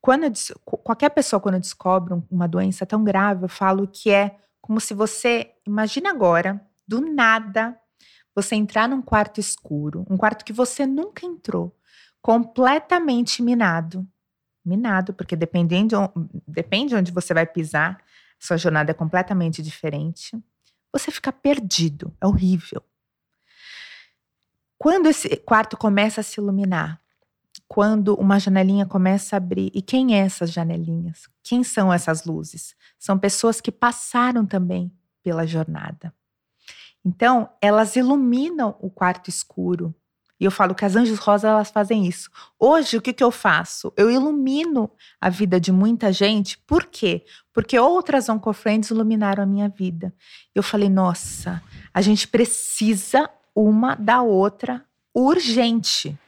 Quando 0.00 0.24
eu, 0.24 0.32
qualquer 0.64 1.08
pessoa 1.08 1.40
quando 1.40 1.58
descobre 1.58 2.14
uma 2.30 2.46
doença 2.46 2.84
tão 2.84 3.02
grave, 3.02 3.44
eu 3.44 3.48
falo 3.48 3.88
que 3.88 4.10
é 4.10 4.36
como 4.60 4.78
se 4.78 4.92
você, 4.92 5.52
imagina 5.66 6.10
agora, 6.10 6.60
do 6.86 7.00
nada, 7.00 7.78
você 8.34 8.54
entrar 8.54 8.88
num 8.88 9.00
quarto 9.00 9.40
escuro, 9.40 10.06
um 10.10 10.16
quarto 10.16 10.44
que 10.44 10.52
você 10.52 10.86
nunca 10.86 11.24
entrou, 11.24 11.74
completamente 12.20 13.42
minado. 13.42 14.06
Minado, 14.64 15.12
porque 15.14 15.36
dependendo, 15.36 15.96
depende 16.46 16.88
de 16.88 16.96
onde 16.96 17.12
você 17.12 17.32
vai 17.32 17.46
pisar, 17.46 18.02
sua 18.38 18.56
jornada 18.56 18.90
é 18.90 18.94
completamente 18.94 19.62
diferente. 19.62 20.36
Você 20.92 21.10
fica 21.10 21.32
perdido, 21.32 22.16
é 22.20 22.26
horrível. 22.26 22.82
Quando 24.78 25.06
esse 25.06 25.36
quarto 25.36 25.76
começa 25.76 26.20
a 26.20 26.24
se 26.24 26.40
iluminar, 26.40 27.00
quando 27.66 28.14
uma 28.14 28.38
janelinha 28.38 28.86
começa 28.86 29.34
a 29.34 29.38
abrir, 29.38 29.70
e 29.74 29.80
quem 29.80 30.14
é 30.14 30.18
essas 30.18 30.52
janelinhas? 30.52 31.28
Quem 31.42 31.64
são 31.64 31.92
essas 31.92 32.24
luzes? 32.24 32.76
São 32.98 33.18
pessoas 33.18 33.60
que 33.60 33.72
passaram 33.72 34.44
também 34.44 34.92
pela 35.22 35.46
jornada. 35.46 36.14
Então, 37.04 37.50
elas 37.60 37.96
iluminam 37.96 38.76
o 38.80 38.90
quarto 38.90 39.28
escuro. 39.28 39.94
E 40.40 40.44
eu 40.44 40.50
falo 40.50 40.74
que 40.74 40.84
as 40.84 40.96
anjos 40.96 41.18
rosas 41.18 41.50
elas 41.50 41.70
fazem 41.70 42.06
isso. 42.06 42.28
Hoje, 42.58 42.96
o 42.96 43.02
que, 43.02 43.12
que 43.12 43.22
eu 43.22 43.30
faço? 43.30 43.92
Eu 43.96 44.10
ilumino 44.10 44.90
a 45.20 45.28
vida 45.28 45.60
de 45.60 45.70
muita 45.70 46.12
gente. 46.12 46.58
Por 46.66 46.86
quê? 46.86 47.24
Porque 47.52 47.78
outras 47.78 48.28
oncofriends 48.28 48.90
iluminaram 48.90 49.44
a 49.44 49.46
minha 49.46 49.68
vida. 49.68 50.12
Eu 50.54 50.62
falei, 50.62 50.88
nossa, 50.88 51.62
a 51.92 52.00
gente 52.02 52.26
precisa 52.26 53.30
uma 53.54 53.94
da 53.94 54.22
outra 54.22 54.84
urgente. 55.14 56.18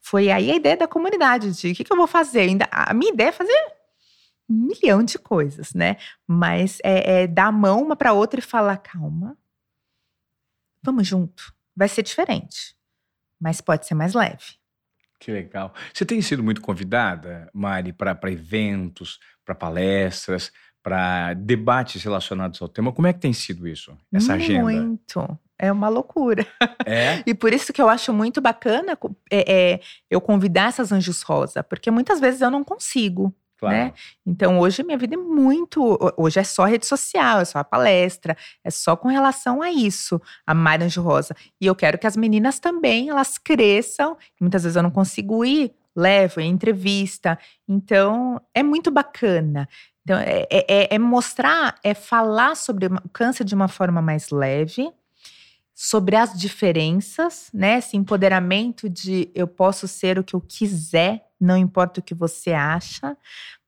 Foi 0.00 0.30
aí 0.30 0.50
a 0.50 0.56
ideia 0.56 0.76
da 0.76 0.86
comunidade 0.86 1.50
de 1.52 1.72
o 1.72 1.74
que, 1.74 1.82
que 1.82 1.92
eu 1.92 1.96
vou 1.96 2.06
fazer. 2.06 2.40
Ainda, 2.40 2.68
a 2.70 2.92
minha 2.92 3.12
ideia 3.12 3.28
é 3.28 3.32
fazer 3.32 3.74
um 4.48 4.54
milhão 4.54 5.02
de 5.02 5.18
coisas, 5.18 5.72
né? 5.72 5.96
Mas 6.26 6.78
é, 6.84 7.22
é 7.22 7.26
dar 7.26 7.46
a 7.46 7.52
mão 7.52 7.82
uma 7.82 7.96
para 7.96 8.12
outra 8.12 8.40
e 8.40 8.42
falar: 8.42 8.76
calma, 8.76 9.36
vamos 10.82 11.06
junto. 11.06 11.54
Vai 11.74 11.88
ser 11.88 12.02
diferente, 12.02 12.76
mas 13.40 13.60
pode 13.60 13.86
ser 13.86 13.94
mais 13.94 14.14
leve. 14.14 14.56
Que 15.18 15.30
legal. 15.30 15.72
Você 15.92 16.04
tem 16.04 16.20
sido 16.20 16.42
muito 16.42 16.60
convidada, 16.60 17.48
Mari, 17.54 17.92
para 17.92 18.18
eventos, 18.30 19.18
para 19.44 19.54
palestras, 19.54 20.52
para 20.82 21.32
debates 21.32 22.02
relacionados 22.02 22.60
ao 22.60 22.68
tema. 22.68 22.92
Como 22.92 23.06
é 23.06 23.12
que 23.12 23.20
tem 23.20 23.32
sido 23.32 23.66
isso, 23.66 23.96
essa 24.12 24.36
muito. 24.36 24.44
agenda? 24.44 24.62
Muito. 24.64 25.38
É 25.58 25.72
uma 25.72 25.88
loucura. 25.88 26.46
É? 26.86 27.22
e 27.26 27.32
por 27.32 27.54
isso 27.54 27.72
que 27.72 27.80
eu 27.80 27.88
acho 27.88 28.12
muito 28.12 28.42
bacana 28.42 28.98
é, 29.30 29.72
é, 29.72 29.80
eu 30.10 30.20
convidar 30.20 30.68
essas 30.68 30.92
anjos 30.92 31.22
rosa, 31.22 31.62
porque 31.64 31.90
muitas 31.90 32.20
vezes 32.20 32.42
eu 32.42 32.50
não 32.50 32.62
consigo. 32.62 33.34
Claro. 33.58 33.76
Né? 33.76 33.92
Então 34.26 34.58
hoje 34.58 34.82
minha 34.82 34.98
vida 34.98 35.14
é 35.14 35.18
muito. 35.18 35.98
Hoje 36.16 36.40
é 36.40 36.44
só 36.44 36.64
rede 36.64 36.86
social, 36.86 37.40
é 37.40 37.44
só 37.44 37.58
a 37.58 37.64
palestra, 37.64 38.36
é 38.62 38.70
só 38.70 38.96
com 38.96 39.08
relação 39.08 39.62
a 39.62 39.70
isso, 39.70 40.20
a 40.46 40.54
Mari 40.54 40.84
Anjo 40.84 41.02
Rosa. 41.02 41.34
E 41.60 41.66
eu 41.66 41.74
quero 41.74 41.98
que 41.98 42.06
as 42.06 42.16
meninas 42.16 42.58
também 42.58 43.08
elas 43.08 43.38
cresçam. 43.38 44.16
Muitas 44.40 44.62
vezes 44.64 44.76
eu 44.76 44.82
não 44.82 44.90
consigo 44.90 45.44
ir, 45.44 45.72
levo 45.96 46.40
em 46.40 46.50
entrevista. 46.50 47.38
Então 47.68 48.40
é 48.54 48.62
muito 48.62 48.90
bacana. 48.90 49.68
Então, 50.04 50.18
é, 50.18 50.46
é, 50.50 50.94
é 50.94 50.98
mostrar, 50.98 51.76
é 51.82 51.94
falar 51.94 52.56
sobre 52.56 52.86
o 52.86 53.08
câncer 53.08 53.42
de 53.42 53.54
uma 53.54 53.68
forma 53.68 54.02
mais 54.02 54.28
leve, 54.28 54.92
sobre 55.74 56.14
as 56.14 56.38
diferenças, 56.38 57.50
né? 57.52 57.78
Esse 57.78 57.96
empoderamento 57.96 58.88
de 58.88 59.28
eu 59.34 59.48
posso 59.48 59.88
ser 59.88 60.18
o 60.18 60.24
que 60.24 60.34
eu 60.34 60.40
quiser, 60.40 61.26
não 61.40 61.56
importa 61.56 61.98
o 61.98 62.02
que 62.02 62.14
você 62.14 62.52
acha, 62.52 63.16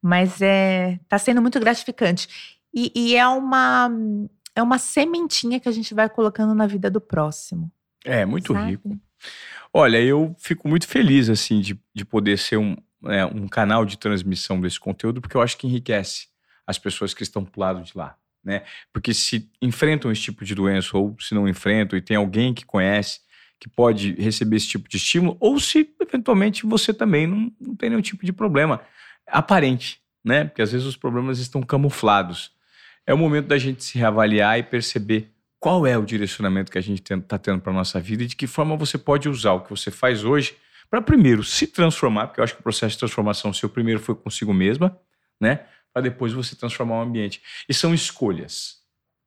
mas 0.00 0.40
é 0.40 1.00
tá 1.09 1.18
sendo 1.18 1.42
muito 1.42 1.59
gratificante. 1.59 2.57
E, 2.72 2.92
e 2.94 3.16
é 3.16 3.26
uma 3.26 3.90
é 4.54 4.62
uma 4.62 4.78
sementinha 4.78 5.59
que 5.59 5.68
a 5.68 5.72
gente 5.72 5.92
vai 5.92 6.09
colocando 6.09 6.54
na 6.54 6.66
vida 6.66 6.88
do 6.88 7.00
próximo. 7.00 7.70
É, 8.04 8.24
muito 8.24 8.52
sabe? 8.52 8.70
rico. 8.70 8.98
Olha, 9.72 10.00
eu 10.00 10.34
fico 10.38 10.68
muito 10.68 10.86
feliz, 10.86 11.28
assim, 11.28 11.61
de, 11.61 11.78
de 11.92 12.04
poder 12.04 12.38
ser 12.38 12.57
um, 12.57 12.76
é, 13.04 13.26
um 13.26 13.48
canal 13.48 13.84
de 13.84 13.98
transmissão 13.98 14.61
desse 14.61 14.80
conteúdo, 14.80 15.20
porque 15.20 15.36
eu 15.36 15.42
acho 15.42 15.59
que 15.59 15.66
enriquece 15.66 16.28
as 16.66 16.78
pessoas 16.78 17.12
que 17.12 17.22
estão 17.22 17.44
pro 17.44 17.61
lado 17.61 17.82
de 17.82 17.92
lá 17.94 18.16
né? 18.47 18.62
Porque 18.92 19.12
se 19.12 19.51
enfrentam 19.61 20.12
esse 20.12 20.22
tipo 20.22 20.44
de 20.44 20.55
doença 20.55 20.97
ou 20.97 21.16
se 21.18 21.34
não 21.34 21.49
enfrentam 21.49 21.99
e 21.99 22.01
tem 22.01 22.16
alguém 22.16 22.55
que 22.55 22.64
conhece 22.64 23.20
que 23.59 23.68
pode 23.68 24.12
receber 24.12 24.57
esse 24.57 24.68
tipo 24.68 24.88
de 24.88 24.99
estímulo, 24.99 25.36
ou 25.40 25.59
se 25.59 25.90
eventualmente 26.01 26.64
você 26.64 26.94
também 26.94 27.26
não, 27.26 27.51
não 27.61 27.74
tem 27.74 27.88
nenhum 27.88 28.03
tipo 28.03 28.24
de 28.24 28.32
problema 28.32 28.80
aparente, 29.26 30.01
né? 30.24 30.44
Porque 30.44 30.62
às 30.62 30.70
vezes 30.70 30.86
os 30.86 30.97
problemas 30.97 31.38
estão 31.38 31.61
camuflados. 31.62 32.53
É 33.05 33.12
o 33.12 33.18
momento 33.18 33.47
da 33.47 33.59
gente 33.59 33.82
se 33.82 33.99
reavaliar 33.99 34.59
e 34.59 34.62
perceber 34.62 35.32
qual 35.59 35.86
é 35.86 35.97
o 35.99 36.05
direcionamento 36.05 36.70
que 36.70 36.78
a 36.78 36.82
gente 36.82 37.03
está 37.12 37.38
tendo 37.38 37.61
para 37.61 37.72
nossa 37.72 37.99
vida 37.99 38.22
e 38.22 38.26
de 38.26 38.36
que 38.36 38.47
forma 38.47 38.76
você 38.76 38.99
pode 38.99 39.28
usar 39.28 39.53
o 39.53 39.62
que 39.62 39.70
você 39.70 39.90
faz 39.90 40.22
hoje 40.22 40.55
para 40.88 41.03
primeiro 41.03 41.42
se 41.42 41.66
transformar, 41.66 42.28
porque 42.28 42.40
eu 42.40 42.44
acho 42.44 42.55
que 42.55 42.61
o 42.61 42.62
processo 42.62 42.92
de 42.92 42.99
transformação, 42.99 43.53
seu 43.53 43.68
primeiro 43.68 43.99
foi 43.99 44.14
consigo 44.14 44.55
mesma, 44.55 44.97
né? 45.40 45.64
Para 45.97 46.03
depois 46.03 46.34
você 46.34 46.55
transformar 46.55 46.99
o 46.99 47.01
ambiente. 47.01 47.40
E 47.66 47.72
são 47.72 47.94
escolhas, 47.94 48.82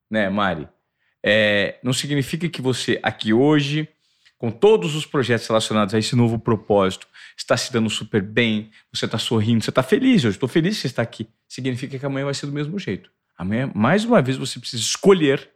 né, 0.07 0.29
Mari? 0.29 0.69
É, 1.25 1.79
não 1.81 1.91
significa 1.91 2.47
que 2.47 2.61
você 2.61 2.99
aqui 3.01 3.33
hoje, 3.33 3.89
com 4.37 4.51
todos 4.51 4.93
os 4.93 5.03
projetos 5.03 5.47
relacionados 5.47 5.95
a 5.95 5.97
esse 5.97 6.15
novo 6.15 6.37
propósito, 6.37 7.07
está 7.35 7.57
se 7.57 7.73
dando 7.73 7.89
super 7.89 8.21
bem, 8.21 8.69
você 8.93 9.05
está 9.05 9.17
sorrindo, 9.17 9.63
você 9.63 9.71
está 9.71 9.81
feliz. 9.81 10.23
Eu 10.23 10.29
estou 10.29 10.47
feliz 10.47 10.75
que 10.75 10.81
você 10.81 10.87
está 10.87 11.01
aqui. 11.01 11.27
Significa 11.47 11.97
que 11.97 12.05
amanhã 12.05 12.25
vai 12.25 12.35
ser 12.35 12.45
do 12.45 12.51
mesmo 12.51 12.77
jeito. 12.77 13.09
Amanhã, 13.35 13.71
mais 13.73 14.05
uma 14.05 14.21
vez, 14.21 14.37
você 14.37 14.59
precisa 14.59 14.83
escolher 14.83 15.49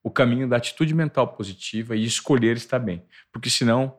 o 0.00 0.12
caminho 0.12 0.48
da 0.48 0.58
atitude 0.58 0.94
mental 0.94 1.26
positiva 1.26 1.96
e 1.96 2.04
escolher 2.04 2.56
estar 2.56 2.78
bem. 2.78 3.02
Porque 3.32 3.50
senão, 3.50 3.98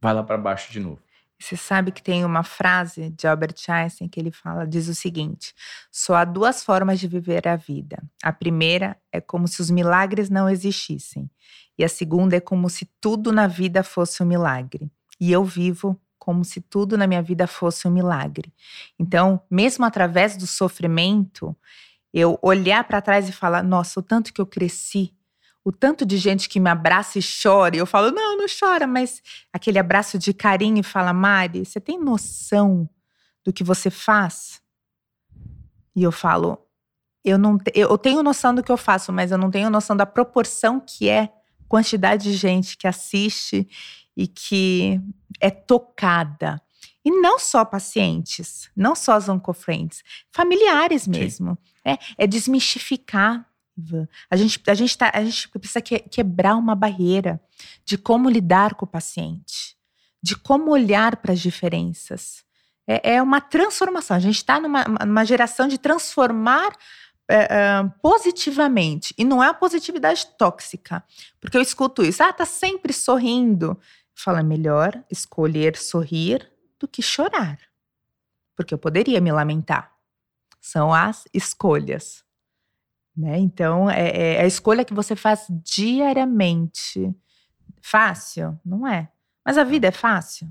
vai 0.00 0.14
lá 0.14 0.22
para 0.22 0.38
baixo 0.38 0.70
de 0.70 0.78
novo. 0.78 1.02
Você 1.42 1.56
sabe 1.56 1.90
que 1.90 2.02
tem 2.02 2.24
uma 2.24 2.44
frase 2.44 3.10
de 3.10 3.26
Albert 3.26 3.56
Einstein 3.68 4.08
que 4.08 4.20
ele 4.20 4.30
fala, 4.30 4.64
diz 4.64 4.88
o 4.88 4.94
seguinte: 4.94 5.52
só 5.90 6.14
há 6.14 6.24
duas 6.24 6.62
formas 6.62 7.00
de 7.00 7.08
viver 7.08 7.48
a 7.48 7.56
vida. 7.56 8.02
A 8.22 8.32
primeira 8.32 8.96
é 9.10 9.20
como 9.20 9.48
se 9.48 9.60
os 9.60 9.68
milagres 9.68 10.30
não 10.30 10.48
existissem, 10.48 11.28
e 11.76 11.84
a 11.84 11.88
segunda 11.88 12.36
é 12.36 12.40
como 12.40 12.70
se 12.70 12.88
tudo 13.00 13.32
na 13.32 13.48
vida 13.48 13.82
fosse 13.82 14.22
um 14.22 14.26
milagre. 14.26 14.88
E 15.20 15.32
eu 15.32 15.44
vivo 15.44 16.00
como 16.16 16.44
se 16.44 16.60
tudo 16.60 16.96
na 16.96 17.08
minha 17.08 17.22
vida 17.22 17.48
fosse 17.48 17.88
um 17.88 17.90
milagre. 17.90 18.52
Então, 18.96 19.42
mesmo 19.50 19.84
através 19.84 20.36
do 20.36 20.46
sofrimento, 20.46 21.56
eu 22.14 22.38
olhar 22.40 22.84
para 22.84 23.02
trás 23.02 23.28
e 23.28 23.32
falar: 23.32 23.64
nossa, 23.64 23.98
o 23.98 24.02
tanto 24.02 24.32
que 24.32 24.40
eu 24.40 24.46
cresci, 24.46 25.12
o 25.64 25.70
tanto 25.70 26.04
de 26.04 26.16
gente 26.16 26.48
que 26.48 26.58
me 26.58 26.68
abraça 26.68 27.18
e 27.18 27.22
chora, 27.22 27.76
e 27.76 27.78
eu 27.78 27.86
falo, 27.86 28.10
não, 28.10 28.36
não 28.36 28.46
chora, 28.46 28.86
mas 28.86 29.22
aquele 29.52 29.78
abraço 29.78 30.18
de 30.18 30.34
carinho 30.34 30.78
e 30.78 30.82
fala, 30.82 31.12
Mari, 31.12 31.64
você 31.64 31.80
tem 31.80 31.98
noção 31.98 32.88
do 33.44 33.52
que 33.52 33.62
você 33.62 33.90
faz? 33.90 34.60
E 35.94 36.02
eu 36.02 36.10
falo, 36.10 36.58
eu 37.24 37.38
não 37.38 37.58
eu 37.74 37.96
tenho 37.96 38.22
noção 38.22 38.54
do 38.54 38.62
que 38.62 38.72
eu 38.72 38.76
faço, 38.76 39.12
mas 39.12 39.30
eu 39.30 39.38
não 39.38 39.50
tenho 39.50 39.70
noção 39.70 39.96
da 39.96 40.06
proporção 40.06 40.80
que 40.80 41.08
é 41.08 41.32
quantidade 41.68 42.24
de 42.24 42.36
gente 42.36 42.76
que 42.76 42.86
assiste 42.86 43.68
e 44.16 44.26
que 44.26 45.00
é 45.40 45.50
tocada. 45.50 46.60
E 47.04 47.10
não 47.10 47.38
só 47.38 47.64
pacientes, 47.64 48.70
não 48.76 48.94
só 48.94 49.14
as 49.14 49.28
oncofriends, 49.28 50.02
familiares 50.30 51.06
mesmo. 51.06 51.58
É, 51.84 51.98
é 52.16 52.26
desmistificar 52.26 53.46
a 54.30 54.36
gente, 54.36 54.60
a 54.66 54.74
gente, 54.74 54.96
tá, 54.96 55.10
a 55.14 55.24
gente 55.24 55.48
precisa 55.48 55.80
que, 55.80 55.98
quebrar 56.00 56.56
uma 56.56 56.74
barreira 56.74 57.40
de 57.84 57.96
como 57.98 58.28
lidar 58.28 58.74
com 58.74 58.84
o 58.84 58.88
paciente, 58.88 59.76
de 60.22 60.36
como 60.36 60.70
olhar 60.70 61.16
para 61.16 61.32
as 61.32 61.40
diferenças. 61.40 62.44
É, 62.86 63.14
é, 63.14 63.22
uma 63.22 63.40
transformação. 63.40 64.16
A 64.16 64.20
gente 64.20 64.36
está 64.36 64.58
numa, 64.58 64.84
numa 64.84 65.24
geração 65.24 65.68
de 65.68 65.78
transformar 65.78 66.72
é, 67.28 67.36
é, 67.44 67.90
positivamente. 68.02 69.14
E 69.16 69.24
não 69.24 69.42
é 69.42 69.48
a 69.48 69.54
positividade 69.54 70.26
tóxica. 70.36 71.02
Porque 71.40 71.56
eu 71.56 71.62
escuto 71.62 72.02
isso. 72.02 72.22
Ah, 72.22 72.32
tá 72.32 72.44
sempre 72.44 72.92
sorrindo. 72.92 73.78
Fala, 74.14 74.40
é 74.40 74.42
melhor 74.42 75.02
escolher 75.10 75.76
sorrir 75.76 76.50
do 76.78 76.86
que 76.88 77.00
chorar. 77.00 77.58
Porque 78.56 78.74
eu 78.74 78.78
poderia 78.78 79.20
me 79.20 79.32
lamentar. 79.32 79.92
São 80.60 80.92
as 80.92 81.24
escolhas. 81.32 82.24
Né? 83.16 83.38
Então, 83.38 83.90
é, 83.90 84.36
é 84.36 84.40
a 84.40 84.46
escolha 84.46 84.84
que 84.84 84.94
você 84.94 85.14
faz 85.14 85.46
diariamente. 85.64 87.14
Fácil? 87.80 88.58
Não 88.64 88.86
é. 88.86 89.10
Mas 89.44 89.58
a 89.58 89.64
vida 89.64 89.88
é 89.88 89.90
fácil? 89.90 90.50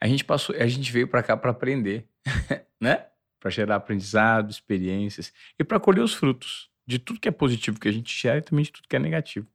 A 0.00 0.06
gente 0.06 0.24
passou, 0.24 0.54
a 0.56 0.66
gente 0.66 0.90
veio 0.90 1.06
para 1.06 1.22
cá 1.22 1.36
para 1.36 1.50
aprender, 1.50 2.08
né? 2.80 3.06
Para 3.38 3.50
gerar 3.50 3.76
aprendizado, 3.76 4.50
experiências 4.50 5.32
e 5.58 5.64
para 5.64 5.80
colher 5.80 6.02
os 6.02 6.14
frutos 6.14 6.70
de 6.86 6.98
tudo 6.98 7.20
que 7.20 7.28
é 7.28 7.32
positivo 7.32 7.78
que 7.78 7.88
a 7.88 7.92
gente 7.92 8.18
gera 8.18 8.38
e 8.38 8.42
também 8.42 8.64
de 8.64 8.72
tudo 8.72 8.88
que 8.88 8.96
é 8.96 8.98
negativo. 8.98 9.46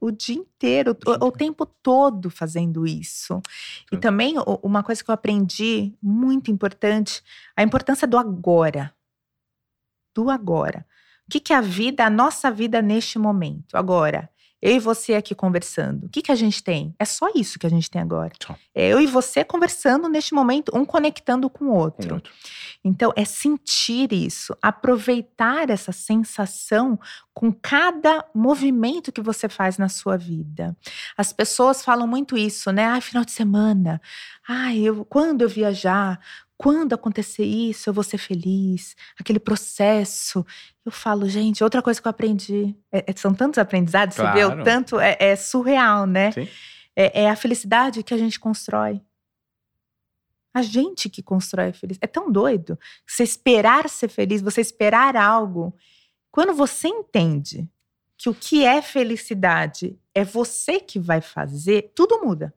O 0.00 0.10
dia 0.10 0.34
inteiro, 0.34 0.96
o, 1.06 1.10
o, 1.10 1.28
o 1.28 1.30
tempo 1.30 1.66
todo 1.66 2.30
fazendo 2.30 2.86
isso. 2.86 3.40
E 3.92 3.96
também 3.96 4.34
uma 4.62 4.82
coisa 4.82 5.04
que 5.04 5.10
eu 5.10 5.14
aprendi 5.14 5.94
muito 6.02 6.50
importante, 6.50 7.22
a 7.56 7.62
importância 7.62 8.08
do 8.08 8.18
agora. 8.18 8.92
Do 10.14 10.30
agora. 10.30 10.86
O 11.26 11.30
que, 11.30 11.40
que 11.40 11.52
é 11.52 11.56
a 11.56 11.60
vida, 11.60 12.04
a 12.04 12.10
nossa 12.10 12.50
vida 12.50 12.82
neste 12.82 13.18
momento? 13.18 13.74
Agora, 13.76 14.28
eu 14.62 14.76
e 14.76 14.78
você 14.78 15.14
aqui 15.14 15.34
conversando. 15.34 16.06
O 16.06 16.08
que, 16.08 16.22
que 16.22 16.30
a 16.30 16.36
gente 16.36 16.62
tem? 16.62 16.94
É 16.96 17.04
só 17.04 17.28
isso 17.34 17.58
que 17.58 17.66
a 17.66 17.70
gente 17.70 17.90
tem 17.90 18.00
agora. 18.00 18.30
É 18.72 18.92
eu 18.92 19.00
e 19.00 19.08
você 19.08 19.44
conversando 19.44 20.08
neste 20.08 20.34
momento, 20.34 20.70
um 20.72 20.84
conectando 20.84 21.50
com 21.50 21.64
o 21.64 21.74
outro. 21.74 22.08
Com 22.08 22.14
outro. 22.14 22.32
Então, 22.84 23.12
é 23.16 23.24
sentir 23.24 24.12
isso, 24.12 24.56
aproveitar 24.62 25.68
essa 25.68 25.90
sensação 25.90 26.98
com 27.34 27.52
cada 27.52 28.24
movimento 28.32 29.10
que 29.10 29.20
você 29.20 29.48
faz 29.48 29.78
na 29.78 29.88
sua 29.88 30.16
vida. 30.16 30.76
As 31.16 31.32
pessoas 31.32 31.84
falam 31.84 32.06
muito 32.06 32.36
isso, 32.36 32.70
né? 32.70 32.86
Ah, 32.86 33.00
final 33.00 33.24
de 33.24 33.32
semana. 33.32 34.00
Ah, 34.48 34.74
eu, 34.74 35.04
quando 35.04 35.42
eu 35.42 35.48
viajar, 35.48 36.20
quando 36.62 36.92
acontecer 36.92 37.44
isso, 37.44 37.90
eu 37.90 37.94
vou 37.94 38.04
ser 38.04 38.18
feliz. 38.18 38.94
Aquele 39.18 39.40
processo. 39.40 40.46
Eu 40.84 40.92
falo, 40.92 41.28
gente, 41.28 41.64
outra 41.64 41.82
coisa 41.82 42.00
que 42.00 42.06
eu 42.06 42.10
aprendi. 42.10 42.76
É, 42.92 43.10
é 43.10 43.12
são 43.16 43.34
tantos 43.34 43.58
aprendizados, 43.58 44.16
claro. 44.16 44.38
você 44.38 44.38
vê 44.38 44.60
o 44.60 44.64
tanto. 44.64 45.00
É, 45.00 45.16
é 45.18 45.34
surreal, 45.34 46.06
né? 46.06 46.30
É, 46.94 47.22
é, 47.22 47.30
a 47.30 47.34
felicidade 47.34 48.04
que 48.04 48.14
a 48.14 48.16
gente 48.18 48.38
constrói. 48.38 49.00
A 50.54 50.62
gente 50.62 51.10
que 51.10 51.20
constrói 51.20 51.70
a 51.70 51.72
felicidade. 51.72 51.98
É 52.00 52.06
tão 52.06 52.30
doido. 52.30 52.78
Você 53.04 53.24
esperar 53.24 53.88
ser 53.88 54.08
feliz, 54.08 54.40
você 54.40 54.60
esperar 54.60 55.16
algo. 55.16 55.74
Quando 56.30 56.54
você 56.54 56.86
entende 56.86 57.68
que 58.16 58.28
o 58.28 58.34
que 58.34 58.64
é 58.64 58.80
felicidade 58.80 59.98
é 60.14 60.22
você 60.22 60.78
que 60.78 61.00
vai 61.00 61.20
fazer, 61.20 61.90
tudo 61.92 62.24
muda 62.24 62.54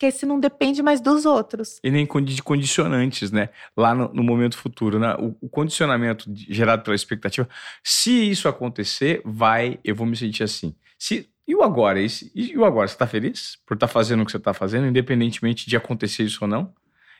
porque 0.00 0.10
se 0.10 0.24
não 0.24 0.40
depende 0.40 0.82
mais 0.82 0.98
dos 0.98 1.26
outros. 1.26 1.78
E 1.84 1.90
nem 1.90 2.08
de 2.24 2.42
condicionantes, 2.42 3.30
né? 3.30 3.50
Lá 3.76 3.94
no, 3.94 4.10
no 4.14 4.22
momento 4.22 4.56
futuro, 4.56 4.98
né? 4.98 5.14
O, 5.16 5.36
o, 5.42 5.48
condicionamento 5.50 6.24
gerado 6.34 6.82
pela 6.82 6.96
expectativa, 6.96 7.46
se 7.84 8.30
isso 8.30 8.48
acontecer, 8.48 9.20
vai, 9.26 9.78
eu 9.84 9.94
vou 9.94 10.06
me 10.06 10.16
sentir 10.16 10.42
assim. 10.42 10.74
Se, 10.98 11.28
e 11.46 11.54
o 11.54 11.62
agora? 11.62 12.00
E, 12.00 12.08
e 12.34 12.56
o 12.56 12.64
agora? 12.64 12.88
Você 12.88 12.96
tá 12.96 13.06
feliz 13.06 13.58
por 13.66 13.74
estar 13.74 13.88
tá 13.88 13.92
fazendo 13.92 14.22
o 14.22 14.24
que 14.24 14.32
você 14.32 14.38
tá 14.38 14.54
fazendo, 14.54 14.86
independentemente 14.86 15.68
de 15.68 15.76
acontecer 15.76 16.22
isso 16.22 16.38
ou 16.40 16.48
não? 16.48 16.72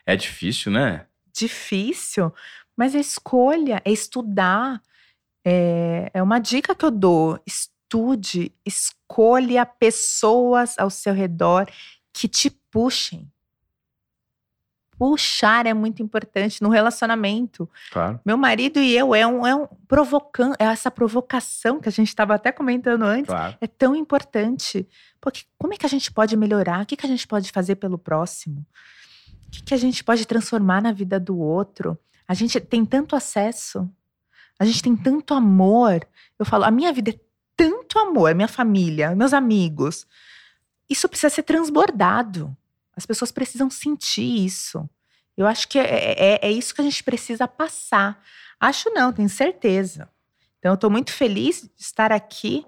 É 0.03 0.15
difícil, 0.15 0.71
né? 0.71 1.05
Difícil, 1.31 2.33
mas 2.75 2.95
é 2.95 2.99
escolha, 2.99 3.79
é 3.85 3.91
estudar. 3.91 4.81
É, 5.45 6.09
é 6.15 6.23
uma 6.23 6.39
dica 6.39 6.73
que 6.73 6.83
eu 6.83 6.89
dou. 6.89 7.39
Estude, 7.45 8.51
escolha 8.65 9.67
pessoas 9.67 10.79
ao 10.79 10.89
seu 10.89 11.13
redor 11.13 11.67
que 12.13 12.27
te 12.27 12.60
puxem. 12.71 13.29
Puxar 14.97 15.65
é 15.65 15.73
muito 15.73 16.01
importante 16.03 16.61
no 16.61 16.69
relacionamento. 16.69 17.67
Claro. 17.91 18.19
Meu 18.23 18.37
marido 18.37 18.79
e 18.79 18.95
eu 18.95 19.15
é 19.15 19.25
um, 19.25 19.45
é 19.45 19.55
um 19.55 19.67
provocando, 19.87 20.55
é 20.59 20.65
essa 20.65 20.91
provocação 20.91 21.79
que 21.79 21.89
a 21.89 21.91
gente 21.91 22.07
estava 22.07 22.35
até 22.35 22.51
comentando 22.51 23.03
antes, 23.03 23.25
claro. 23.25 23.57
é 23.59 23.67
tão 23.67 23.95
importante. 23.95 24.87
Porque 25.19 25.43
como 25.57 25.73
é 25.73 25.77
que 25.77 25.85
a 25.85 25.89
gente 25.89 26.11
pode 26.11 26.37
melhorar? 26.37 26.83
O 26.83 26.85
que, 26.85 26.95
que 26.95 27.05
a 27.05 27.09
gente 27.09 27.27
pode 27.27 27.51
fazer 27.51 27.75
pelo 27.75 27.97
próximo? 27.97 28.65
O 29.47 29.51
que, 29.51 29.63
que 29.63 29.73
a 29.73 29.77
gente 29.77 30.03
pode 30.03 30.25
transformar 30.25 30.81
na 30.81 30.91
vida 30.91 31.19
do 31.19 31.37
outro? 31.37 31.97
A 32.27 32.33
gente 32.33 32.59
tem 32.59 32.85
tanto 32.85 33.15
acesso, 33.15 33.89
a 34.57 34.65
gente 34.65 34.83
tem 34.83 34.95
tanto 34.95 35.33
amor. 35.33 36.07
Eu 36.37 36.45
falo, 36.45 36.63
a 36.63 36.71
minha 36.71 36.93
vida 36.93 37.09
é 37.09 37.19
tanto 37.57 37.99
amor, 37.99 38.33
minha 38.35 38.47
família, 38.47 39.15
meus 39.15 39.33
amigos. 39.33 40.07
Isso 40.87 41.09
precisa 41.09 41.29
ser 41.29 41.43
transbordado. 41.43 42.55
As 43.01 43.05
pessoas 43.07 43.31
precisam 43.31 43.67
sentir 43.67 44.45
isso. 44.45 44.87
Eu 45.35 45.47
acho 45.47 45.67
que 45.67 45.79
é, 45.79 46.35
é, 46.35 46.39
é 46.43 46.51
isso 46.51 46.73
que 46.75 46.81
a 46.81 46.83
gente 46.83 47.03
precisa 47.03 47.47
passar. 47.47 48.23
Acho 48.59 48.91
não, 48.91 49.11
tenho 49.11 49.27
certeza. 49.27 50.07
Então, 50.59 50.73
eu 50.73 50.75
estou 50.75 50.91
muito 50.91 51.11
feliz 51.11 51.63
de 51.63 51.81
estar 51.81 52.11
aqui. 52.11 52.63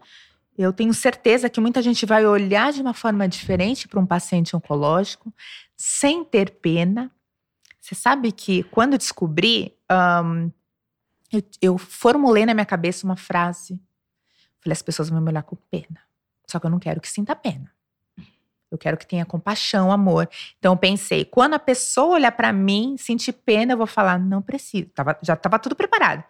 Eu 0.57 0.73
tenho 0.73 0.91
certeza 0.91 1.51
que 1.51 1.61
muita 1.61 1.83
gente 1.83 2.03
vai 2.03 2.25
olhar 2.25 2.73
de 2.73 2.81
uma 2.81 2.95
forma 2.95 3.27
diferente 3.27 3.87
para 3.87 3.99
um 3.99 4.07
paciente 4.07 4.55
oncológico, 4.55 5.31
sem 5.77 6.25
ter 6.25 6.49
pena. 6.49 7.11
Você 7.79 7.93
sabe 7.93 8.31
que 8.31 8.63
quando 8.63 8.97
descobri, 8.97 9.77
um, 9.91 10.51
eu, 11.31 11.43
eu, 11.61 11.77
formulei 11.77 12.43
na 12.43 12.55
minha 12.55 12.65
cabeça 12.65 13.05
uma 13.05 13.15
frase. 13.15 13.79
Falei, 14.63 14.73
as 14.73 14.81
pessoas 14.81 15.11
vão 15.11 15.21
me 15.21 15.29
olhar 15.29 15.43
com 15.43 15.55
pena. 15.69 16.01
Só 16.49 16.59
que 16.59 16.65
eu 16.65 16.71
não 16.71 16.79
quero 16.79 16.99
que 16.99 17.07
sinta 17.07 17.35
pena. 17.35 17.71
Eu 18.73 18.77
quero 18.77 18.97
que 18.97 19.05
tenha 19.05 19.23
compaixão, 19.23 19.91
amor. 19.91 20.27
Então 20.57 20.73
eu 20.73 20.77
pensei, 20.77 21.23
quando 21.23 21.53
a 21.53 21.59
pessoa 21.59 22.15
olhar 22.15 22.31
para 22.31 22.51
mim, 22.51 22.95
sentir 22.97 23.31
pena, 23.33 23.73
eu 23.73 23.77
vou 23.77 23.85
falar, 23.85 24.17
não 24.17 24.41
preciso. 24.41 24.89
Tava, 24.95 25.15
já 25.21 25.35
estava 25.35 25.59
tudo 25.59 25.75
preparado. 25.75 26.23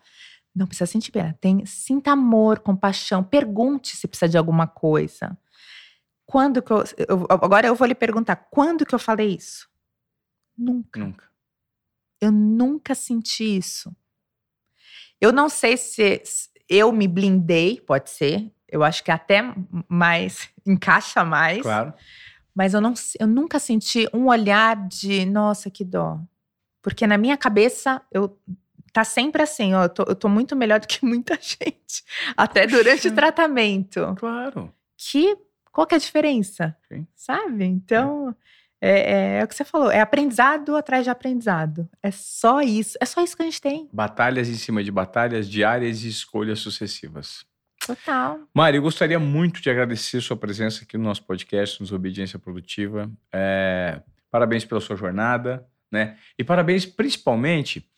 Não 0.54 0.68
precisa 0.68 0.86
sentir 0.86 1.12
pena. 1.12 1.38
Tem, 1.40 1.66
sinta 1.66 2.12
amor, 2.12 2.60
compaixão. 2.60 3.24
Pergunte 3.24 3.96
se 3.96 4.10
precisa 4.10 4.28
de 4.28 4.38
alguma 4.38 4.68
coisa. 4.68 5.38
Quando 6.26 6.62
que 6.62 6.72
eu, 6.72 6.84
eu, 6.98 7.26
agora 7.30 7.66
eu 7.66 7.76
vou 7.76 7.88
lhe 7.88 7.96
perguntar, 7.96 8.36
quando 8.36 8.86
que 8.86 8.94
eu 8.94 9.00
falei 9.00 9.36
isso? 9.36 9.70
Nunca. 10.58 11.00
Nunca. 11.00 11.30
Eu 12.20 12.32
nunca 12.32 12.94
senti 12.94 13.56
isso. 13.56 13.96
Eu 15.20 15.32
não 15.32 15.48
sei 15.48 15.78
se 15.78 16.22
eu 16.68 16.92
me 16.92 17.08
blindei, 17.08 17.80
pode 17.80 18.10
ser. 18.10 18.52
Eu 18.68 18.84
acho 18.84 19.04
que 19.04 19.12
até 19.12 19.42
mais 19.88 20.50
encaixa 20.68 21.24
mais. 21.24 21.62
Claro. 21.62 21.94
Mas 22.56 22.74
eu, 22.74 22.82
não, 22.82 22.94
eu 23.20 23.28
nunca 23.28 23.60
senti 23.60 24.08
um 24.14 24.28
olhar 24.28 24.76
de, 24.88 25.26
nossa, 25.26 25.70
que 25.70 25.84
dó. 25.84 26.20
Porque 26.82 27.08
na 27.08 27.18
minha 27.18 27.38
cabeça, 27.38 28.02
eu 28.12 28.38
tá 28.92 29.04
sempre 29.04 29.42
assim, 29.42 29.74
ó, 29.74 29.86
eu 29.86 29.90
tô, 29.90 30.04
eu 30.04 30.16
tô 30.16 30.30
muito 30.30 30.56
melhor 30.56 30.80
do 30.80 30.88
que 30.88 31.04
muita 31.06 31.36
gente. 31.42 32.04
Até 32.38 32.68
durante 32.68 33.08
o 33.08 33.16
tratamento. 33.16 34.14
Claro. 34.18 34.72
Que, 34.96 35.36
qual 35.72 35.88
que 35.88 35.96
é 35.96 35.98
a 35.98 36.00
diferença? 36.00 36.78
Sim. 36.88 37.08
Sabe? 37.16 37.66
Então, 37.66 38.30
é. 38.30 38.54
É, 38.86 39.38
é, 39.40 39.44
o 39.46 39.48
que 39.48 39.56
você 39.56 39.64
falou, 39.64 39.90
é 39.90 40.02
aprendizado 40.02 40.76
atrás 40.76 41.06
de 41.06 41.10
aprendizado. 41.10 41.90
É 42.04 42.12
só 42.12 42.62
isso, 42.62 42.98
é 43.00 43.06
só 43.06 43.24
isso 43.24 43.36
que 43.36 43.42
a 43.42 43.46
gente 43.46 43.62
tem. 43.62 43.90
Batalhas 43.94 44.50
em 44.50 44.56
cima 44.56 44.84
de 44.84 44.92
batalhas 44.92 45.50
diárias 45.50 46.04
e 46.04 46.10
escolhas 46.10 46.60
sucessivas. 46.60 47.46
Total. 47.86 48.40
Mari, 48.54 48.78
eu 48.78 48.82
gostaria 48.82 49.20
muito 49.20 49.62
de 49.62 49.70
agradecer 49.70 50.22
sua 50.22 50.38
presença 50.38 50.84
aqui 50.84 50.98
no 50.98 51.04
nosso 51.04 51.24
podcast, 51.24 51.82
nos 51.82 51.92
Obediência 51.92 52.40
Produtiva. 52.40 53.12
É, 53.32 54.02
parabéns 54.32 54.64
pela 54.64 54.80
sua 54.80 54.96
jornada, 54.96 55.68
né? 55.92 56.18
E 56.38 56.44
parabéns 56.44 56.86
principalmente 56.86 57.90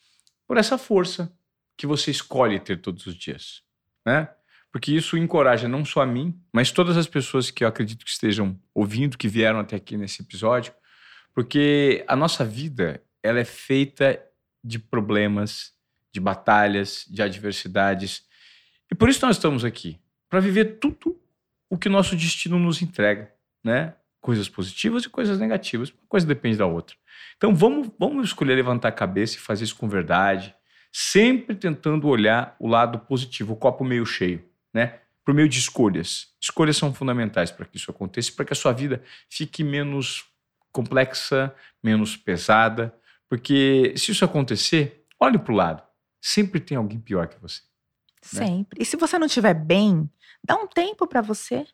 por 0.46 0.56
essa 0.56 0.76
força 0.76 1.32
que 1.76 1.86
você 1.86 2.10
escolhe 2.10 2.58
ter 2.58 2.80
todos 2.80 3.06
os 3.06 3.14
dias, 3.14 3.62
né? 4.04 4.28
Porque 4.72 4.92
isso 4.92 5.16
encoraja 5.16 5.68
não 5.68 5.84
só 5.84 6.02
a 6.02 6.06
mim, 6.06 6.38
mas 6.52 6.70
todas 6.70 6.96
as 6.96 7.06
pessoas 7.06 7.50
que 7.50 7.64
eu 7.64 7.68
acredito 7.68 8.04
que 8.04 8.10
estejam 8.10 8.58
ouvindo, 8.74 9.16
que 9.16 9.28
vieram 9.28 9.60
até 9.60 9.76
aqui 9.76 9.96
nesse 9.96 10.22
episódio, 10.22 10.74
porque 11.32 12.04
a 12.08 12.16
nossa 12.16 12.44
vida, 12.44 13.02
ela 13.22 13.38
é 13.38 13.44
feita 13.44 14.20
de 14.62 14.78
problemas, 14.78 15.72
de 16.12 16.20
batalhas, 16.20 17.04
de 17.08 17.22
adversidades, 17.22 18.24
e 18.90 18.94
por 18.94 19.08
isso 19.08 19.24
nós 19.24 19.36
estamos 19.36 19.64
aqui, 19.64 19.98
para 20.28 20.40
viver 20.40 20.78
tudo 20.78 21.20
o 21.68 21.76
que 21.76 21.88
nosso 21.88 22.14
destino 22.14 22.58
nos 22.58 22.82
entrega, 22.82 23.32
né? 23.62 23.94
Coisas 24.20 24.48
positivas 24.48 25.04
e 25.04 25.08
coisas 25.08 25.38
negativas. 25.38 25.90
Uma 25.90 26.08
coisa 26.08 26.26
depende 26.26 26.56
da 26.56 26.66
outra. 26.66 26.96
Então 27.36 27.54
vamos, 27.54 27.90
vamos 27.98 28.26
escolher 28.26 28.54
levantar 28.54 28.88
a 28.88 28.92
cabeça 28.92 29.36
e 29.36 29.40
fazer 29.40 29.64
isso 29.64 29.76
com 29.76 29.88
verdade, 29.88 30.54
sempre 30.92 31.54
tentando 31.54 32.08
olhar 32.08 32.56
o 32.58 32.68
lado 32.68 32.98
positivo, 33.00 33.52
o 33.52 33.56
copo 33.56 33.84
meio 33.84 34.06
cheio, 34.06 34.44
né? 34.72 35.00
Por 35.24 35.34
meio 35.34 35.48
de 35.48 35.58
escolhas. 35.58 36.28
Escolhas 36.40 36.76
são 36.76 36.94
fundamentais 36.94 37.50
para 37.50 37.66
que 37.66 37.76
isso 37.76 37.90
aconteça, 37.90 38.32
para 38.32 38.44
que 38.44 38.52
a 38.52 38.56
sua 38.56 38.72
vida 38.72 39.02
fique 39.28 39.64
menos 39.64 40.24
complexa, 40.72 41.54
menos 41.82 42.16
pesada, 42.16 42.94
porque 43.28 43.94
se 43.96 44.12
isso 44.12 44.24
acontecer, 44.24 45.04
olhe 45.18 45.38
para 45.38 45.52
o 45.52 45.56
lado. 45.56 45.82
Sempre 46.20 46.60
tem 46.60 46.76
alguém 46.76 47.00
pior 47.00 47.28
que 47.28 47.40
você. 47.40 47.62
Né? 48.32 48.46
Sempre. 48.46 48.82
E 48.82 48.84
se 48.84 48.96
você 48.96 49.18
não 49.18 49.26
estiver 49.26 49.54
bem, 49.54 50.10
dá 50.42 50.56
um 50.56 50.66
tempo 50.66 51.06
para 51.06 51.20
você. 51.20 51.66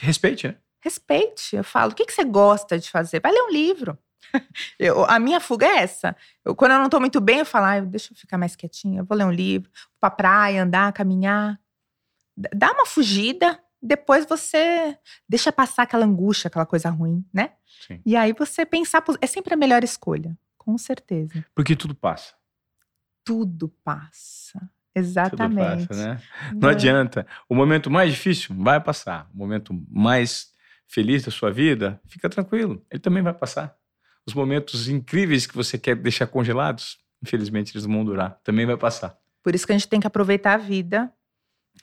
Respeite, 0.00 0.48
né? 0.48 0.56
Respeite. 0.80 1.56
Eu 1.56 1.64
falo, 1.64 1.92
o 1.92 1.94
que, 1.94 2.04
que 2.04 2.12
você 2.12 2.24
gosta 2.24 2.78
de 2.78 2.90
fazer? 2.90 3.20
Vai 3.20 3.32
ler 3.32 3.42
um 3.42 3.50
livro. 3.50 3.98
Eu, 4.78 5.04
a 5.04 5.18
minha 5.18 5.40
fuga 5.40 5.66
é 5.66 5.78
essa. 5.78 6.16
Eu, 6.44 6.54
quando 6.54 6.72
eu 6.72 6.78
não 6.78 6.88
tô 6.88 6.98
muito 6.98 7.20
bem, 7.20 7.38
eu 7.38 7.46
falo, 7.46 7.66
ah, 7.66 7.80
deixa 7.80 8.12
eu 8.12 8.16
ficar 8.16 8.36
mais 8.36 8.56
quietinha, 8.56 9.00
eu 9.00 9.04
vou 9.04 9.16
ler 9.16 9.24
um 9.24 9.30
livro, 9.30 9.70
vou 9.74 10.00
pra 10.00 10.10
praia, 10.10 10.62
andar, 10.62 10.92
caminhar. 10.92 11.60
Dá 12.36 12.72
uma 12.72 12.86
fugida, 12.86 13.60
depois 13.80 14.26
você 14.26 14.98
deixa 15.28 15.52
passar 15.52 15.82
aquela 15.82 16.04
angústia, 16.04 16.48
aquela 16.48 16.66
coisa 16.66 16.90
ruim, 16.90 17.24
né? 17.32 17.52
Sim. 17.86 18.00
E 18.04 18.16
aí 18.16 18.32
você 18.32 18.64
pensar, 18.64 19.04
é 19.20 19.26
sempre 19.26 19.54
a 19.54 19.56
melhor 19.56 19.84
escolha, 19.84 20.36
com 20.56 20.76
certeza. 20.78 21.44
Porque 21.54 21.76
tudo 21.76 21.94
passa. 21.94 22.34
Tudo 23.22 23.68
passa. 23.84 24.70
Exatamente. 24.94 25.88
Passa, 25.88 26.06
né? 26.06 26.20
Não 26.54 26.68
adianta. 26.68 27.26
O 27.48 27.54
momento 27.54 27.90
mais 27.90 28.12
difícil 28.12 28.54
vai 28.56 28.80
passar. 28.80 29.28
O 29.34 29.38
momento 29.38 29.74
mais 29.90 30.54
feliz 30.86 31.24
da 31.24 31.30
sua 31.30 31.50
vida, 31.50 32.00
fica 32.06 32.28
tranquilo, 32.28 32.84
ele 32.90 33.00
também 33.00 33.22
vai 33.22 33.32
passar. 33.32 33.76
Os 34.26 34.34
momentos 34.34 34.88
incríveis 34.88 35.46
que 35.46 35.54
você 35.54 35.76
quer 35.76 35.96
deixar 35.96 36.26
congelados, 36.26 36.98
infelizmente 37.22 37.72
eles 37.74 37.86
não 37.86 37.96
vão 37.96 38.04
durar, 38.04 38.38
também 38.44 38.64
vai 38.64 38.76
passar. 38.76 39.18
Por 39.42 39.54
isso 39.54 39.66
que 39.66 39.72
a 39.72 39.76
gente 39.76 39.88
tem 39.88 40.00
que 40.00 40.06
aproveitar 40.06 40.54
a 40.54 40.58
vida 40.58 41.12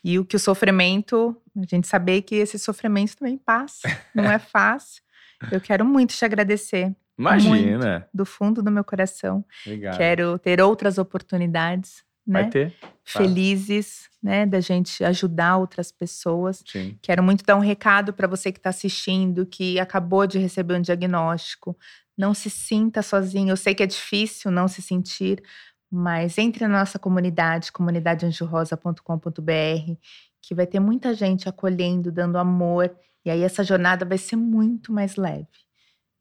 e 0.03 0.17
o 0.17 0.25
que 0.25 0.35
o 0.35 0.39
sofrimento, 0.39 1.35
a 1.55 1.65
gente 1.65 1.87
saber 1.87 2.21
que 2.21 2.35
esse 2.35 2.57
sofrimento 2.57 3.17
também 3.17 3.37
passa, 3.37 3.87
não 4.15 4.31
é 4.31 4.39
fácil. 4.39 5.03
Eu 5.51 5.59
quero 5.59 5.83
muito 5.83 6.15
te 6.15 6.23
agradecer. 6.23 6.95
Imagina. 7.17 7.91
Muito, 7.91 8.09
do 8.13 8.25
fundo 8.25 8.63
do 8.63 8.71
meu 8.71 8.83
coração. 8.83 9.43
Obrigado. 9.65 9.97
Quero 9.97 10.39
ter 10.39 10.61
outras 10.61 10.97
oportunidades 10.97 12.03
Vai 12.25 12.43
né? 12.43 12.49
ter. 12.49 12.73
Felizes, 13.03 14.09
né, 14.21 14.45
da 14.45 14.59
gente 14.59 15.03
ajudar 15.03 15.57
outras 15.57 15.91
pessoas. 15.91 16.63
Sim. 16.65 16.97
Quero 17.01 17.23
muito 17.23 17.43
dar 17.43 17.55
um 17.55 17.61
recado 17.61 18.13
para 18.13 18.27
você 18.27 18.51
que 18.51 18.59
está 18.59 18.69
assistindo, 18.69 19.45
que 19.45 19.79
acabou 19.79 20.27
de 20.27 20.37
receber 20.37 20.75
um 20.75 20.81
diagnóstico. 20.81 21.77
Não 22.17 22.33
se 22.33 22.49
sinta 22.49 23.01
sozinho. 23.01 23.49
Eu 23.49 23.57
sei 23.57 23.73
que 23.73 23.83
é 23.83 23.87
difícil 23.87 24.51
não 24.51 24.67
se 24.67 24.81
sentir, 24.81 25.43
mas 25.89 26.37
entre 26.37 26.67
na 26.67 26.79
nossa 26.79 26.99
comunidade, 26.99 27.71
comunidadeanjorosa.com.br, 27.71 29.93
que 30.41 30.55
vai 30.55 30.67
ter 30.67 30.79
muita 30.79 31.13
gente 31.13 31.49
acolhendo, 31.49 32.11
dando 32.11 32.37
amor. 32.37 32.95
E 33.25 33.29
aí 33.29 33.41
essa 33.41 33.63
jornada 33.63 34.05
vai 34.05 34.17
ser 34.17 34.35
muito 34.35 34.93
mais 34.93 35.15
leve. 35.15 35.47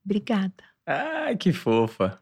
Obrigada. 0.04 0.64
Ai, 0.86 1.36
que 1.36 1.52
fofa. 1.52 2.18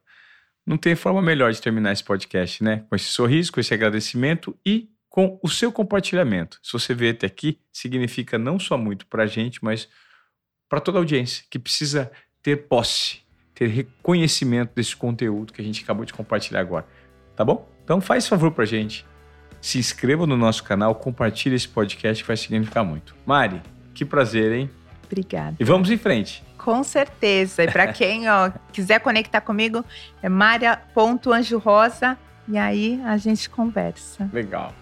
Não 0.69 0.77
tem 0.77 0.95
forma 0.95 1.23
melhor 1.23 1.51
de 1.51 1.63
terminar 1.63 1.93
esse 1.93 2.05
podcast, 2.05 2.63
né? 2.63 2.85
Com 2.91 2.95
esse 2.95 3.07
sorriso, 3.07 3.51
com 3.51 3.59
esse 3.59 3.73
agradecimento 3.73 4.55
e 4.67 4.91
com 5.09 5.41
o 5.43 5.49
seu 5.49 5.73
compartilhamento. 5.73 6.61
Se 6.63 6.71
você 6.75 6.93
vê 6.93 7.09
até 7.09 7.27
aqui, 7.27 7.59
significa 7.73 8.37
não 8.37 8.59
só 8.59 8.77
muito 8.77 9.07
para 9.07 9.23
a 9.23 9.27
gente, 9.27 9.65
mas 9.65 9.89
para 10.69 10.79
toda 10.79 10.99
a 10.99 11.01
audiência 11.01 11.43
que 11.49 11.59
precisa 11.59 12.13
ter 12.43 12.69
posse, 12.69 13.21
ter 13.55 13.69
reconhecimento 13.69 14.73
desse 14.75 14.95
conteúdo 14.95 15.55
que 15.55 15.63
a 15.63 15.65
gente 15.65 15.83
acabou 15.83 16.05
de 16.05 16.13
compartilhar 16.13 16.61
agora. 16.61 16.87
Tá 17.35 17.43
bom? 17.47 17.67
Então 17.83 17.99
faz 17.99 18.29
favor 18.29 18.51
para 18.51 18.65
a 18.65 18.67
gente. 18.67 19.07
Se 19.63 19.79
inscreva 19.79 20.27
no 20.27 20.37
nosso 20.37 20.63
canal, 20.65 20.95
compartilhe 20.95 21.57
esse 21.57 21.67
podcast 21.67 22.23
que 22.23 22.29
vai 22.29 22.37
significar 22.37 22.85
muito. 22.85 23.17
Mari, 23.25 23.63
que 23.95 24.05
prazer, 24.05 24.53
hein? 24.53 24.71
Obrigada. 25.07 25.57
E 25.59 25.65
vamos 25.65 25.91
em 25.91 25.97
frente. 25.97 26.47
Com 26.59 26.83
certeza. 26.83 27.65
E 27.65 27.71
para 27.71 27.91
quem 27.93 28.29
ó, 28.29 28.51
quiser 28.73 29.01
conectar 29.01 29.41
comigo, 29.41 29.85
é 30.23 30.29
maria.anjorosa 30.29 32.19
e 32.47 32.59
aí 32.59 33.01
a 33.05 33.17
gente 33.17 33.49
conversa. 33.49 34.29
Legal. 34.33 34.75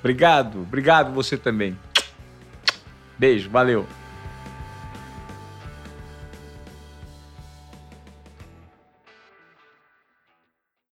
Obrigado, 0.00 0.62
obrigado 0.62 1.12
você 1.12 1.36
também. 1.36 1.78
Beijo, 3.18 3.48
valeu. 3.48 3.86